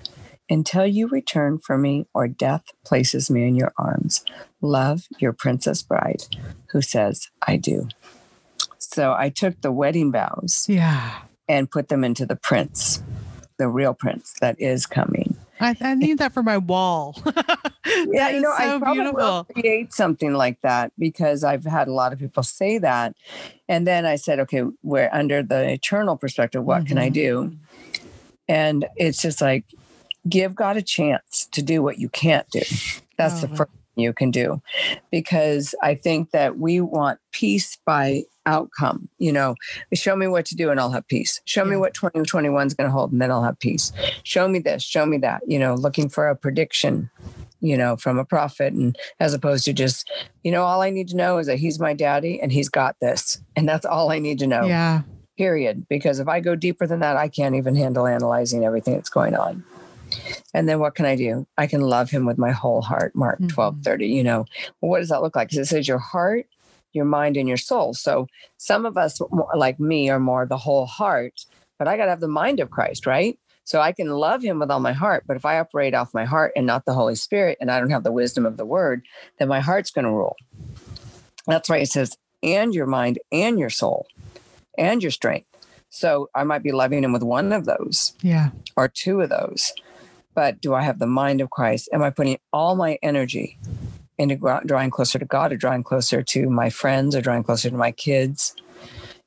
until 0.50 0.86
you 0.86 1.08
return 1.08 1.58
for 1.58 1.78
me 1.78 2.06
or 2.12 2.28
death 2.28 2.64
places 2.84 3.30
me 3.30 3.48
in 3.48 3.54
your 3.54 3.72
arms. 3.78 4.22
Love 4.60 5.06
your 5.18 5.32
princess 5.32 5.82
bride 5.82 6.24
who 6.72 6.82
says, 6.82 7.28
I 7.46 7.56
do. 7.56 7.88
So 8.76 9.14
I 9.16 9.30
took 9.30 9.60
the 9.62 9.72
wedding 9.72 10.12
vows. 10.12 10.66
Yeah 10.68 11.22
and 11.50 11.68
put 11.68 11.88
them 11.88 12.04
into 12.04 12.24
the 12.24 12.36
prince, 12.36 13.02
the 13.58 13.66
real 13.66 13.92
prince 13.92 14.34
that 14.40 14.54
is 14.60 14.86
coming. 14.86 15.36
I, 15.58 15.76
I 15.80 15.94
need 15.96 16.18
that 16.18 16.32
for 16.32 16.44
my 16.44 16.58
wall. 16.58 17.20
yeah, 18.06 18.30
you 18.30 18.40
know, 18.40 18.54
so 18.56 18.76
I 18.76 18.78
probably 18.78 19.02
beautiful. 19.02 19.18
will 19.18 19.44
create 19.44 19.92
something 19.92 20.32
like 20.32 20.60
that 20.62 20.92
because 20.96 21.42
I've 21.42 21.64
had 21.64 21.88
a 21.88 21.92
lot 21.92 22.12
of 22.12 22.20
people 22.20 22.44
say 22.44 22.78
that. 22.78 23.16
And 23.68 23.84
then 23.84 24.06
I 24.06 24.14
said, 24.14 24.38
okay, 24.40 24.62
we're 24.84 25.10
under 25.12 25.42
the 25.42 25.72
eternal 25.72 26.16
perspective. 26.16 26.64
What 26.64 26.84
mm-hmm. 26.84 26.86
can 26.86 26.98
I 26.98 27.10
mm-hmm. 27.10 27.48
do? 27.48 27.56
And 28.48 28.86
it's 28.94 29.20
just 29.20 29.40
like, 29.40 29.64
give 30.28 30.54
God 30.54 30.76
a 30.76 30.82
chance 30.82 31.48
to 31.50 31.62
do 31.62 31.82
what 31.82 31.98
you 31.98 32.08
can't 32.08 32.48
do. 32.50 32.62
That's 33.18 33.42
oh, 33.42 33.48
the 33.48 33.56
first 33.56 33.72
thing 33.96 34.04
you 34.04 34.12
can 34.12 34.30
do. 34.30 34.62
Because 35.10 35.74
I 35.82 35.96
think 35.96 36.30
that 36.30 36.58
we 36.58 36.80
want 36.80 37.18
peace 37.32 37.76
by 37.84 38.22
outcome. 38.46 39.08
You 39.18 39.32
know, 39.32 39.54
show 39.94 40.16
me 40.16 40.26
what 40.26 40.46
to 40.46 40.56
do 40.56 40.70
and 40.70 40.80
I'll 40.80 40.90
have 40.90 41.06
peace. 41.08 41.40
Show 41.44 41.64
me 41.64 41.76
what 41.76 41.94
2021 41.94 42.66
is 42.66 42.74
going 42.74 42.88
to 42.88 42.92
hold 42.92 43.12
and 43.12 43.20
then 43.20 43.30
I'll 43.30 43.42
have 43.42 43.58
peace. 43.58 43.92
Show 44.22 44.48
me 44.48 44.58
this, 44.58 44.82
show 44.82 45.06
me 45.06 45.18
that, 45.18 45.42
you 45.46 45.58
know, 45.58 45.74
looking 45.74 46.08
for 46.08 46.28
a 46.28 46.36
prediction, 46.36 47.10
you 47.60 47.76
know, 47.76 47.96
from 47.96 48.18
a 48.18 48.24
prophet 48.24 48.72
and 48.72 48.96
as 49.18 49.34
opposed 49.34 49.64
to 49.66 49.72
just, 49.72 50.10
you 50.42 50.52
know, 50.52 50.62
all 50.62 50.82
I 50.82 50.90
need 50.90 51.08
to 51.08 51.16
know 51.16 51.38
is 51.38 51.46
that 51.46 51.58
he's 51.58 51.78
my 51.78 51.94
daddy 51.94 52.40
and 52.40 52.52
he's 52.52 52.68
got 52.68 52.96
this. 53.00 53.40
And 53.56 53.68
that's 53.68 53.86
all 53.86 54.10
I 54.10 54.18
need 54.18 54.38
to 54.40 54.46
know. 54.46 54.64
Yeah. 54.64 55.02
Period. 55.36 55.86
Because 55.88 56.20
if 56.20 56.28
I 56.28 56.40
go 56.40 56.54
deeper 56.54 56.86
than 56.86 57.00
that, 57.00 57.16
I 57.16 57.28
can't 57.28 57.54
even 57.54 57.74
handle 57.74 58.06
analyzing 58.06 58.64
everything 58.64 58.94
that's 58.94 59.10
going 59.10 59.34
on. 59.34 59.64
And 60.52 60.68
then 60.68 60.80
what 60.80 60.94
can 60.94 61.06
I 61.06 61.14
do? 61.14 61.46
I 61.56 61.66
can 61.66 61.82
love 61.82 62.10
him 62.10 62.26
with 62.26 62.36
my 62.36 62.50
whole 62.50 62.82
heart. 62.82 63.14
Mark 63.14 63.38
mm-hmm. 63.38 63.48
12, 63.48 63.78
30, 63.82 64.06
you 64.08 64.24
know, 64.24 64.44
well, 64.80 64.90
what 64.90 64.98
does 64.98 65.08
that 65.08 65.22
look 65.22 65.36
like? 65.36 65.48
Because 65.48 65.66
it 65.66 65.70
says 65.70 65.86
your 65.86 65.98
heart 65.98 66.46
your 66.92 67.04
mind 67.04 67.36
and 67.36 67.48
your 67.48 67.56
soul. 67.56 67.94
So 67.94 68.26
some 68.56 68.86
of 68.86 68.96
us, 68.96 69.20
like 69.54 69.78
me, 69.80 70.10
are 70.10 70.20
more 70.20 70.46
the 70.46 70.56
whole 70.56 70.86
heart, 70.86 71.44
but 71.78 71.88
I 71.88 71.96
got 71.96 72.04
to 72.04 72.10
have 72.10 72.20
the 72.20 72.28
mind 72.28 72.60
of 72.60 72.70
Christ, 72.70 73.06
right? 73.06 73.38
So 73.64 73.80
I 73.80 73.92
can 73.92 74.08
love 74.08 74.42
him 74.42 74.58
with 74.58 74.70
all 74.70 74.80
my 74.80 74.92
heart, 74.92 75.24
but 75.26 75.36
if 75.36 75.44
I 75.44 75.58
operate 75.58 75.94
off 75.94 76.12
my 76.12 76.24
heart 76.24 76.52
and 76.56 76.66
not 76.66 76.86
the 76.86 76.94
Holy 76.94 77.14
Spirit, 77.14 77.58
and 77.60 77.70
I 77.70 77.78
don't 77.78 77.90
have 77.90 78.04
the 78.04 78.10
wisdom 78.10 78.44
of 78.44 78.56
the 78.56 78.64
word, 78.64 79.02
then 79.38 79.48
my 79.48 79.60
heart's 79.60 79.90
going 79.90 80.06
to 80.06 80.10
rule. 80.10 80.36
That's 81.46 81.68
why 81.68 81.78
it 81.78 81.86
says, 81.86 82.16
and 82.42 82.74
your 82.74 82.86
mind 82.86 83.18
and 83.30 83.58
your 83.58 83.70
soul 83.70 84.06
and 84.76 85.02
your 85.02 85.12
strength. 85.12 85.46
So 85.90 86.30
I 86.34 86.44
might 86.44 86.62
be 86.62 86.72
loving 86.72 87.04
him 87.04 87.12
with 87.12 87.22
one 87.22 87.52
of 87.52 87.64
those. 87.64 88.14
Yeah. 88.22 88.50
Or 88.76 88.88
two 88.88 89.20
of 89.20 89.28
those. 89.28 89.72
But 90.34 90.60
do 90.60 90.74
I 90.74 90.82
have 90.82 90.98
the 90.98 91.06
mind 91.06 91.40
of 91.40 91.50
Christ? 91.50 91.88
Am 91.92 92.02
I 92.02 92.10
putting 92.10 92.38
all 92.52 92.76
my 92.76 92.98
energy 93.02 93.58
into 94.20 94.36
drawing 94.66 94.90
closer 94.90 95.18
to 95.18 95.24
God 95.24 95.52
or 95.52 95.56
drawing 95.56 95.82
closer 95.82 96.22
to 96.22 96.50
my 96.50 96.70
friends 96.70 97.16
or 97.16 97.20
drawing 97.20 97.42
closer 97.42 97.70
to 97.70 97.76
my 97.76 97.90
kids. 97.90 98.54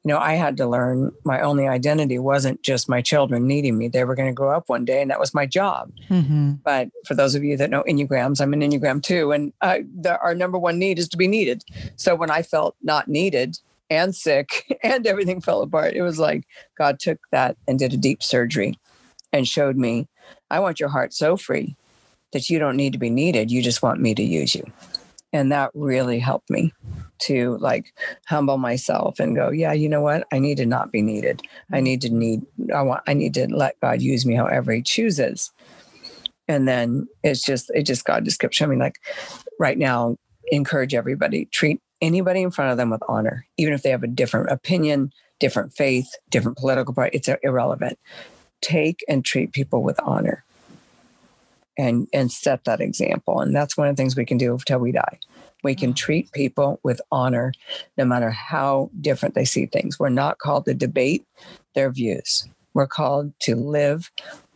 You 0.03 0.09
know, 0.09 0.19
I 0.19 0.33
had 0.33 0.57
to 0.57 0.67
learn 0.67 1.11
my 1.23 1.39
only 1.41 1.67
identity 1.67 2.19
wasn't 2.19 2.61
just 2.61 2.89
my 2.89 3.01
children 3.01 3.47
needing 3.47 3.77
me. 3.77 3.87
They 3.87 4.03
were 4.03 4.15
going 4.15 4.27
to 4.27 4.33
grow 4.33 4.55
up 4.55 4.67
one 4.67 4.83
day, 4.83 5.01
and 5.01 5.09
that 5.09 5.19
was 5.19 5.33
my 5.33 5.45
job. 5.45 5.93
Mm-hmm. 6.09 6.55
But 6.63 6.89
for 7.07 7.15
those 7.15 7.35
of 7.35 7.43
you 7.43 7.55
that 7.55 7.69
know 7.69 7.83
Enneagrams, 7.83 8.41
I'm 8.41 8.53
an 8.53 8.59
Enneagram 8.59 9.01
two. 9.01 9.31
And 9.31 9.53
uh, 9.61 9.79
the, 10.01 10.19
our 10.19 10.35
number 10.35 10.59
one 10.59 10.77
need 10.77 10.99
is 10.99 11.07
to 11.09 11.17
be 11.17 11.27
needed. 11.27 11.63
So 11.95 12.15
when 12.15 12.29
I 12.29 12.41
felt 12.41 12.75
not 12.81 13.07
needed, 13.07 13.57
and 13.89 14.15
sick 14.15 14.77
and 14.83 15.05
everything 15.05 15.39
fell 15.41 15.61
apart. 15.61 15.93
It 15.93 16.01
was 16.01 16.19
like 16.19 16.45
God 16.77 16.99
took 16.99 17.19
that 17.31 17.57
and 17.67 17.77
did 17.77 17.93
a 17.93 17.97
deep 17.97 18.23
surgery 18.23 18.79
and 19.31 19.47
showed 19.47 19.77
me, 19.77 20.07
I 20.49 20.59
want 20.59 20.79
your 20.79 20.89
heart 20.89 21.13
so 21.13 21.37
free 21.37 21.75
that 22.33 22.49
you 22.49 22.59
don't 22.59 22.75
need 22.75 22.93
to 22.93 22.99
be 22.99 23.09
needed. 23.09 23.51
You 23.51 23.61
just 23.61 23.81
want 23.81 24.01
me 24.01 24.13
to 24.15 24.23
use 24.23 24.53
you. 24.53 24.63
And 25.31 25.51
that 25.51 25.71
really 25.73 26.19
helped 26.19 26.49
me 26.49 26.73
to 27.19 27.57
like 27.57 27.93
humble 28.27 28.57
myself 28.57 29.19
and 29.19 29.35
go, 29.35 29.49
yeah, 29.49 29.73
you 29.73 29.89
know 29.89 30.01
what? 30.01 30.27
I 30.31 30.37
need 30.39 30.57
to 30.57 30.65
not 30.65 30.91
be 30.91 31.01
needed. 31.01 31.41
I 31.71 31.79
need 31.79 32.01
to 32.01 32.09
need, 32.09 32.41
I 32.73 32.83
want, 32.83 33.01
I 33.07 33.13
need 33.13 33.33
to 33.35 33.47
let 33.47 33.79
God 33.79 34.01
use 34.01 34.25
me 34.25 34.35
however 34.35 34.73
he 34.73 34.83
chooses. 34.83 35.51
And 36.47 36.67
then 36.67 37.07
it's 37.23 37.41
just, 37.41 37.71
it 37.73 37.83
just, 37.83 38.05
God 38.05 38.25
just 38.25 38.39
kept 38.39 38.53
showing 38.53 38.71
me 38.71 38.77
like 38.77 38.97
right 39.59 39.77
now, 39.77 40.17
encourage 40.51 40.93
everybody, 40.93 41.45
treat 41.45 41.81
anybody 42.01 42.41
in 42.41 42.51
front 42.51 42.71
of 42.71 42.77
them 42.77 42.89
with 42.89 43.01
honor, 43.07 43.47
even 43.57 43.73
if 43.73 43.81
they 43.81 43.89
have 43.89 44.03
a 44.03 44.07
different 44.07 44.51
opinion, 44.51 45.11
different 45.39 45.73
faith, 45.73 46.13
different 46.29 46.57
political 46.57 46.93
party, 46.93 47.17
it's 47.17 47.29
irrelevant. 47.41 47.97
Take 48.61 49.03
and 49.07 49.25
treat 49.25 49.51
people 49.51 49.83
with 49.83 49.99
honor 50.03 50.43
and 51.77 52.07
and 52.13 52.31
set 52.31 52.63
that 52.65 52.81
example. 52.81 53.39
And 53.39 53.55
that's 53.55 53.77
one 53.77 53.87
of 53.87 53.95
the 53.95 54.01
things 54.01 54.15
we 54.15 54.25
can 54.25 54.37
do 54.37 54.53
until 54.53 54.79
we 54.79 54.91
die. 54.91 55.19
We 55.63 55.75
can 55.75 55.93
mm. 55.93 55.95
treat 55.95 56.31
people 56.31 56.79
with 56.83 57.01
honor 57.11 57.53
no 57.97 58.05
matter 58.05 58.29
how 58.29 58.89
different 58.99 59.35
they 59.35 59.45
see 59.45 59.65
things. 59.65 59.99
We're 59.99 60.09
not 60.09 60.39
called 60.39 60.65
to 60.65 60.73
debate 60.73 61.25
their 61.73 61.91
views. 61.91 62.47
We're 62.73 62.87
called 62.87 63.33
to 63.41 63.55
live 63.55 64.11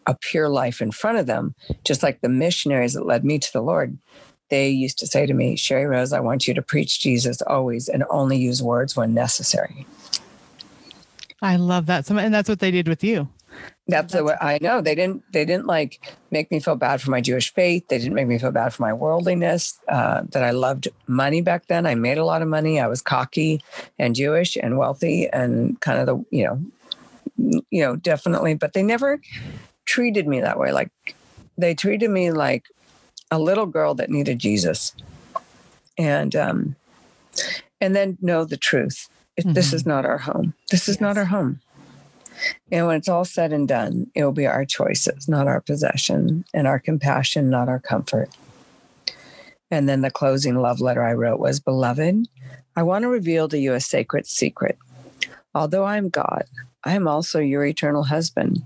a 0.05 0.15
pure 0.15 0.49
life 0.49 0.82
in 0.82 0.91
front 0.91 1.18
of 1.18 1.26
them 1.26 1.53
just 1.84 2.01
like 2.01 2.22
the 2.22 2.30
missionaries 2.30 2.93
that 2.93 3.05
led 3.05 3.26
me 3.26 3.39
to 3.39 3.53
the 3.53 3.61
lord. 3.61 3.97
They 4.49 4.70
used 4.70 4.97
to 4.99 5.07
say 5.07 5.26
to 5.26 5.34
me 5.34 5.57
sheri 5.57 5.89
rose 5.89 6.13
i 6.13 6.22
want 6.22 6.47
you 6.47 6.53
to 6.53 6.61
preach 6.61 7.01
jesus 7.01 7.41
always 7.41 7.89
and 7.89 8.05
only 8.09 8.38
use 8.38 8.63
words 8.63 8.95
when 8.95 9.13
necessary. 9.13 9.86
I 11.41 11.57
love 11.57 11.86
that. 11.86 12.09
And 12.09 12.34
that's 12.34 12.49
what 12.49 12.59
they 12.59 12.72
did 12.72 12.88
with 12.88 13.03
you 13.03 13.28
that's, 13.88 14.14
That's 14.14 14.24
what 14.24 14.43
I 14.43 14.60
know. 14.62 14.82
They 14.82 14.95
didn't. 14.95 15.24
They 15.32 15.45
didn't 15.45 15.66
like 15.66 16.01
make 16.30 16.51
me 16.51 16.60
feel 16.60 16.76
bad 16.76 17.01
for 17.01 17.10
my 17.10 17.22
Jewish 17.22 17.53
faith. 17.53 17.88
They 17.88 17.97
didn't 17.97 18.16
make 18.16 18.28
me 18.28 18.38
feel 18.38 18.51
bad 18.51 18.74
for 18.74 18.82
my 18.82 18.91
worldliness. 18.91 19.80
Uh, 19.88 20.24
that 20.32 20.43
I 20.43 20.51
loved 20.51 20.89
money 21.08 21.39
back 21.39 21.68
then. 21.68 21.86
I 21.86 21.95
made 21.95 22.18
a 22.18 22.26
lot 22.26 22.41
of 22.41 22.49
money. 22.49 22.82
I 22.82 22.88
was 22.88 23.01
cocky 23.01 23.64
and 23.97 24.14
Jewish 24.14 24.58
and 24.58 24.78
wealthy 24.78 25.30
and 25.30 25.80
kind 25.80 25.99
of 25.99 26.05
the 26.05 26.26
you 26.36 26.43
know, 26.43 27.64
you 27.70 27.82
know, 27.82 27.95
definitely. 27.95 28.55
But 28.55 28.74
they 28.74 28.84
never 28.84 29.22
treated 29.86 30.28
me 30.28 30.41
that 30.41 30.60
way. 30.60 30.74
Like 30.74 30.91
they 31.58 31.74
treated 31.74 32.10
me 32.10 32.32
like 32.32 32.66
a 33.32 33.39
little 33.39 33.68
girl 33.68 33.95
that 33.95 34.10
needed 34.10 34.38
Jesus, 34.38 34.93
and 35.97 36.36
um, 36.36 36.76
and 37.80 37.95
then 37.95 38.18
know 38.22 38.43
the 38.43 38.58
truth. 38.58 39.08
Mm-hmm. 39.39 39.53
This 39.53 39.72
is 39.72 39.86
not 39.86 40.05
our 40.05 40.18
home. 40.18 40.55
This 40.72 40.89
is 40.89 40.95
yes. 40.95 41.01
not 41.01 41.18
our 41.18 41.26
home 41.26 41.62
and 42.72 42.88
when 42.88 42.98
it's 42.98 43.10
all 43.10 43.26
said 43.26 43.54
and 43.54 43.68
done, 43.68 44.12
it 44.16 44.24
will 44.24 44.32
be 44.32 44.48
our 44.48 44.66
choices, 44.66 45.28
not 45.28 45.48
our 45.48 45.62
possession, 45.62 46.46
and 46.54 46.68
our 46.68 46.80
compassion, 46.80 47.50
not 47.50 47.70
our 47.70 47.80
comfort. 47.80 48.30
And 49.70 49.88
then 49.88 50.02
the 50.02 50.12
closing 50.12 50.56
love 50.56 50.80
letter 50.80 51.04
I 51.04 51.14
wrote 51.14 51.40
was 51.40 51.60
Beloved, 51.60 52.28
I 52.76 52.84
want 52.84 53.04
to 53.04 53.10
reveal 53.10 53.50
to 53.50 53.58
you 53.58 53.74
a 53.74 53.80
sacred 53.80 54.28
secret. 54.28 54.78
Although 55.54 55.84
I 55.84 55.98
am 55.98 56.10
God, 56.10 56.46
I 56.84 56.94
am 56.94 57.08
also 57.08 57.40
your 57.40 57.66
eternal 57.66 58.04
husband. 58.04 58.64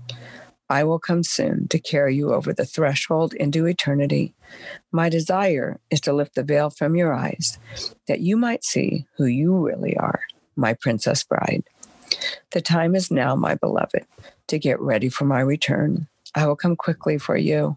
I 0.68 0.84
will 0.84 0.98
come 0.98 1.22
soon 1.22 1.68
to 1.68 1.78
carry 1.78 2.14
you 2.14 2.32
over 2.32 2.52
the 2.52 2.64
threshold 2.64 3.34
into 3.34 3.66
eternity. 3.66 4.34
My 4.90 5.08
desire 5.08 5.80
is 5.90 6.00
to 6.02 6.12
lift 6.12 6.34
the 6.34 6.42
veil 6.42 6.70
from 6.70 6.96
your 6.96 7.12
eyes, 7.12 7.58
that 8.06 8.20
you 8.20 8.36
might 8.36 8.64
see 8.64 9.06
who 9.16 9.24
you 9.24 9.54
really 9.54 9.96
are, 9.96 10.20
my 10.56 10.74
princess 10.74 11.24
bride. 11.24 11.64
The 12.50 12.60
time 12.60 12.94
is 12.94 13.10
now, 13.10 13.34
my 13.34 13.54
beloved, 13.54 14.06
to 14.48 14.58
get 14.58 14.80
ready 14.80 15.08
for 15.08 15.24
my 15.24 15.40
return. 15.40 16.08
I 16.34 16.46
will 16.46 16.56
come 16.56 16.76
quickly 16.76 17.18
for 17.18 17.36
you, 17.36 17.76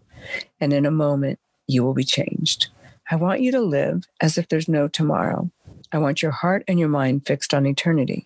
and 0.60 0.72
in 0.72 0.86
a 0.86 0.90
moment, 0.90 1.38
you 1.66 1.84
will 1.84 1.94
be 1.94 2.04
changed. 2.04 2.68
I 3.10 3.16
want 3.16 3.40
you 3.40 3.52
to 3.52 3.60
live 3.60 4.04
as 4.20 4.38
if 4.38 4.48
there's 4.48 4.68
no 4.68 4.88
tomorrow. 4.88 5.50
I 5.92 5.98
want 5.98 6.22
your 6.22 6.32
heart 6.32 6.64
and 6.66 6.78
your 6.78 6.88
mind 6.88 7.26
fixed 7.26 7.54
on 7.54 7.66
eternity. 7.66 8.24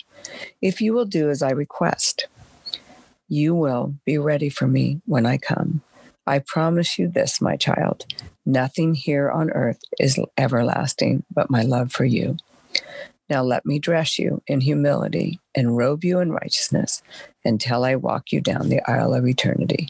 If 0.63 0.81
you 0.81 0.93
will 0.93 1.05
do 1.05 1.31
as 1.31 1.43
I 1.43 1.51
request, 1.51 2.27
you 3.29 3.55
will 3.55 3.95
be 4.05 4.19
ready 4.19 4.49
for 4.49 4.67
me 4.67 5.01
when 5.07 5.27
I 5.27 5.39
come. 5.39 5.83
I 6.27 6.39
promise 6.39 6.99
you 6.99 7.09
this, 7.09 7.41
my 7.41 7.57
child 7.57 8.07
nothing 8.51 8.95
here 8.95 9.31
on 9.31 9.51
earth 9.51 9.81
is 9.99 10.19
everlasting 10.37 11.25
but 11.33 11.51
my 11.51 11.63
love 11.63 11.93
for 11.93 12.05
you. 12.05 12.37
Now 13.31 13.45
let 13.45 13.65
me 13.65 13.79
dress 13.79 14.19
you 14.19 14.43
in 14.49 14.61
humility 14.61 15.39
and 15.55 15.77
robe 15.77 16.05
you 16.05 16.19
in 16.19 16.33
righteousness 16.33 17.01
until 17.45 17.85
I 17.85 17.95
walk 17.95 18.33
you 18.33 18.41
down 18.41 18.69
the 18.69 18.83
aisle 18.91 19.15
of 19.15 19.27
eternity. 19.27 19.89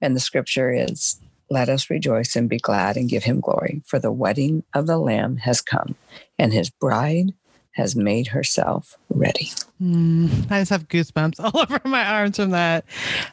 And 0.00 0.16
the 0.16 0.20
scripture 0.20 0.72
is 0.72 1.20
let 1.50 1.68
us 1.68 1.90
rejoice 1.90 2.36
and 2.36 2.48
be 2.48 2.58
glad 2.58 2.96
and 2.96 3.08
give 3.08 3.24
him 3.24 3.40
glory, 3.40 3.82
for 3.84 3.98
the 3.98 4.12
wedding 4.12 4.62
of 4.72 4.86
the 4.86 4.98
Lamb 4.98 5.38
has 5.38 5.60
come, 5.60 5.96
and 6.38 6.52
his 6.52 6.70
bride 6.70 7.34
has 7.72 7.94
made 7.94 8.28
herself 8.28 8.96
ready. 9.08 9.50
Mm, 9.82 10.50
I 10.50 10.60
just 10.60 10.70
have 10.70 10.88
goosebumps 10.88 11.36
all 11.40 11.60
over 11.60 11.80
my 11.84 12.04
arms 12.04 12.36
from 12.36 12.50
that. 12.50 12.84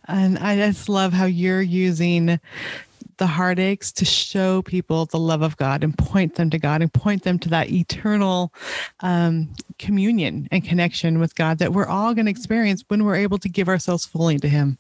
And 0.08 0.38
I 0.40 0.56
just 0.56 0.90
love 0.90 1.14
how 1.14 1.26
you're 1.26 1.62
using 1.62 2.40
the 3.18 3.28
heartaches 3.28 3.92
to 3.94 4.06
show 4.06 4.62
people 4.62 5.06
the 5.06 5.20
love 5.20 5.42
of 5.42 5.58
God 5.58 5.84
and 5.84 5.98
point 5.98 6.36
them 6.36 6.50
to 6.50 6.60
God 6.60 6.82
and 6.82 6.92
point 6.92 7.24
them 7.24 7.40
to 7.40 7.50
that 7.50 7.70
eternal 7.70 8.54
um, 9.02 9.50
communion 9.80 10.48
and 10.52 10.64
connection 10.64 11.20
with 11.20 11.36
God 11.36 11.60
that 11.60 11.74
we're 11.74 11.88
all 11.88 12.14
going 12.14 12.26
to 12.26 12.32
experience 12.32 12.84
when 12.88 13.04
we're 13.04 13.16
able 13.16 13.38
to 13.40 13.50
give 13.50 13.68
ourselves 13.68 14.06
fully 14.06 14.38
to 14.40 14.48
Him. 14.48 14.78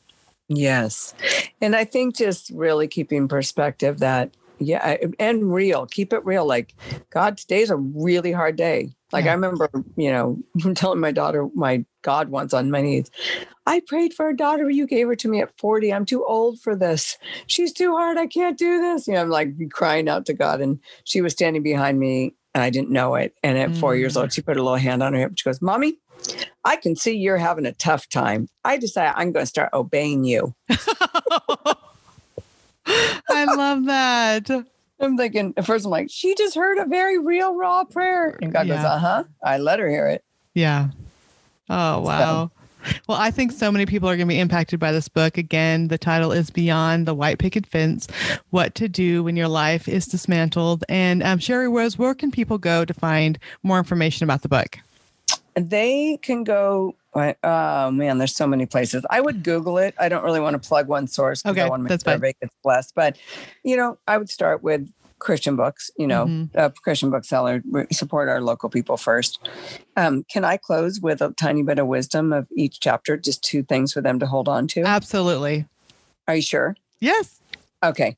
Yes. 0.48 1.14
And 1.62 1.76
I 1.76 1.84
think 1.84 2.16
just 2.16 2.50
really 2.52 2.88
keeping 2.88 3.28
perspective 3.28 4.00
that, 4.00 4.36
yeah, 4.60 4.98
and 5.20 5.54
real, 5.54 5.86
keep 5.86 6.14
it 6.14 6.26
real. 6.26 6.46
Like, 6.46 6.74
God, 7.10 7.38
today's 7.38 7.70
a 7.70 7.76
really 7.76 8.32
hard 8.32 8.56
day. 8.56 8.90
Like, 9.12 9.26
yeah. 9.26 9.32
I 9.32 9.34
remember, 9.36 9.70
you 9.96 10.12
know, 10.12 10.40
telling 10.76 11.00
my 11.00 11.12
daughter, 11.12 11.48
my 11.54 11.86
God 12.08 12.30
once 12.30 12.54
on 12.54 12.72
my 12.72 12.82
knees. 12.82 13.12
I 13.66 13.82
prayed 13.86 14.14
for 14.14 14.30
a 14.30 14.36
daughter. 14.36 14.70
You 14.70 14.88
gave 14.88 15.08
her 15.08 15.16
to 15.18 15.28
me 15.28 15.42
at 15.42 15.52
40. 15.58 15.94
I'm 15.94 16.06
too 16.06 16.24
old 16.26 16.58
for 16.62 16.74
this. 16.74 17.18
She's 17.48 17.74
too 17.74 17.92
hard. 17.92 18.18
I 18.18 18.28
can't 18.28 18.58
do 18.58 18.80
this. 18.80 19.08
You 19.08 19.16
know, 19.16 19.22
I'm 19.24 19.30
like 19.30 19.50
crying 19.72 20.08
out 20.08 20.26
to 20.28 20.34
God. 20.34 20.62
And 20.62 20.80
she 21.04 21.20
was 21.20 21.34
standing 21.34 21.64
behind 21.64 22.00
me 22.00 22.34
and 22.56 22.64
I 22.64 22.70
didn't 22.70 22.92
know 22.92 23.16
it. 23.16 23.36
And 23.44 23.58
at 23.58 23.72
mm. 23.72 23.78
four 23.78 23.94
years 23.98 24.16
old, 24.16 24.30
mm. 24.30 24.34
she 24.34 24.42
put 24.42 24.56
a 24.56 24.64
little 24.64 24.78
hand 24.78 25.04
on 25.04 25.12
her 25.12 25.20
hip. 25.20 25.34
She 25.36 25.44
goes, 25.44 25.62
Mommy, 25.62 25.98
I 26.64 26.78
can 26.78 26.96
see 26.96 27.18
you're 27.18 27.36
having 27.36 27.66
a 27.66 27.74
tough 27.74 28.08
time. 28.08 28.48
I 28.64 28.78
decided 28.78 29.16
I'm 29.18 29.34
going 29.34 29.44
to 29.44 29.50
start 29.50 29.72
obeying 29.74 30.24
you. 30.24 30.56
I 32.88 33.54
love 33.54 33.84
that. 33.88 34.50
I'm 35.02 35.18
thinking, 35.18 35.54
at 35.58 35.66
first, 35.66 35.84
I'm 35.84 35.92
like, 35.92 36.08
she 36.10 36.36
just 36.36 36.56
heard 36.56 36.78
a 36.78 36.86
very 36.86 37.20
real, 37.20 37.54
raw 37.54 37.84
prayer. 37.84 38.40
And 38.42 38.54
God 38.54 38.66
yeah. 38.66 38.78
goes, 38.78 38.86
uh 38.86 38.98
huh. 38.98 39.24
I 39.44 39.58
let 39.58 39.80
her 39.80 39.90
hear 39.90 40.08
it. 40.08 40.24
Yeah. 40.54 40.88
Oh, 41.70 42.02
wow. 42.02 42.52
So, 42.86 42.92
well, 43.08 43.18
I 43.18 43.32
think 43.32 43.52
so 43.52 43.72
many 43.72 43.86
people 43.86 44.10
are 44.10 44.16
going 44.16 44.28
to 44.28 44.34
be 44.34 44.40
impacted 44.40 44.80
by 44.80 44.92
this 44.92 45.10
book. 45.10 45.38
Again, 45.38 45.90
the 45.90 45.98
title 45.98 46.32
is 46.32 46.50
Beyond 46.50 47.06
the 47.06 47.14
White 47.14 47.40
Picket 47.40 47.66
Fence 47.66 48.08
What 48.52 48.76
to 48.76 48.88
Do 48.88 49.24
When 49.24 49.36
Your 49.36 49.48
Life 49.48 49.88
is 49.88 50.06
Dismantled. 50.06 50.86
And 50.88 51.22
um, 51.24 51.40
Sheri 51.40 51.74
Rose, 51.74 51.98
where 51.98 52.14
can 52.14 52.32
people 52.32 52.58
go 52.58 52.86
to 52.86 52.94
find 52.94 53.38
more 53.64 53.78
information 53.78 54.24
about 54.24 54.42
the 54.42 54.50
book? 54.50 54.78
They 55.56 56.18
can 56.22 56.44
go 56.44 56.96
Oh 57.44 57.92
man, 57.92 58.20
there's 58.20 58.36
so 58.36 58.46
many 58.46 58.66
places. 58.66 59.06
I 59.10 59.22
would 59.22 59.44
Google 59.44 59.78
it. 59.78 59.96
I 60.00 60.08
don't 60.08 60.24
really 60.24 60.40
want 60.40 60.62
to 60.62 60.68
plug 60.68 60.88
one 60.88 61.08
source 61.08 61.42
because 61.42 61.58
okay, 61.58 61.66
I 61.66 61.70
want 61.70 61.88
to 61.88 61.90
make 61.90 62.04
sure 62.04 62.18
gets 62.20 62.54
blessed. 62.64 62.94
But 62.94 63.18
you 63.64 63.76
know, 63.76 63.98
I 64.08 64.18
would 64.18 64.30
start 64.30 64.62
with 64.62 64.88
Christian 65.20 65.56
books. 65.56 65.92
You 65.98 66.08
know, 66.08 66.26
mm-hmm. 66.26 66.58
a 66.58 66.72
Christian 66.72 67.10
bookseller. 67.10 67.62
Support 67.92 68.30
our 68.30 68.42
local 68.42 68.70
people 68.70 68.98
first. 68.98 69.40
Um, 69.96 70.24
can 70.32 70.46
I 70.46 70.58
close 70.58 71.00
with 71.00 71.22
a 71.22 71.34
tiny 71.40 71.64
bit 71.64 71.80
of 71.80 71.88
wisdom 71.88 72.34
of 72.34 72.48
each 72.56 72.80
chapter? 72.80 73.18
Just 73.18 73.44
two 73.44 73.64
things 73.64 73.94
for 73.94 74.02
them 74.02 74.20
to 74.20 74.26
hold 74.26 74.48
on 74.48 74.68
to. 74.70 74.84
Absolutely. 74.84 75.66
Are 76.28 76.36
you 76.36 76.42
sure? 76.42 76.76
Yes. 77.00 77.42
Okay. 77.84 78.18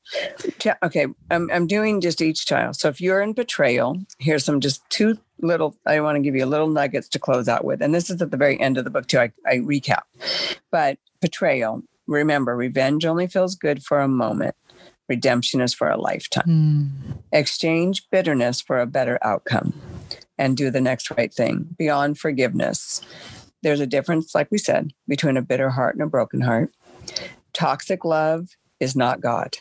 Okay. 0.81 1.05
I'm, 1.29 1.51
I'm 1.51 1.67
doing 1.67 1.99
just 1.99 2.21
each 2.21 2.45
child. 2.45 2.77
So 2.77 2.87
if 2.87 3.01
you're 3.01 3.21
in 3.21 3.33
betrayal, 3.33 3.99
here's 4.17 4.45
some 4.45 4.61
just 4.61 4.89
two 4.89 5.17
little, 5.41 5.75
I 5.85 5.99
want 5.99 6.15
to 6.15 6.21
give 6.21 6.33
you 6.33 6.45
a 6.45 6.47
little 6.47 6.69
nuggets 6.69 7.09
to 7.09 7.19
close 7.19 7.49
out 7.49 7.65
with. 7.65 7.81
And 7.81 7.93
this 7.93 8.09
is 8.09 8.21
at 8.21 8.31
the 8.31 8.37
very 8.37 8.59
end 8.59 8.77
of 8.77 8.85
the 8.85 8.89
book, 8.89 9.07
too. 9.07 9.19
I, 9.19 9.31
I 9.45 9.57
recap. 9.57 10.03
But 10.71 10.97
betrayal, 11.19 11.83
remember, 12.07 12.55
revenge 12.55 13.05
only 13.05 13.27
feels 13.27 13.55
good 13.55 13.83
for 13.83 13.99
a 13.99 14.07
moment, 14.07 14.55
redemption 15.09 15.59
is 15.61 15.73
for 15.73 15.89
a 15.89 15.99
lifetime. 15.99 16.45
Mm. 16.47 17.17
Exchange 17.31 18.09
bitterness 18.11 18.61
for 18.61 18.79
a 18.79 18.85
better 18.85 19.19
outcome 19.21 19.73
and 20.37 20.55
do 20.55 20.71
the 20.71 20.81
next 20.81 21.11
right 21.11 21.33
thing. 21.33 21.75
Beyond 21.77 22.17
forgiveness, 22.17 23.01
there's 23.61 23.79
a 23.79 23.87
difference, 23.87 24.33
like 24.33 24.49
we 24.51 24.57
said, 24.57 24.91
between 25.07 25.37
a 25.37 25.41
bitter 25.41 25.69
heart 25.71 25.95
and 25.95 26.03
a 26.03 26.07
broken 26.07 26.41
heart. 26.41 26.71
Toxic 27.53 28.05
love 28.05 28.49
is 28.79 28.95
not 28.95 29.21
God. 29.21 29.57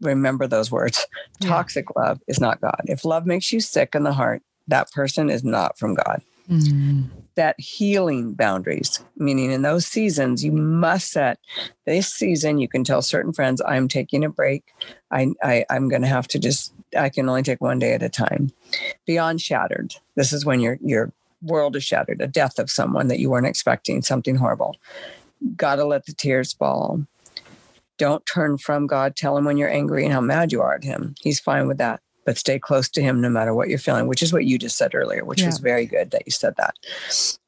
Remember 0.00 0.46
those 0.46 0.70
words. 0.70 1.06
Yeah. 1.40 1.48
Toxic 1.48 1.96
love 1.96 2.20
is 2.28 2.40
not 2.40 2.60
God. 2.60 2.82
If 2.86 3.04
love 3.04 3.24
makes 3.24 3.52
you 3.52 3.60
sick 3.60 3.94
in 3.94 4.02
the 4.02 4.12
heart, 4.12 4.42
that 4.68 4.90
person 4.90 5.30
is 5.30 5.42
not 5.42 5.78
from 5.78 5.94
God. 5.94 6.22
Mm. 6.48 7.08
That 7.34 7.58
healing 7.58 8.34
boundaries, 8.34 9.02
meaning 9.16 9.50
in 9.50 9.62
those 9.62 9.86
seasons, 9.86 10.44
you 10.44 10.52
must 10.52 11.10
set 11.12 11.38
this 11.86 12.12
season. 12.12 12.58
You 12.58 12.68
can 12.68 12.84
tell 12.84 13.00
certain 13.00 13.32
friends, 13.32 13.62
I'm 13.66 13.88
taking 13.88 14.24
a 14.24 14.28
break. 14.28 14.74
I, 15.10 15.32
I 15.42 15.64
I'm 15.70 15.88
going 15.88 16.02
to 16.02 16.08
have 16.08 16.28
to 16.28 16.38
just. 16.38 16.72
I 16.96 17.08
can 17.08 17.28
only 17.28 17.42
take 17.42 17.60
one 17.60 17.78
day 17.78 17.94
at 17.94 18.02
a 18.02 18.10
time. 18.10 18.50
Beyond 19.06 19.40
shattered. 19.40 19.94
This 20.14 20.32
is 20.32 20.44
when 20.44 20.60
your 20.60 20.78
your 20.82 21.12
world 21.42 21.74
is 21.74 21.84
shattered. 21.84 22.20
A 22.20 22.26
death 22.26 22.58
of 22.58 22.70
someone 22.70 23.08
that 23.08 23.18
you 23.18 23.30
weren't 23.30 23.46
expecting. 23.46 24.02
Something 24.02 24.36
horrible. 24.36 24.76
Got 25.56 25.76
to 25.76 25.84
let 25.84 26.06
the 26.06 26.12
tears 26.12 26.52
fall. 26.52 27.06
Don't 27.98 28.24
turn 28.26 28.58
from 28.58 28.86
God. 28.86 29.16
Tell 29.16 29.36
him 29.36 29.44
when 29.44 29.56
you're 29.56 29.70
angry 29.70 30.04
and 30.04 30.12
how 30.12 30.20
mad 30.20 30.52
you 30.52 30.60
are 30.60 30.74
at 30.74 30.84
him. 30.84 31.14
He's 31.20 31.40
fine 31.40 31.66
with 31.68 31.78
that 31.78 32.00
but 32.24 32.38
stay 32.38 32.58
close 32.58 32.88
to 32.90 33.02
him 33.02 33.20
no 33.20 33.28
matter 33.28 33.54
what 33.54 33.68
you're 33.68 33.78
feeling, 33.78 34.06
which 34.06 34.22
is 34.22 34.32
what 34.32 34.44
you 34.44 34.58
just 34.58 34.76
said 34.76 34.94
earlier, 34.94 35.24
which 35.24 35.40
yeah. 35.40 35.46
was 35.46 35.58
very 35.58 35.86
good 35.86 36.10
that 36.10 36.22
you 36.26 36.32
said 36.32 36.54
that. 36.56 36.74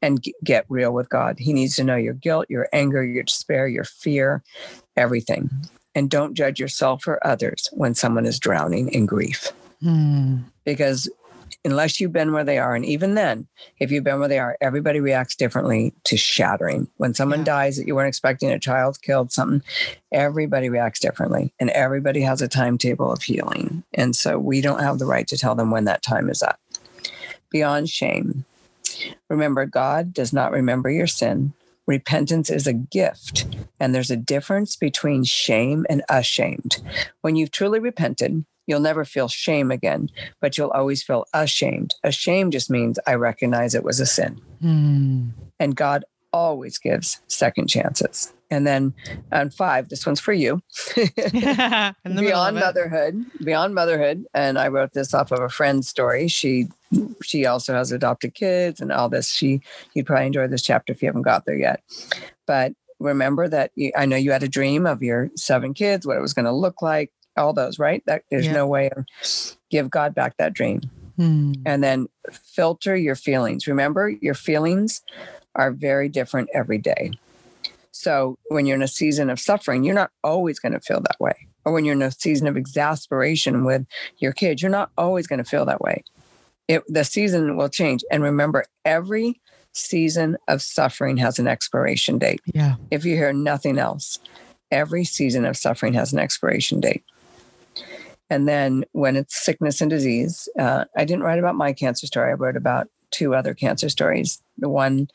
And 0.02 0.22
g- 0.22 0.34
get 0.42 0.64
real 0.68 0.92
with 0.92 1.08
God. 1.08 1.38
He 1.38 1.52
needs 1.52 1.76
to 1.76 1.84
know 1.84 1.96
your 1.96 2.14
guilt, 2.14 2.46
your 2.48 2.68
anger, 2.72 3.04
your 3.04 3.22
despair, 3.22 3.66
your 3.66 3.84
fear, 3.84 4.42
everything. 4.96 5.50
And 5.94 6.10
don't 6.10 6.34
judge 6.34 6.58
yourself 6.58 7.06
or 7.06 7.24
others 7.26 7.68
when 7.72 7.94
someone 7.94 8.26
is 8.26 8.38
drowning 8.38 8.88
in 8.92 9.06
grief. 9.06 9.52
Mm. 9.82 10.44
Because 10.64 11.08
unless 11.64 11.98
you've 11.98 12.12
been 12.12 12.32
where 12.32 12.44
they 12.44 12.58
are. 12.58 12.74
And 12.74 12.84
even 12.84 13.14
then, 13.14 13.46
if 13.78 13.90
you've 13.90 14.04
been 14.04 14.18
where 14.20 14.28
they 14.28 14.38
are, 14.38 14.56
everybody 14.60 15.00
reacts 15.00 15.34
differently 15.34 15.94
to 16.04 16.16
shattering. 16.16 16.88
When 16.96 17.14
someone 17.14 17.40
yeah. 17.40 17.44
dies 17.46 17.76
that 17.76 17.86
you 17.86 17.94
weren't 17.94 18.08
expecting, 18.08 18.50
a 18.50 18.58
child 18.58 19.00
killed, 19.02 19.32
something, 19.32 19.62
everybody 20.12 20.68
reacts 20.68 21.00
differently. 21.00 21.52
And 21.58 21.70
everybody 21.70 22.20
has 22.22 22.42
a 22.42 22.48
timetable 22.48 23.10
of 23.10 23.22
healing. 23.22 23.82
And 23.94 24.14
so 24.14 24.38
we 24.38 24.60
don't 24.60 24.82
have 24.82 24.98
the 24.98 25.06
right 25.06 25.26
to 25.28 25.38
tell 25.38 25.54
them 25.54 25.70
when 25.70 25.84
that 25.84 26.02
time 26.02 26.28
is 26.28 26.42
up. 26.42 26.60
Beyond 27.50 27.88
shame, 27.88 28.44
remember, 29.28 29.64
God 29.64 30.12
does 30.12 30.32
not 30.32 30.52
remember 30.52 30.90
your 30.90 31.06
sin. 31.06 31.54
Repentance 31.86 32.48
is 32.48 32.66
a 32.66 32.72
gift, 32.72 33.46
and 33.78 33.94
there's 33.94 34.10
a 34.10 34.16
difference 34.16 34.74
between 34.74 35.22
shame 35.22 35.84
and 35.90 36.02
ashamed. 36.08 36.78
When 37.20 37.36
you've 37.36 37.50
truly 37.50 37.78
repented, 37.78 38.46
You'll 38.66 38.80
never 38.80 39.04
feel 39.04 39.28
shame 39.28 39.70
again, 39.70 40.10
but 40.40 40.56
you'll 40.56 40.70
always 40.70 41.02
feel 41.02 41.26
ashamed. 41.34 41.94
Ashamed 42.02 42.52
just 42.52 42.70
means 42.70 42.98
I 43.06 43.14
recognize 43.14 43.74
it 43.74 43.84
was 43.84 44.00
a 44.00 44.06
sin. 44.06 44.40
Mm. 44.62 45.32
And 45.60 45.76
God 45.76 46.04
always 46.32 46.78
gives 46.78 47.20
second 47.28 47.68
chances. 47.68 48.32
And 48.50 48.66
then 48.66 48.94
on 49.32 49.50
five, 49.50 49.88
this 49.88 50.04
one's 50.06 50.20
for 50.20 50.32
you. 50.32 50.62
beyond 50.94 52.56
motherhood, 52.56 53.24
beyond 53.42 53.74
motherhood. 53.74 54.26
And 54.34 54.58
I 54.58 54.68
wrote 54.68 54.92
this 54.92 55.14
off 55.14 55.32
of 55.32 55.40
a 55.40 55.48
friend's 55.48 55.88
story. 55.88 56.28
She 56.28 56.68
she 57.22 57.46
also 57.46 57.74
has 57.74 57.90
adopted 57.90 58.34
kids 58.34 58.80
and 58.80 58.92
all 58.92 59.08
this. 59.08 59.30
She 59.30 59.60
you'd 59.94 60.06
probably 60.06 60.26
enjoy 60.26 60.46
this 60.48 60.62
chapter 60.62 60.92
if 60.92 61.02
you 61.02 61.08
haven't 61.08 61.22
got 61.22 61.46
there 61.46 61.56
yet. 61.56 61.82
But 62.46 62.74
remember 63.00 63.48
that 63.48 63.72
you, 63.74 63.92
I 63.96 64.06
know 64.06 64.16
you 64.16 64.32
had 64.32 64.42
a 64.42 64.48
dream 64.48 64.86
of 64.86 65.02
your 65.02 65.30
seven 65.36 65.74
kids, 65.74 66.06
what 66.06 66.16
it 66.16 66.22
was 66.22 66.34
going 66.34 66.44
to 66.44 66.52
look 66.52 66.82
like 66.82 67.12
all 67.36 67.52
those, 67.52 67.78
right? 67.78 68.02
That 68.06 68.24
there's 68.30 68.46
yeah. 68.46 68.52
no 68.52 68.66
way 68.66 68.90
to 68.90 69.04
give 69.70 69.90
God 69.90 70.14
back 70.14 70.36
that 70.38 70.52
dream. 70.52 70.82
Hmm. 71.16 71.52
And 71.64 71.82
then 71.82 72.08
filter 72.32 72.96
your 72.96 73.14
feelings. 73.14 73.66
Remember, 73.66 74.08
your 74.08 74.34
feelings 74.34 75.02
are 75.54 75.70
very 75.70 76.08
different 76.08 76.48
every 76.52 76.78
day. 76.78 77.12
So 77.92 78.38
when 78.48 78.66
you're 78.66 78.76
in 78.76 78.82
a 78.82 78.88
season 78.88 79.30
of 79.30 79.38
suffering, 79.38 79.84
you're 79.84 79.94
not 79.94 80.10
always 80.24 80.58
going 80.58 80.72
to 80.72 80.80
feel 80.80 81.00
that 81.00 81.20
way. 81.20 81.46
Or 81.64 81.72
when 81.72 81.84
you're 81.84 81.94
in 81.94 82.02
a 82.02 82.10
season 82.10 82.46
of 82.46 82.56
exasperation 82.56 83.64
with 83.64 83.86
your 84.18 84.32
kids, 84.32 84.60
you're 84.60 84.70
not 84.70 84.90
always 84.98 85.26
going 85.26 85.38
to 85.42 85.48
feel 85.48 85.64
that 85.64 85.80
way. 85.80 86.02
It, 86.66 86.82
the 86.88 87.04
season 87.04 87.56
will 87.56 87.68
change. 87.68 88.04
And 88.10 88.22
remember, 88.22 88.64
every 88.84 89.40
season 89.72 90.36
of 90.48 90.62
suffering 90.62 91.16
has 91.18 91.38
an 91.38 91.46
expiration 91.46 92.18
date. 92.18 92.40
Yeah. 92.52 92.76
If 92.90 93.04
you 93.04 93.16
hear 93.16 93.32
nothing 93.32 93.78
else, 93.78 94.18
every 94.70 95.04
season 95.04 95.44
of 95.44 95.56
suffering 95.56 95.94
has 95.94 96.12
an 96.12 96.18
expiration 96.18 96.80
date. 96.80 97.04
And 98.30 98.48
then 98.48 98.84
when 98.92 99.16
it's 99.16 99.44
sickness 99.44 99.80
and 99.80 99.90
disease, 99.90 100.48
uh, 100.58 100.86
I 100.96 101.04
didn't 101.04 101.24
write 101.24 101.38
about 101.38 101.56
my 101.56 101.72
cancer 101.72 102.06
story. 102.06 102.30
I 102.30 102.34
wrote 102.34 102.56
about 102.56 102.88
two 103.10 103.34
other 103.34 103.54
cancer 103.54 103.88
stories. 103.88 104.42
The 104.58 104.68
one, 104.68 105.08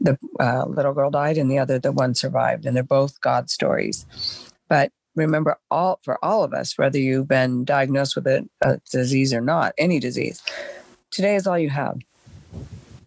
the 0.00 0.18
uh, 0.40 0.64
little 0.66 0.94
girl 0.94 1.10
died, 1.10 1.38
and 1.38 1.50
the 1.50 1.58
other, 1.58 1.78
the 1.78 1.92
one 1.92 2.14
survived. 2.14 2.66
And 2.66 2.74
they're 2.74 2.82
both 2.82 3.20
God 3.20 3.50
stories. 3.50 4.06
But 4.68 4.90
remember, 5.14 5.58
all 5.70 6.00
for 6.02 6.18
all 6.24 6.42
of 6.42 6.52
us, 6.52 6.76
whether 6.78 6.98
you've 6.98 7.28
been 7.28 7.64
diagnosed 7.64 8.16
with 8.16 8.26
a, 8.26 8.48
a 8.62 8.78
disease 8.90 9.32
or 9.32 9.40
not, 9.40 9.74
any 9.78 10.00
disease, 10.00 10.42
today 11.10 11.36
is 11.36 11.46
all 11.46 11.58
you 11.58 11.70
have. 11.70 11.98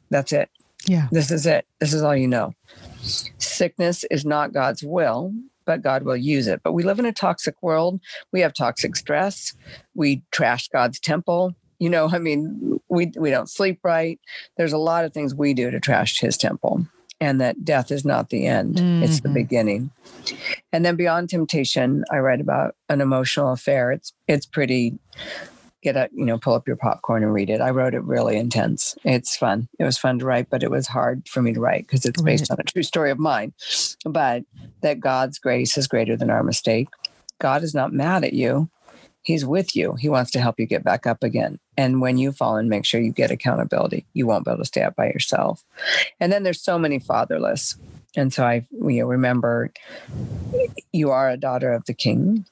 That's 0.09 0.31
it. 0.31 0.49
Yeah. 0.85 1.07
This 1.11 1.31
is 1.31 1.45
it. 1.45 1.65
This 1.79 1.93
is 1.93 2.01
all 2.01 2.15
you 2.15 2.27
know. 2.27 2.53
Sickness 3.01 4.03
is 4.05 4.25
not 4.25 4.53
God's 4.53 4.83
will 4.83 5.33
but 5.65 5.81
God 5.81 6.03
will 6.03 6.17
use 6.17 6.47
it. 6.47 6.61
But 6.63 6.73
we 6.73 6.83
live 6.83 6.99
in 6.99 7.05
a 7.05 7.13
toxic 7.13 7.55
world. 7.61 7.99
We 8.31 8.41
have 8.41 8.53
toxic 8.53 8.95
stress. 8.95 9.53
We 9.93 10.23
trash 10.31 10.67
God's 10.69 10.99
temple. 10.99 11.55
You 11.79 11.89
know, 11.89 12.09
I 12.11 12.19
mean, 12.19 12.79
we 12.89 13.11
we 13.17 13.29
don't 13.29 13.49
sleep 13.49 13.79
right. 13.83 14.19
There's 14.57 14.73
a 14.73 14.77
lot 14.77 15.05
of 15.05 15.13
things 15.13 15.35
we 15.35 15.53
do 15.53 15.71
to 15.71 15.79
trash 15.79 16.19
his 16.19 16.37
temple. 16.37 16.85
And 17.21 17.41
that 17.41 17.65
death 17.65 17.91
is 17.91 18.05
not 18.05 18.29
the 18.29 18.45
end. 18.45 18.75
Mm-hmm. 18.75 19.03
It's 19.03 19.19
the 19.19 19.27
mm-hmm. 19.27 19.33
beginning. 19.33 19.91
And 20.71 20.85
then 20.85 20.95
beyond 20.95 21.29
temptation, 21.29 22.05
I 22.09 22.19
write 22.19 22.39
about 22.39 22.75
an 22.87 23.01
emotional 23.01 23.51
affair. 23.51 23.91
It's 23.91 24.13
it's 24.27 24.45
pretty 24.45 24.97
get 25.81 25.95
a 25.95 26.09
you 26.13 26.25
know 26.25 26.37
pull 26.37 26.53
up 26.53 26.67
your 26.67 26.75
popcorn 26.75 27.23
and 27.23 27.33
read 27.33 27.49
it 27.49 27.61
i 27.61 27.69
wrote 27.69 27.93
it 27.93 28.03
really 28.03 28.37
intense 28.37 28.95
it's 29.03 29.35
fun 29.35 29.67
it 29.79 29.83
was 29.83 29.97
fun 29.97 30.19
to 30.19 30.25
write 30.25 30.49
but 30.49 30.63
it 30.63 30.71
was 30.71 30.87
hard 30.87 31.27
for 31.27 31.41
me 31.41 31.53
to 31.53 31.59
write 31.59 31.87
because 31.87 32.05
it's 32.05 32.21
based 32.21 32.51
on 32.51 32.57
a 32.59 32.63
true 32.63 32.83
story 32.83 33.11
of 33.11 33.19
mine 33.19 33.53
but 34.05 34.43
that 34.81 34.99
god's 34.99 35.39
grace 35.39 35.77
is 35.77 35.87
greater 35.87 36.15
than 36.17 36.29
our 36.29 36.43
mistake 36.43 36.89
god 37.39 37.63
is 37.63 37.73
not 37.73 37.93
mad 37.93 38.23
at 38.23 38.33
you 38.33 38.69
He's 39.21 39.45
with 39.45 39.75
you. 39.75 39.93
He 39.93 40.09
wants 40.09 40.31
to 40.31 40.39
help 40.39 40.59
you 40.59 40.65
get 40.65 40.83
back 40.83 41.05
up 41.05 41.23
again. 41.23 41.59
And 41.77 42.01
when 42.01 42.17
you 42.17 42.31
fall 42.31 42.57
and 42.57 42.69
make 42.69 42.85
sure 42.85 43.01
you 43.01 43.11
get 43.11 43.31
accountability. 43.31 44.05
You 44.13 44.25
won't 44.25 44.45
be 44.45 44.51
able 44.51 44.59
to 44.59 44.65
stay 44.65 44.81
up 44.81 44.95
by 44.95 45.07
yourself. 45.07 45.63
And 46.19 46.31
then 46.31 46.43
there's 46.43 46.61
so 46.61 46.79
many 46.79 46.99
fatherless. 46.99 47.75
And 48.15 48.33
so 48.33 48.43
I 48.43 48.65
you 48.71 49.01
know, 49.01 49.05
remember 49.05 49.71
you 50.91 51.11
are 51.11 51.29
a 51.29 51.37
daughter 51.37 51.73
of 51.73 51.85
the 51.85 51.93
king. 51.93 52.45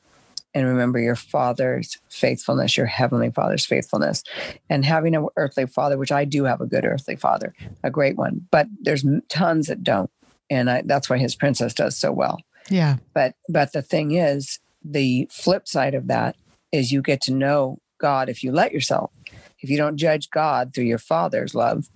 And 0.53 0.67
remember 0.67 0.99
your 0.99 1.15
father's 1.15 1.97
faithfulness, 2.09 2.77
your 2.77 2.85
heavenly 2.85 3.29
father's 3.29 3.65
faithfulness. 3.65 4.23
And 4.69 4.83
having 4.83 5.15
an 5.15 5.27
earthly 5.35 5.67
father, 5.67 5.97
which 5.97 6.11
I 6.11 6.25
do 6.25 6.45
have 6.45 6.61
a 6.61 6.65
good 6.65 6.85
earthly 6.85 7.15
father, 7.15 7.53
a 7.83 7.91
great 7.91 8.17
one, 8.17 8.47
but 8.49 8.67
there's 8.81 9.05
tons 9.29 9.67
that 9.67 9.83
don't. 9.83 10.09
And 10.49 10.69
I, 10.69 10.81
that's 10.85 11.09
why 11.09 11.17
his 11.17 11.35
princess 11.35 11.73
does 11.73 11.97
so 11.97 12.11
well. 12.11 12.39
Yeah. 12.69 12.97
But 13.13 13.35
but 13.49 13.73
the 13.73 13.81
thing 13.81 14.11
is, 14.11 14.59
the 14.83 15.27
flip 15.31 15.67
side 15.67 15.93
of 15.93 16.07
that 16.07 16.35
is 16.71 16.91
you 16.91 17.01
get 17.01 17.21
to 17.21 17.33
know 17.33 17.79
God 17.99 18.29
if 18.29 18.43
you 18.43 18.51
let 18.51 18.71
yourself. 18.71 19.11
If 19.59 19.69
you 19.69 19.77
don't 19.77 19.97
judge 19.97 20.29
God 20.29 20.73
through 20.73 20.85
your 20.85 20.99
father's 20.99 21.55
love, 21.55 21.89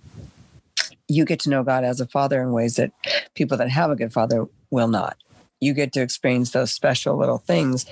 you 1.08 1.24
get 1.24 1.40
to 1.40 1.50
know 1.50 1.62
God 1.62 1.84
as 1.84 2.00
a 2.00 2.06
father 2.06 2.42
in 2.42 2.52
ways 2.52 2.76
that 2.76 2.92
people 3.34 3.56
that 3.58 3.68
have 3.68 3.90
a 3.90 3.96
good 3.96 4.12
father 4.12 4.46
will 4.70 4.88
not. 4.88 5.16
You 5.62 5.74
get 5.74 5.92
to 5.92 6.02
experience 6.02 6.50
those 6.50 6.72
special 6.72 7.16
little 7.16 7.38
things 7.38 7.86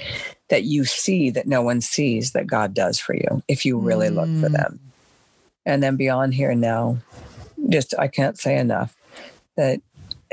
that 0.48 0.64
you 0.64 0.84
see 0.84 1.30
that 1.30 1.46
no 1.46 1.62
one 1.62 1.80
sees 1.80 2.32
that 2.32 2.46
God 2.46 2.74
does 2.74 2.98
for 2.98 3.14
you 3.14 3.42
if 3.48 3.64
you 3.64 3.78
really 3.78 4.08
mm. 4.08 4.16
look 4.16 4.42
for 4.42 4.48
mm. 4.48 4.60
them. 4.60 4.80
And 5.64 5.82
then 5.82 5.96
beyond 5.96 6.34
here 6.34 6.50
and 6.50 6.60
now, 6.60 6.98
just 7.68 7.94
I 7.98 8.08
can't 8.08 8.38
say 8.38 8.56
enough 8.58 8.96
that 9.56 9.80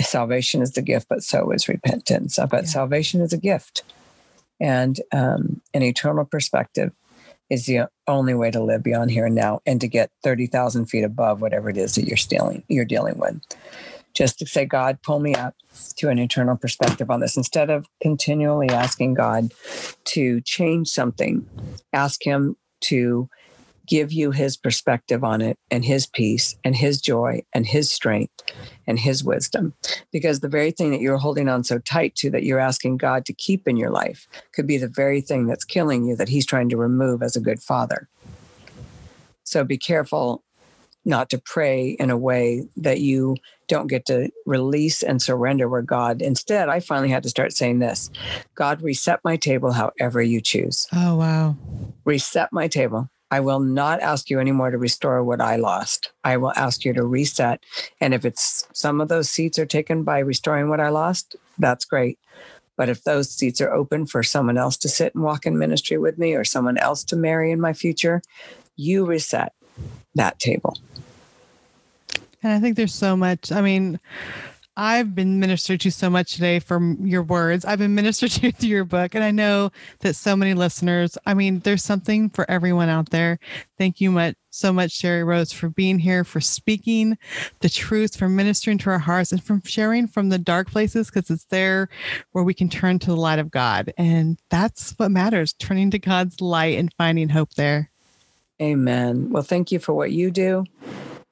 salvation 0.02 0.62
is 0.62 0.72
the 0.72 0.82
gift, 0.82 1.08
but 1.10 1.24
so 1.24 1.52
is 1.52 1.68
repentance. 1.68 2.38
But 2.50 2.64
yeah. 2.64 2.70
salvation 2.70 3.22
is 3.22 3.34
a 3.34 3.38
gift 3.38 3.84
and 4.60 5.00
um, 5.12 5.62
an 5.74 5.84
eternal 5.84 6.26
perspective 6.26 6.94
is 7.50 7.66
the 7.66 7.88
only 8.08 8.34
way 8.34 8.52
to 8.52 8.62
live 8.62 8.84
beyond 8.84 9.12
here 9.12 9.26
and 9.26 9.36
now 9.36 9.62
and 9.66 9.80
to 9.82 9.88
get 9.88 10.12
30,000 10.24 10.86
feet 10.88 11.04
above 11.04 11.42
whatever 11.42 11.70
it 11.70 11.78
is 11.78 11.96
that 11.96 12.06
you're 12.06 12.18
stealing, 12.18 12.64
you're 12.68 12.86
dealing 12.86 13.18
with. 13.18 13.40
Just 14.18 14.40
to 14.40 14.48
say, 14.48 14.66
God, 14.66 14.98
pull 15.04 15.20
me 15.20 15.36
up 15.36 15.54
to 15.98 16.10
an 16.10 16.18
eternal 16.18 16.58
perspective 16.58 17.12
on 17.12 17.20
this. 17.20 17.38
Instead 17.38 17.70
of 17.70 17.86
continually 18.02 18.70
asking 18.70 19.14
God 19.14 19.54
to 20.06 20.42
change 20.42 20.88
something, 20.88 21.46
ask 21.94 22.26
Him 22.26 22.56
to 22.82 23.30
give 23.88 24.12
you 24.12 24.32
his 24.32 24.58
perspective 24.58 25.24
on 25.24 25.42
it 25.42 25.58
and 25.72 25.86
his 25.86 26.06
peace 26.06 26.56
and 26.64 26.76
his 26.76 27.00
joy 27.00 27.42
and 27.54 27.66
his 27.66 27.90
strength 27.90 28.44
and 28.86 29.00
his 29.00 29.24
wisdom. 29.24 29.74
Because 30.12 30.42
the 30.42 30.50
very 30.50 30.72
thing 30.72 30.92
that 30.92 31.00
you're 31.00 31.18
holding 31.18 31.48
on 31.48 31.64
so 31.64 31.80
tight 31.80 32.14
to 32.16 32.30
that 32.32 32.44
you're 32.44 32.60
asking 32.60 32.98
God 32.98 33.26
to 33.26 33.34
keep 33.34 33.68
in 33.68 33.78
your 33.78 33.90
life 33.90 34.28
could 34.54 34.68
be 34.68 34.78
the 34.78 34.90
very 34.90 35.22
thing 35.22 35.48
that's 35.48 35.64
killing 35.64 36.04
you 36.04 36.16
that 36.18 36.30
he's 36.30 36.46
trying 36.46 36.70
to 36.70 36.78
remove 36.78 37.24
as 37.24 37.36
a 37.36 37.42
good 37.42 37.62
father. 37.62 38.10
So 39.44 39.64
be 39.64 39.78
careful 39.78 40.44
not 41.08 41.30
to 41.30 41.38
pray 41.40 41.90
in 41.92 42.10
a 42.10 42.18
way 42.18 42.68
that 42.76 43.00
you 43.00 43.38
don't 43.68 43.88
get 43.88 44.06
to 44.06 44.30
release 44.46 45.02
and 45.02 45.22
surrender 45.22 45.68
where 45.68 45.82
God 45.82 46.22
instead 46.22 46.70
I 46.70 46.80
finally 46.80 47.10
had 47.10 47.24
to 47.24 47.30
start 47.30 47.54
saying 47.54 47.80
this 47.80 48.10
God 48.56 48.82
reset 48.82 49.20
my 49.24 49.38
table 49.38 49.72
however 49.72 50.22
you 50.22 50.42
choose. 50.42 50.88
Oh 50.94 51.16
wow. 51.16 51.56
Reset 52.06 52.52
my 52.52 52.68
table 52.68 53.10
I 53.30 53.40
will 53.40 53.60
not 53.60 54.02
ask 54.02 54.30
you 54.30 54.40
anymore 54.40 54.72
to 54.72 54.78
restore 54.78 55.24
what 55.24 55.42
I 55.42 55.58
lost. 55.58 56.12
I 56.24 56.38
will 56.38 56.54
ask 56.56 56.86
you 56.86 56.94
to 56.94 57.04
reset. 57.04 57.62
And 58.00 58.14
if 58.14 58.24
it's 58.24 58.66
some 58.74 59.02
of 59.02 59.10
those 59.10 59.30
seats 59.30 59.60
are 59.60 59.66
taken 59.66 60.04
by 60.04 60.20
restoring 60.20 60.70
what 60.70 60.80
I 60.80 60.90
lost, 60.90 61.36
that's 61.58 61.84
great. 61.84 62.20
But 62.78 62.90
if 62.90 63.04
those 63.04 63.30
seats 63.30 63.60
are 63.60 63.74
open 63.74 64.06
for 64.06 64.24
someone 64.24 64.58
else 64.58 64.78
to 64.78 64.90
sit 64.90 65.14
and 65.14 65.24
walk 65.24 65.46
in 65.46 65.58
ministry 65.58 65.98
with 65.98 66.18
me 66.18 66.36
or 66.36 66.46
someone 66.46 66.78
else 66.78 67.04
to 67.06 67.16
marry 67.16 67.52
in 67.52 67.60
my 67.60 67.74
future, 67.74 68.22
you 68.78 69.04
reset 69.04 69.52
that 70.18 70.40
table. 70.40 70.78
And 72.44 72.54
I 72.54 72.60
think 72.60 72.76
there's 72.76 72.94
so 72.94 73.18
much. 73.18 73.52
I 73.52 73.62
mean, 73.62 74.00
I've 74.76 75.16
been 75.16 75.40
ministered 75.40 75.82
to 75.82 75.92
so 75.92 76.08
much 76.08 76.36
today 76.36 76.60
from 76.60 77.06
your 77.06 77.24
words. 77.24 77.66
I've 77.66 77.80
been 77.80 77.96
ministered 77.96 78.32
to 78.32 78.52
through 78.52 78.70
your 78.70 78.86
book. 78.86 79.16
And 79.16 79.24
I 79.24 79.32
know 79.32 79.72
that 80.00 80.16
so 80.16 80.36
many 80.36 80.54
listeners, 80.54 81.18
I 81.26 81.34
mean, 81.34 81.60
there's 81.60 81.84
something 81.84 82.30
for 82.30 82.50
everyone 82.50 82.88
out 82.88 83.10
there. 83.10 83.40
Thank 83.78 84.00
you 84.00 84.12
much 84.12 84.36
so 84.58 84.74
much, 84.74 84.92
Sheri 84.92 85.26
Rose, 85.26 85.52
for 85.52 85.70
being 85.70 86.00
here, 86.00 86.24
for 86.24 86.42
speaking 86.42 87.18
the 87.60 87.70
truth, 87.70 88.16
for 88.16 88.28
ministering 88.28 88.78
to 88.80 88.90
our 88.90 89.00
hearts, 89.00 89.32
and 89.32 89.44
from 89.44 89.62
sharing 89.64 90.08
from 90.08 90.30
the 90.30 90.40
dark 90.40 90.70
places, 90.72 91.10
because 91.10 91.30
it's 91.30 91.46
there 91.46 91.90
where 92.32 92.44
we 92.44 92.54
can 92.54 92.68
turn 92.70 93.00
to 93.00 93.08
the 93.08 93.16
light 93.16 93.40
of 93.40 93.52
God. 93.52 93.94
And 93.98 94.40
that's 94.50 94.92
what 94.98 95.12
matters, 95.12 95.54
turning 95.54 95.92
to 95.92 96.00
God's 96.00 96.42
light 96.42 96.78
and 96.78 96.94
finding 96.98 97.30
hope 97.30 97.54
there. 97.54 97.92
Amen. 98.62 99.30
Well, 99.30 99.44
thank 99.44 99.72
you 99.72 99.80
for 99.80 99.94
what 99.94 100.12
you 100.12 100.32
do. 100.32 100.66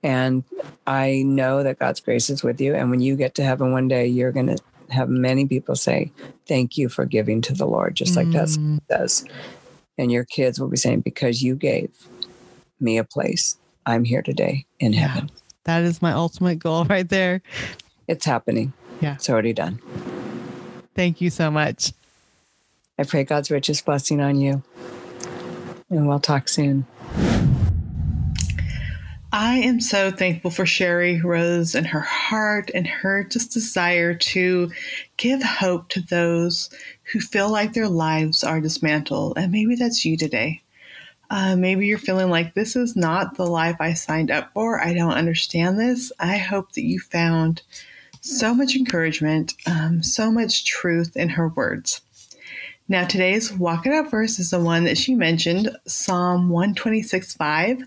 And 0.04 0.44
I 0.86 1.24
know 1.26 1.64
that 1.64 1.80
God's 1.80 2.00
grace 2.00 2.30
is 2.30 2.44
with 2.44 2.62
you. 2.62 2.76
And 2.76 2.92
when 2.92 3.02
you 3.02 3.16
get 3.16 3.34
to 3.36 3.44
heaven 3.44 3.72
one 3.72 3.88
day, 3.88 4.06
you're 4.06 4.32
going 4.32 4.48
to 4.48 4.58
have 4.92 5.10
many 5.10 5.48
people 5.48 5.76
say, 5.76 6.12
Thank 6.48 6.78
you 6.78 6.90
for 6.90 7.06
giving 7.06 7.42
to 7.42 7.54
the 7.54 7.66
Lord, 7.66 7.96
just 7.96 8.16
like 8.16 8.28
mm. 8.28 8.34
that 8.88 9.00
says. 9.00 9.26
And 9.98 10.12
your 10.12 10.24
kids 10.24 10.60
will 10.60 10.68
be 10.68 10.78
saying, 10.78 11.02
Because 11.02 11.42
you 11.42 11.56
gave 11.56 11.90
me 12.80 12.98
a 13.00 13.04
place, 13.04 13.58
I'm 13.86 14.04
here 14.04 14.22
today 14.22 14.66
in 14.80 14.94
yeah, 14.94 15.08
heaven. 15.08 15.32
That 15.64 15.84
is 15.84 16.02
my 16.02 16.12
ultimate 16.12 16.60
goal 16.60 16.86
right 16.90 17.10
there. 17.10 17.42
It's 18.08 18.26
happening. 18.26 18.74
Yeah. 19.02 19.16
It's 19.16 19.30
already 19.30 19.54
done. 19.54 19.82
Thank 20.94 21.20
you 21.20 21.30
so 21.30 21.50
much. 21.50 21.94
I 22.98 23.04
pray 23.04 23.24
God's 23.24 23.52
richest 23.52 23.86
blessing 23.86 24.22
on 24.22 24.40
you. 24.40 24.64
And 25.90 26.08
we'll 26.08 26.20
talk 26.20 26.48
soon. 26.48 26.86
I 29.38 29.58
am 29.58 29.82
so 29.82 30.12
thankful 30.12 30.50
for 30.50 30.64
Sheri 30.64 31.22
Rose 31.22 31.76
and 31.76 31.86
her 31.88 32.00
heart 32.00 32.72
and 32.74 32.88
her 32.88 33.26
just 33.26 33.52
desire 33.52 34.14
to 34.14 34.72
give 35.18 35.44
hope 35.44 35.90
to 35.90 36.00
those 36.00 36.70
who 37.12 37.20
feel 37.20 37.52
like 37.52 37.74
their 37.74 37.90
lives 37.90 38.46
are 38.46 38.62
dismantled. 38.62 39.38
And 39.38 39.52
maybe 39.52 39.76
that's 39.76 40.06
you 40.06 40.16
today. 40.16 40.62
Uh, 41.30 41.58
maybe 41.58 41.86
you're 41.86 41.98
feeling 41.98 42.30
like 42.30 42.54
this 42.54 42.78
is 42.78 42.96
not 42.96 43.36
the 43.36 43.46
life 43.46 43.76
I 43.82 43.94
signed 43.94 44.32
up 44.32 44.54
for. 44.54 44.82
I 44.82 44.94
don't 44.94 45.12
understand 45.12 45.78
this. 45.78 46.14
I 46.18 46.38
hope 46.38 46.72
that 46.72 46.86
you 46.86 47.02
found 47.02 47.62
so 48.22 48.54
much 48.54 48.76
encouragement, 48.76 49.54
um, 49.68 50.02
so 50.02 50.32
much 50.32 50.66
truth 50.66 51.18
in 51.18 51.28
her 51.30 51.50
words. 51.50 52.00
Now, 52.88 53.04
today's 53.04 53.52
Walk 53.52 53.88
It 53.88 53.94
Out 53.94 54.12
verse 54.12 54.38
is 54.38 54.52
the 54.52 54.60
one 54.60 54.84
that 54.84 54.98
she 54.98 55.16
mentioned 55.16 55.76
Psalm 55.88 56.50
126 56.50 57.34
5 57.34 57.82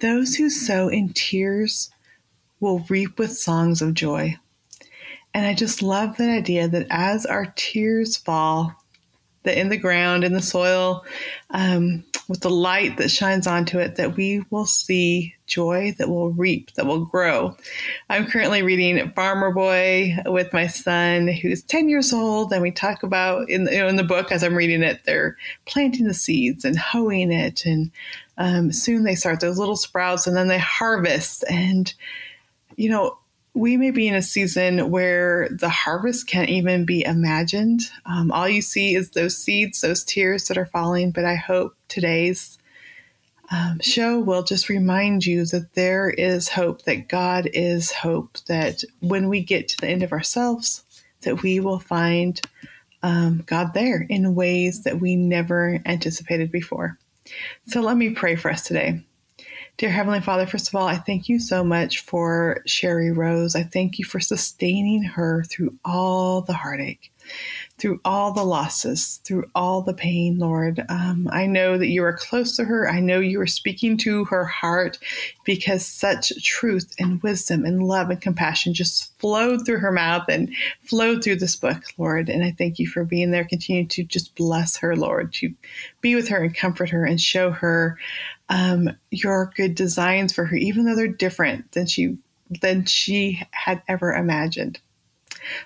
those 0.00 0.34
who 0.34 0.50
sow 0.50 0.88
in 0.88 1.12
tears 1.12 1.90
will 2.58 2.84
reap 2.88 3.18
with 3.18 3.36
songs 3.36 3.80
of 3.80 3.94
joy. 3.94 4.36
And 5.32 5.46
I 5.46 5.54
just 5.54 5.82
love 5.82 6.16
that 6.16 6.30
idea 6.30 6.66
that 6.66 6.86
as 6.90 7.26
our 7.26 7.52
tears 7.54 8.16
fall, 8.16 8.74
that 9.44 9.58
in 9.58 9.68
the 9.68 9.76
ground, 9.76 10.24
in 10.24 10.32
the 10.32 10.42
soil, 10.42 11.04
um, 11.50 12.02
with 12.30 12.42
the 12.42 12.48
light 12.48 12.96
that 12.96 13.10
shines 13.10 13.48
onto 13.48 13.80
it, 13.80 13.96
that 13.96 14.16
we 14.16 14.44
will 14.50 14.64
see 14.64 15.34
joy 15.48 15.92
that 15.98 16.08
will 16.08 16.30
reap, 16.30 16.72
that 16.74 16.86
will 16.86 17.04
grow. 17.04 17.56
I'm 18.08 18.24
currently 18.24 18.62
reading 18.62 19.10
Farmer 19.10 19.50
Boy 19.50 20.16
with 20.26 20.52
my 20.52 20.68
son, 20.68 21.26
who's 21.26 21.64
10 21.64 21.88
years 21.88 22.12
old, 22.12 22.52
and 22.52 22.62
we 22.62 22.70
talk 22.70 23.02
about 23.02 23.50
in 23.50 23.64
the, 23.64 23.72
you 23.72 23.78
know, 23.78 23.88
in 23.88 23.96
the 23.96 24.04
book 24.04 24.30
as 24.30 24.44
I'm 24.44 24.54
reading 24.54 24.84
it, 24.84 25.00
they're 25.04 25.36
planting 25.66 26.06
the 26.06 26.14
seeds 26.14 26.64
and 26.64 26.78
hoeing 26.78 27.32
it, 27.32 27.66
and 27.66 27.90
um, 28.38 28.70
soon 28.70 29.02
they 29.02 29.16
start 29.16 29.40
those 29.40 29.58
little 29.58 29.74
sprouts, 29.74 30.28
and 30.28 30.36
then 30.36 30.46
they 30.46 30.58
harvest, 30.58 31.42
and 31.50 31.92
you 32.76 32.90
know 32.90 33.18
we 33.54 33.76
may 33.76 33.90
be 33.90 34.06
in 34.06 34.14
a 34.14 34.22
season 34.22 34.90
where 34.90 35.48
the 35.50 35.68
harvest 35.68 36.26
can't 36.26 36.50
even 36.50 36.84
be 36.84 37.04
imagined. 37.04 37.82
Um, 38.06 38.30
all 38.30 38.48
you 38.48 38.62
see 38.62 38.94
is 38.94 39.10
those 39.10 39.36
seeds, 39.36 39.80
those 39.80 40.04
tears 40.04 40.48
that 40.48 40.58
are 40.58 40.66
falling. 40.66 41.10
But 41.10 41.24
I 41.24 41.34
hope 41.34 41.74
today's 41.88 42.58
um, 43.50 43.80
show 43.80 44.20
will 44.20 44.44
just 44.44 44.68
remind 44.68 45.26
you 45.26 45.44
that 45.46 45.74
there 45.74 46.08
is 46.08 46.48
hope, 46.48 46.82
that 46.82 47.08
God 47.08 47.48
is 47.52 47.90
hope, 47.90 48.38
that 48.46 48.84
when 49.00 49.28
we 49.28 49.42
get 49.42 49.68
to 49.68 49.76
the 49.80 49.88
end 49.88 50.04
of 50.04 50.12
ourselves, 50.12 50.84
that 51.22 51.42
we 51.42 51.58
will 51.58 51.80
find 51.80 52.40
um, 53.02 53.42
God 53.46 53.74
there 53.74 54.06
in 54.08 54.34
ways 54.36 54.84
that 54.84 55.00
we 55.00 55.16
never 55.16 55.80
anticipated 55.84 56.52
before. 56.52 56.96
So 57.66 57.80
let 57.80 57.96
me 57.96 58.10
pray 58.10 58.36
for 58.36 58.50
us 58.50 58.62
today. 58.62 59.00
Dear 59.76 59.90
Heavenly 59.90 60.20
Father, 60.20 60.46
first 60.46 60.68
of 60.68 60.74
all, 60.74 60.86
I 60.86 60.96
thank 60.96 61.28
you 61.28 61.38
so 61.38 61.64
much 61.64 62.00
for 62.00 62.62
Sheri 62.66 63.16
Rose. 63.16 63.56
I 63.56 63.62
thank 63.62 63.98
you 63.98 64.04
for 64.04 64.20
sustaining 64.20 65.02
her 65.02 65.44
through 65.44 65.78
all 65.84 66.42
the 66.42 66.52
heartache 66.52 67.10
through 67.78 67.98
all 68.04 68.32
the 68.32 68.44
losses, 68.44 69.20
through 69.24 69.44
all 69.54 69.80
the 69.80 69.94
pain, 69.94 70.38
Lord. 70.38 70.84
Um, 70.90 71.28
I 71.32 71.46
know 71.46 71.78
that 71.78 71.88
you 71.88 72.04
are 72.04 72.16
close 72.16 72.54
to 72.56 72.64
her. 72.64 72.88
I 72.88 73.00
know 73.00 73.20
you 73.20 73.40
are 73.40 73.46
speaking 73.46 73.96
to 73.98 74.26
her 74.26 74.44
heart 74.44 74.98
because 75.44 75.84
such 75.86 76.30
truth 76.44 76.94
and 76.98 77.22
wisdom 77.22 77.64
and 77.64 77.82
love 77.82 78.10
and 78.10 78.20
compassion 78.20 78.74
just 78.74 79.18
flowed 79.18 79.64
through 79.64 79.78
her 79.78 79.92
mouth 79.92 80.26
and 80.28 80.54
flowed 80.82 81.24
through 81.24 81.36
this 81.36 81.56
book, 81.56 81.82
Lord. 81.96 82.28
And 82.28 82.44
I 82.44 82.50
thank 82.50 82.78
you 82.78 82.86
for 82.86 83.04
being 83.04 83.30
there. 83.30 83.44
Continue 83.44 83.86
to 83.86 84.04
just 84.04 84.34
bless 84.34 84.76
her, 84.76 84.94
Lord, 84.94 85.32
to 85.34 85.54
be 86.02 86.14
with 86.14 86.28
her 86.28 86.44
and 86.44 86.54
comfort 86.54 86.90
her 86.90 87.06
and 87.06 87.20
show 87.20 87.50
her 87.50 87.96
um, 88.50 88.90
your 89.10 89.52
good 89.56 89.74
designs 89.74 90.32
for 90.32 90.44
her, 90.44 90.56
even 90.56 90.84
though 90.84 90.96
they're 90.96 91.08
different 91.08 91.72
than 91.72 91.86
she 91.86 92.18
than 92.60 92.84
she 92.84 93.40
had 93.52 93.80
ever 93.88 94.12
imagined. 94.12 94.80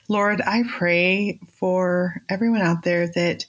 Lord, 0.07 0.43
I 0.43 0.65
pray 0.69 1.41
for 1.55 2.21
everyone 2.29 2.61
out 2.61 2.85
there 2.85 3.09
that 3.09 3.47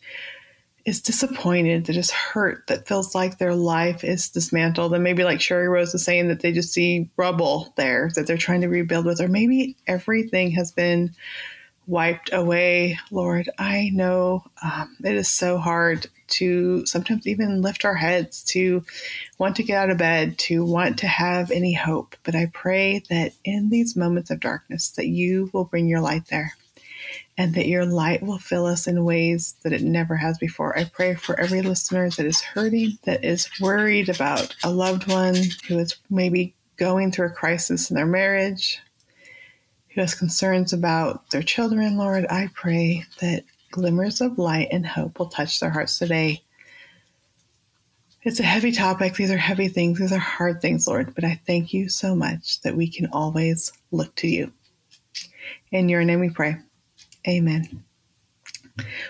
is 0.85 1.01
disappointed, 1.01 1.85
that 1.85 1.97
is 1.97 2.11
hurt, 2.11 2.67
that 2.67 2.87
feels 2.87 3.13
like 3.13 3.37
their 3.37 3.55
life 3.55 4.03
is 4.03 4.29
dismantled. 4.29 4.93
And 4.93 5.03
maybe, 5.03 5.23
like 5.25 5.39
Sheri 5.39 5.69
Rose 5.69 5.91
was 5.91 6.05
saying, 6.05 6.29
that 6.29 6.39
they 6.39 6.53
just 6.53 6.71
see 6.71 7.09
rubble 7.17 7.73
there 7.75 8.11
that 8.15 8.27
they're 8.27 8.37
trying 8.37 8.61
to 8.61 8.67
rebuild 8.67 9.05
with, 9.05 9.19
or 9.19 9.27
maybe 9.27 9.75
everything 9.85 10.51
has 10.51 10.71
been 10.71 11.13
wiped 11.87 12.31
away. 12.31 12.99
Lord, 13.11 13.49
I 13.57 13.89
know 13.93 14.45
um, 14.63 14.95
it 15.03 15.15
is 15.15 15.27
so 15.27 15.57
hard 15.57 16.07
to 16.27 16.85
sometimes 16.85 17.27
even 17.27 17.61
lift 17.61 17.85
our 17.85 17.95
heads, 17.95 18.43
to 18.45 18.83
want 19.37 19.55
to 19.57 19.63
get 19.63 19.77
out 19.77 19.89
of 19.89 19.97
bed, 19.97 20.37
to 20.39 20.65
want 20.65 20.99
to 20.99 21.07
have 21.07 21.51
any 21.51 21.73
hope. 21.73 22.15
But 22.23 22.35
I 22.35 22.51
pray 22.53 23.03
that 23.09 23.33
in 23.43 23.69
these 23.69 23.95
moments 23.95 24.31
of 24.31 24.39
darkness 24.39 24.89
that 24.91 25.07
you 25.07 25.49
will 25.53 25.65
bring 25.65 25.87
your 25.87 26.01
light 26.01 26.27
there 26.27 26.53
and 27.37 27.53
that 27.55 27.67
your 27.67 27.85
light 27.85 28.23
will 28.23 28.37
fill 28.37 28.65
us 28.65 28.87
in 28.87 29.03
ways 29.03 29.55
that 29.63 29.73
it 29.73 29.81
never 29.81 30.15
has 30.15 30.37
before. 30.37 30.77
I 30.77 30.85
pray 30.85 31.15
for 31.15 31.39
every 31.39 31.61
listener 31.61 32.09
that 32.09 32.25
is 32.25 32.41
hurting, 32.41 32.97
that 33.03 33.25
is 33.25 33.49
worried 33.59 34.09
about 34.09 34.55
a 34.63 34.69
loved 34.69 35.07
one 35.11 35.35
who 35.67 35.77
is 35.77 35.95
maybe 36.09 36.53
going 36.77 37.11
through 37.11 37.27
a 37.27 37.31
crisis 37.31 37.89
in 37.89 37.95
their 37.95 38.05
marriage, 38.05 38.79
who 39.89 40.01
has 40.01 40.15
concerns 40.15 40.71
about 40.71 41.29
their 41.29 41.43
children, 41.43 41.97
Lord. 41.97 42.25
I 42.29 42.49
pray 42.53 43.03
that 43.19 43.43
glimmers 43.75 44.21
of 44.21 44.39
light 44.39 44.69
and 44.71 44.85
hope 44.85 45.19
will 45.19 45.27
touch 45.27 45.59
their 45.59 45.69
hearts 45.69 45.99
today. 45.99 46.41
It's 48.23 48.39
a 48.39 48.43
heavy 48.43 48.71
topic. 48.71 49.15
These 49.15 49.31
are 49.31 49.37
heavy 49.37 49.67
things. 49.67 49.99
These 49.99 50.13
are 50.13 50.17
hard 50.17 50.61
things, 50.61 50.87
Lord. 50.87 51.13
But 51.13 51.25
I 51.25 51.41
thank 51.45 51.73
you 51.73 51.89
so 51.89 52.15
much 52.15 52.61
that 52.61 52.77
we 52.77 52.87
can 52.87 53.07
always 53.11 53.73
look 53.91 54.15
to 54.15 54.29
you. 54.29 54.53
In 55.71 55.89
your 55.89 56.05
name 56.05 56.21
we 56.21 56.29
pray. 56.29 56.55
Amen. 57.27 57.83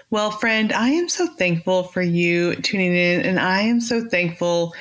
Well, 0.09 0.32
friend, 0.32 0.74
I 0.74 0.89
am 0.89 1.09
so 1.09 1.28
thankful 1.28 1.84
for 1.84 2.01
you 2.01 2.55
tuning 2.55 2.95
in, 2.95 3.22
and 3.22 3.39
I 3.39 3.61
am 3.61 3.82
so 3.82 4.09
thankful 4.09 4.74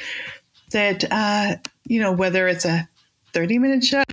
that, 0.72 1.05
uh, 1.11 1.57
you 1.85 2.01
know, 2.01 2.12
whether 2.12 2.49
it's 2.49 2.64
a 2.64 2.89
30 3.35 3.59
minute 3.59 3.85
show 3.85 4.04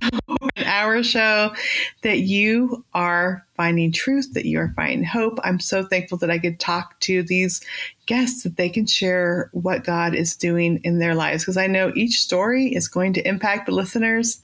an 0.56 0.64
hour 0.64 1.02
show, 1.02 1.54
that 2.02 2.20
you 2.20 2.84
are 2.94 3.46
finding 3.54 3.92
truth, 3.92 4.34
that 4.34 4.44
you 4.44 4.58
are 4.58 4.72
finding 4.76 5.04
hope. 5.04 5.38
I'm 5.42 5.60
so 5.60 5.84
thankful 5.84 6.18
that 6.18 6.30
I 6.30 6.38
could 6.38 6.60
talk 6.60 6.98
to 7.00 7.22
these 7.22 7.60
guests 8.06 8.42
that 8.42 8.56
they 8.56 8.68
can 8.68 8.86
share 8.86 9.48
what 9.52 9.84
God 9.84 10.14
is 10.14 10.36
doing 10.36 10.80
in 10.84 10.98
their 10.98 11.14
lives 11.14 11.44
because 11.44 11.56
I 11.56 11.68
know 11.68 11.92
each 11.94 12.20
story 12.20 12.74
is 12.74 12.88
going 12.88 13.14
to 13.14 13.26
impact 13.26 13.66
the 13.66 13.72
listeners 13.72 14.42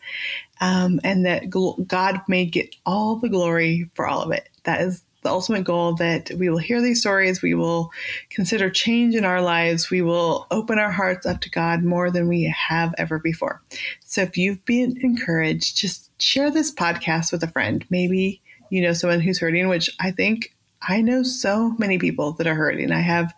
um, 0.61 1.01
and 1.05 1.27
that 1.27 1.51
God 1.51 2.21
may 2.29 2.45
get 2.45 2.75
all 2.87 3.17
the 3.17 3.29
glory 3.29 3.91
for 3.95 4.07
all 4.07 4.23
of 4.23 4.31
it. 4.33 4.49
That 4.65 4.81
is 4.81 5.03
the 5.29 5.35
ultimate 5.35 5.65
goal 5.65 5.93
that 5.95 6.31
we 6.39 6.49
will 6.49 6.59
hear 6.59 6.81
these 6.81 7.01
stories, 7.01 7.43
we 7.43 7.53
will 7.53 7.91
consider 8.31 8.71
change 8.71 9.15
in 9.15 9.27
our 9.27 9.43
lives, 9.43 9.91
we 9.91 10.01
will 10.01 10.47
open 10.51 10.79
our 10.79 10.91
hearts 10.91 11.27
up 11.27 11.43
to 11.43 11.51
God 11.51 11.85
more 11.85 12.11
than 12.11 12.29
we 12.29 12.45
have 12.45 12.95
ever 12.97 13.19
before. 13.19 13.61
So 14.07 14.23
if 14.23 14.39
you've 14.39 14.65
been 14.65 14.97
encouraged, 15.03 15.77
just 15.77 16.11
share 16.21 16.51
this 16.51 16.75
podcast 16.75 17.31
with 17.31 17.43
a 17.43 17.49
friend. 17.49 17.85
Maybe 17.91 18.41
you 18.71 18.81
know 18.81 18.95
someone 18.95 19.21
who's 19.21 19.41
hurting, 19.41 19.69
which 19.69 19.91
I 20.01 20.13
think 20.13 20.55
I 20.81 21.03
know 21.03 21.23
so 21.23 21.75
many 21.79 21.99
people 21.99 22.33
that 22.33 22.47
are 22.47 22.55
hurting. 22.55 22.91
I 22.91 23.01
have 23.01 23.35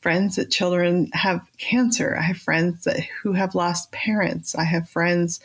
friends 0.00 0.36
that 0.36 0.50
children 0.50 1.08
have 1.12 1.46
cancer. 1.58 2.16
I 2.18 2.22
have 2.22 2.38
friends 2.38 2.82
that 2.84 3.00
who 3.22 3.32
have 3.34 3.54
lost 3.54 3.92
parents. 3.92 4.56
I 4.56 4.64
have 4.64 4.88
friends 4.88 5.38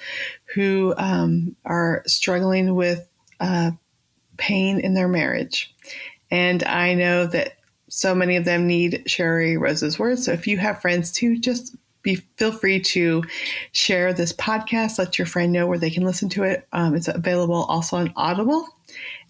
who 0.55 0.95
um, 0.97 1.55
are 1.65 2.01
struggling 2.07 2.73
with 2.73 3.07
uh, 3.39 3.71
pain 4.37 4.79
in 4.79 4.93
their 4.93 5.07
marriage. 5.07 5.72
And 6.34 6.63
I 6.63 6.95
know 6.95 7.27
that 7.27 7.57
so 7.89 8.15
many 8.15 8.38
of 8.38 8.43
them 8.43 8.65
need 8.65 9.03
Sheri 9.05 9.59
Rose's 9.59 9.99
words. 9.99 10.25
So 10.25 10.31
if 10.31 10.47
you 10.47 10.57
have 10.57 10.81
friends 10.81 11.11
too, 11.11 11.38
just 11.38 11.75
be 12.01 12.15
feel 12.38 12.51
free 12.51 12.79
to 12.79 13.23
share 13.71 14.13
this 14.13 14.34
podcast. 14.34 14.97
Let 14.97 15.19
your 15.19 15.27
friend 15.27 15.53
know 15.53 15.67
where 15.67 15.77
they 15.77 15.91
can 15.91 16.03
listen 16.03 16.29
to 16.29 16.41
it. 16.41 16.67
Um, 16.73 16.95
it's 16.95 17.07
available 17.07 17.65
also 17.65 17.97
on 17.97 18.11
Audible, 18.15 18.67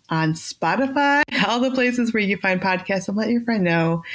on 0.10 0.32
Spotify, 0.32 1.24
all 1.48 1.60
the 1.60 1.72
places 1.72 2.14
where 2.14 2.24
you 2.24 2.38
find 2.38 2.62
podcasts, 2.62 3.10
and 3.10 3.18
let 3.18 3.30
your 3.30 3.42
friend 3.42 3.66
know 3.66 4.06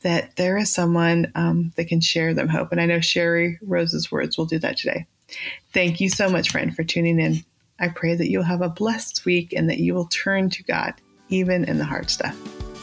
that 0.00 0.34
there 0.36 0.56
is 0.56 0.72
someone 0.72 1.30
um, 1.34 1.74
that 1.76 1.88
can 1.88 2.00
share 2.00 2.32
them 2.32 2.48
hope. 2.48 2.72
And 2.72 2.80
I 2.80 2.86
know 2.86 2.98
Sheri 2.98 3.58
Rose's 3.60 4.10
words 4.10 4.38
will 4.38 4.46
do 4.46 4.58
that 4.60 4.78
today. 4.78 5.04
Thank 5.74 6.00
you 6.00 6.08
so 6.08 6.30
much, 6.30 6.50
friend, 6.50 6.74
for 6.74 6.82
tuning 6.82 7.20
in. 7.20 7.44
I 7.78 7.88
pray 7.88 8.14
that 8.14 8.30
you'll 8.30 8.42
have 8.44 8.62
a 8.62 8.70
blessed 8.70 9.26
week 9.26 9.52
and 9.52 9.68
that 9.68 9.80
you 9.80 9.92
will 9.92 10.06
turn 10.06 10.48
to 10.48 10.62
God, 10.62 10.94
even 11.28 11.64
in 11.64 11.78
the 11.78 11.84
hard 11.84 12.10
stuff. 12.10 12.36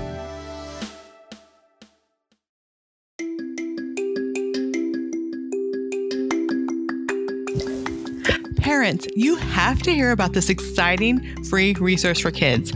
Parents, 8.82 9.08
you 9.16 9.36
have 9.36 9.80
to 9.84 9.94
hear 9.94 10.10
about 10.10 10.34
this 10.34 10.50
exciting 10.50 11.22
free 11.44 11.76
resource 11.76 12.20
for 12.20 12.32
kids. 12.32 12.74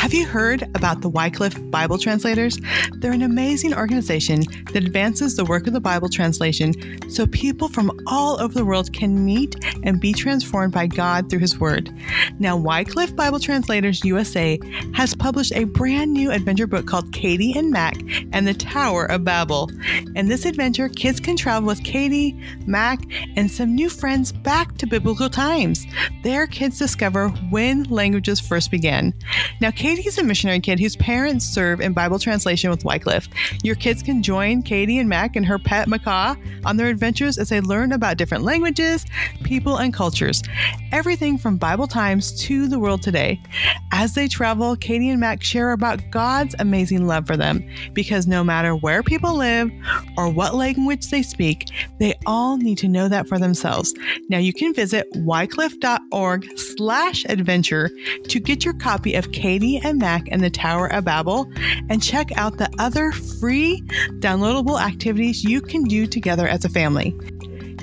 Have 0.00 0.14
you 0.14 0.26
heard 0.26 0.62
about 0.74 1.02
the 1.02 1.10
Wycliffe 1.10 1.58
Bible 1.70 1.98
Translators? 1.98 2.58
They're 2.94 3.12
an 3.12 3.20
amazing 3.20 3.74
organization 3.74 4.40
that 4.72 4.82
advances 4.82 5.36
the 5.36 5.44
work 5.44 5.66
of 5.66 5.74
the 5.74 5.80
Bible 5.80 6.08
translation 6.08 6.72
so 7.10 7.26
people 7.26 7.68
from 7.68 7.92
all 8.06 8.40
over 8.40 8.54
the 8.54 8.64
world 8.64 8.94
can 8.94 9.26
meet 9.26 9.62
and 9.84 10.00
be 10.00 10.14
transformed 10.14 10.72
by 10.72 10.86
God 10.86 11.28
through 11.28 11.40
His 11.40 11.58
Word. 11.58 11.94
Now, 12.38 12.56
Wycliffe 12.56 13.14
Bible 13.14 13.40
Translators 13.40 14.02
USA 14.02 14.58
has 14.94 15.14
published 15.14 15.52
a 15.52 15.64
brand 15.64 16.14
new 16.14 16.30
adventure 16.30 16.66
book 16.66 16.86
called 16.86 17.12
Katie 17.12 17.52
and 17.54 17.70
Mac 17.70 17.98
and 18.32 18.48
the 18.48 18.54
Tower 18.54 19.04
of 19.04 19.22
Babel. 19.22 19.70
In 20.16 20.28
this 20.28 20.46
adventure, 20.46 20.88
kids 20.88 21.20
can 21.20 21.36
travel 21.36 21.66
with 21.66 21.84
Katie, 21.84 22.40
Mac, 22.66 23.00
and 23.36 23.50
some 23.50 23.74
new 23.74 23.90
friends 23.90 24.32
back 24.32 24.78
to 24.78 24.86
biblical 24.86 25.28
times. 25.28 25.84
There, 26.22 26.46
kids 26.46 26.78
discover 26.78 27.28
when 27.50 27.82
languages 27.84 28.40
first 28.40 28.70
began. 28.70 29.12
Now, 29.60 29.70
Katie 29.70 29.89
Katie's 29.96 30.18
a 30.18 30.22
missionary 30.22 30.60
kid 30.60 30.78
whose 30.78 30.94
parents 30.94 31.44
serve 31.44 31.80
in 31.80 31.92
Bible 31.92 32.20
translation 32.20 32.70
with 32.70 32.84
Wycliffe. 32.84 33.28
Your 33.64 33.74
kids 33.74 34.04
can 34.04 34.22
join 34.22 34.62
Katie 34.62 34.98
and 34.98 35.08
Mac 35.08 35.34
and 35.34 35.44
her 35.44 35.58
pet 35.58 35.88
macaw 35.88 36.36
on 36.64 36.76
their 36.76 36.86
adventures 36.86 37.38
as 37.38 37.48
they 37.48 37.60
learn 37.60 37.90
about 37.90 38.16
different 38.16 38.44
languages, 38.44 39.04
people, 39.42 39.78
and 39.78 39.92
cultures. 39.92 40.44
Everything 40.92 41.36
from 41.36 41.56
Bible 41.56 41.88
times 41.88 42.40
to 42.42 42.68
the 42.68 42.78
world 42.78 43.02
today. 43.02 43.42
As 43.90 44.14
they 44.14 44.28
travel, 44.28 44.76
Katie 44.76 45.08
and 45.08 45.18
Mac 45.18 45.42
share 45.42 45.72
about 45.72 46.08
God's 46.12 46.54
amazing 46.60 47.08
love 47.08 47.26
for 47.26 47.36
them 47.36 47.68
because 47.92 48.28
no 48.28 48.44
matter 48.44 48.76
where 48.76 49.02
people 49.02 49.34
live 49.34 49.72
or 50.16 50.28
what 50.28 50.54
language 50.54 51.10
they 51.10 51.22
speak, 51.24 51.68
they 51.98 52.14
all 52.26 52.56
need 52.58 52.78
to 52.78 52.86
know 52.86 53.08
that 53.08 53.26
for 53.26 53.40
themselves. 53.40 53.92
Now 54.28 54.38
you 54.38 54.52
can 54.52 54.72
visit 54.72 55.08
wycliffe.org 55.16 56.46
slash 56.56 57.24
adventure 57.28 57.90
to 58.28 58.38
get 58.38 58.64
your 58.64 58.74
copy 58.74 59.14
of 59.14 59.32
Katie 59.32 59.79
and 59.82 59.98
Mac 59.98 60.28
and 60.30 60.42
the 60.42 60.50
Tower 60.50 60.86
of 60.92 61.04
Babel 61.04 61.50
and 61.88 62.02
check 62.02 62.36
out 62.36 62.58
the 62.58 62.70
other 62.78 63.12
free 63.12 63.82
downloadable 64.20 64.80
activities 64.80 65.44
you 65.44 65.60
can 65.60 65.84
do 65.84 66.06
together 66.06 66.46
as 66.46 66.64
a 66.64 66.68
family. 66.68 67.14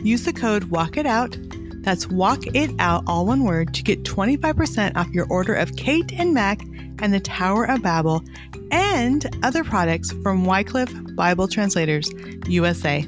Use 0.03 0.25
the 0.25 0.33
code 0.33 0.65
Walk 0.65 0.97
It 0.97 1.05
Out. 1.05 1.37
That's 1.81 2.07
Walk 2.07 2.45
It 2.55 2.71
Out, 2.79 3.03
all 3.07 3.25
one 3.25 3.43
word, 3.43 3.73
to 3.73 3.83
get 3.83 4.03
25% 4.03 4.95
off 4.95 5.09
your 5.09 5.27
order 5.29 5.53
of 5.53 5.75
Kate 5.75 6.11
and 6.13 6.33
Mac 6.33 6.61
and 6.99 7.13
the 7.13 7.19
Tower 7.19 7.65
of 7.65 7.81
Babel 7.81 8.23
and 8.71 9.25
other 9.43 9.63
products 9.63 10.11
from 10.23 10.45
Wycliffe 10.45 10.93
Bible 11.15 11.47
Translators 11.47 12.11
USA. 12.47 13.05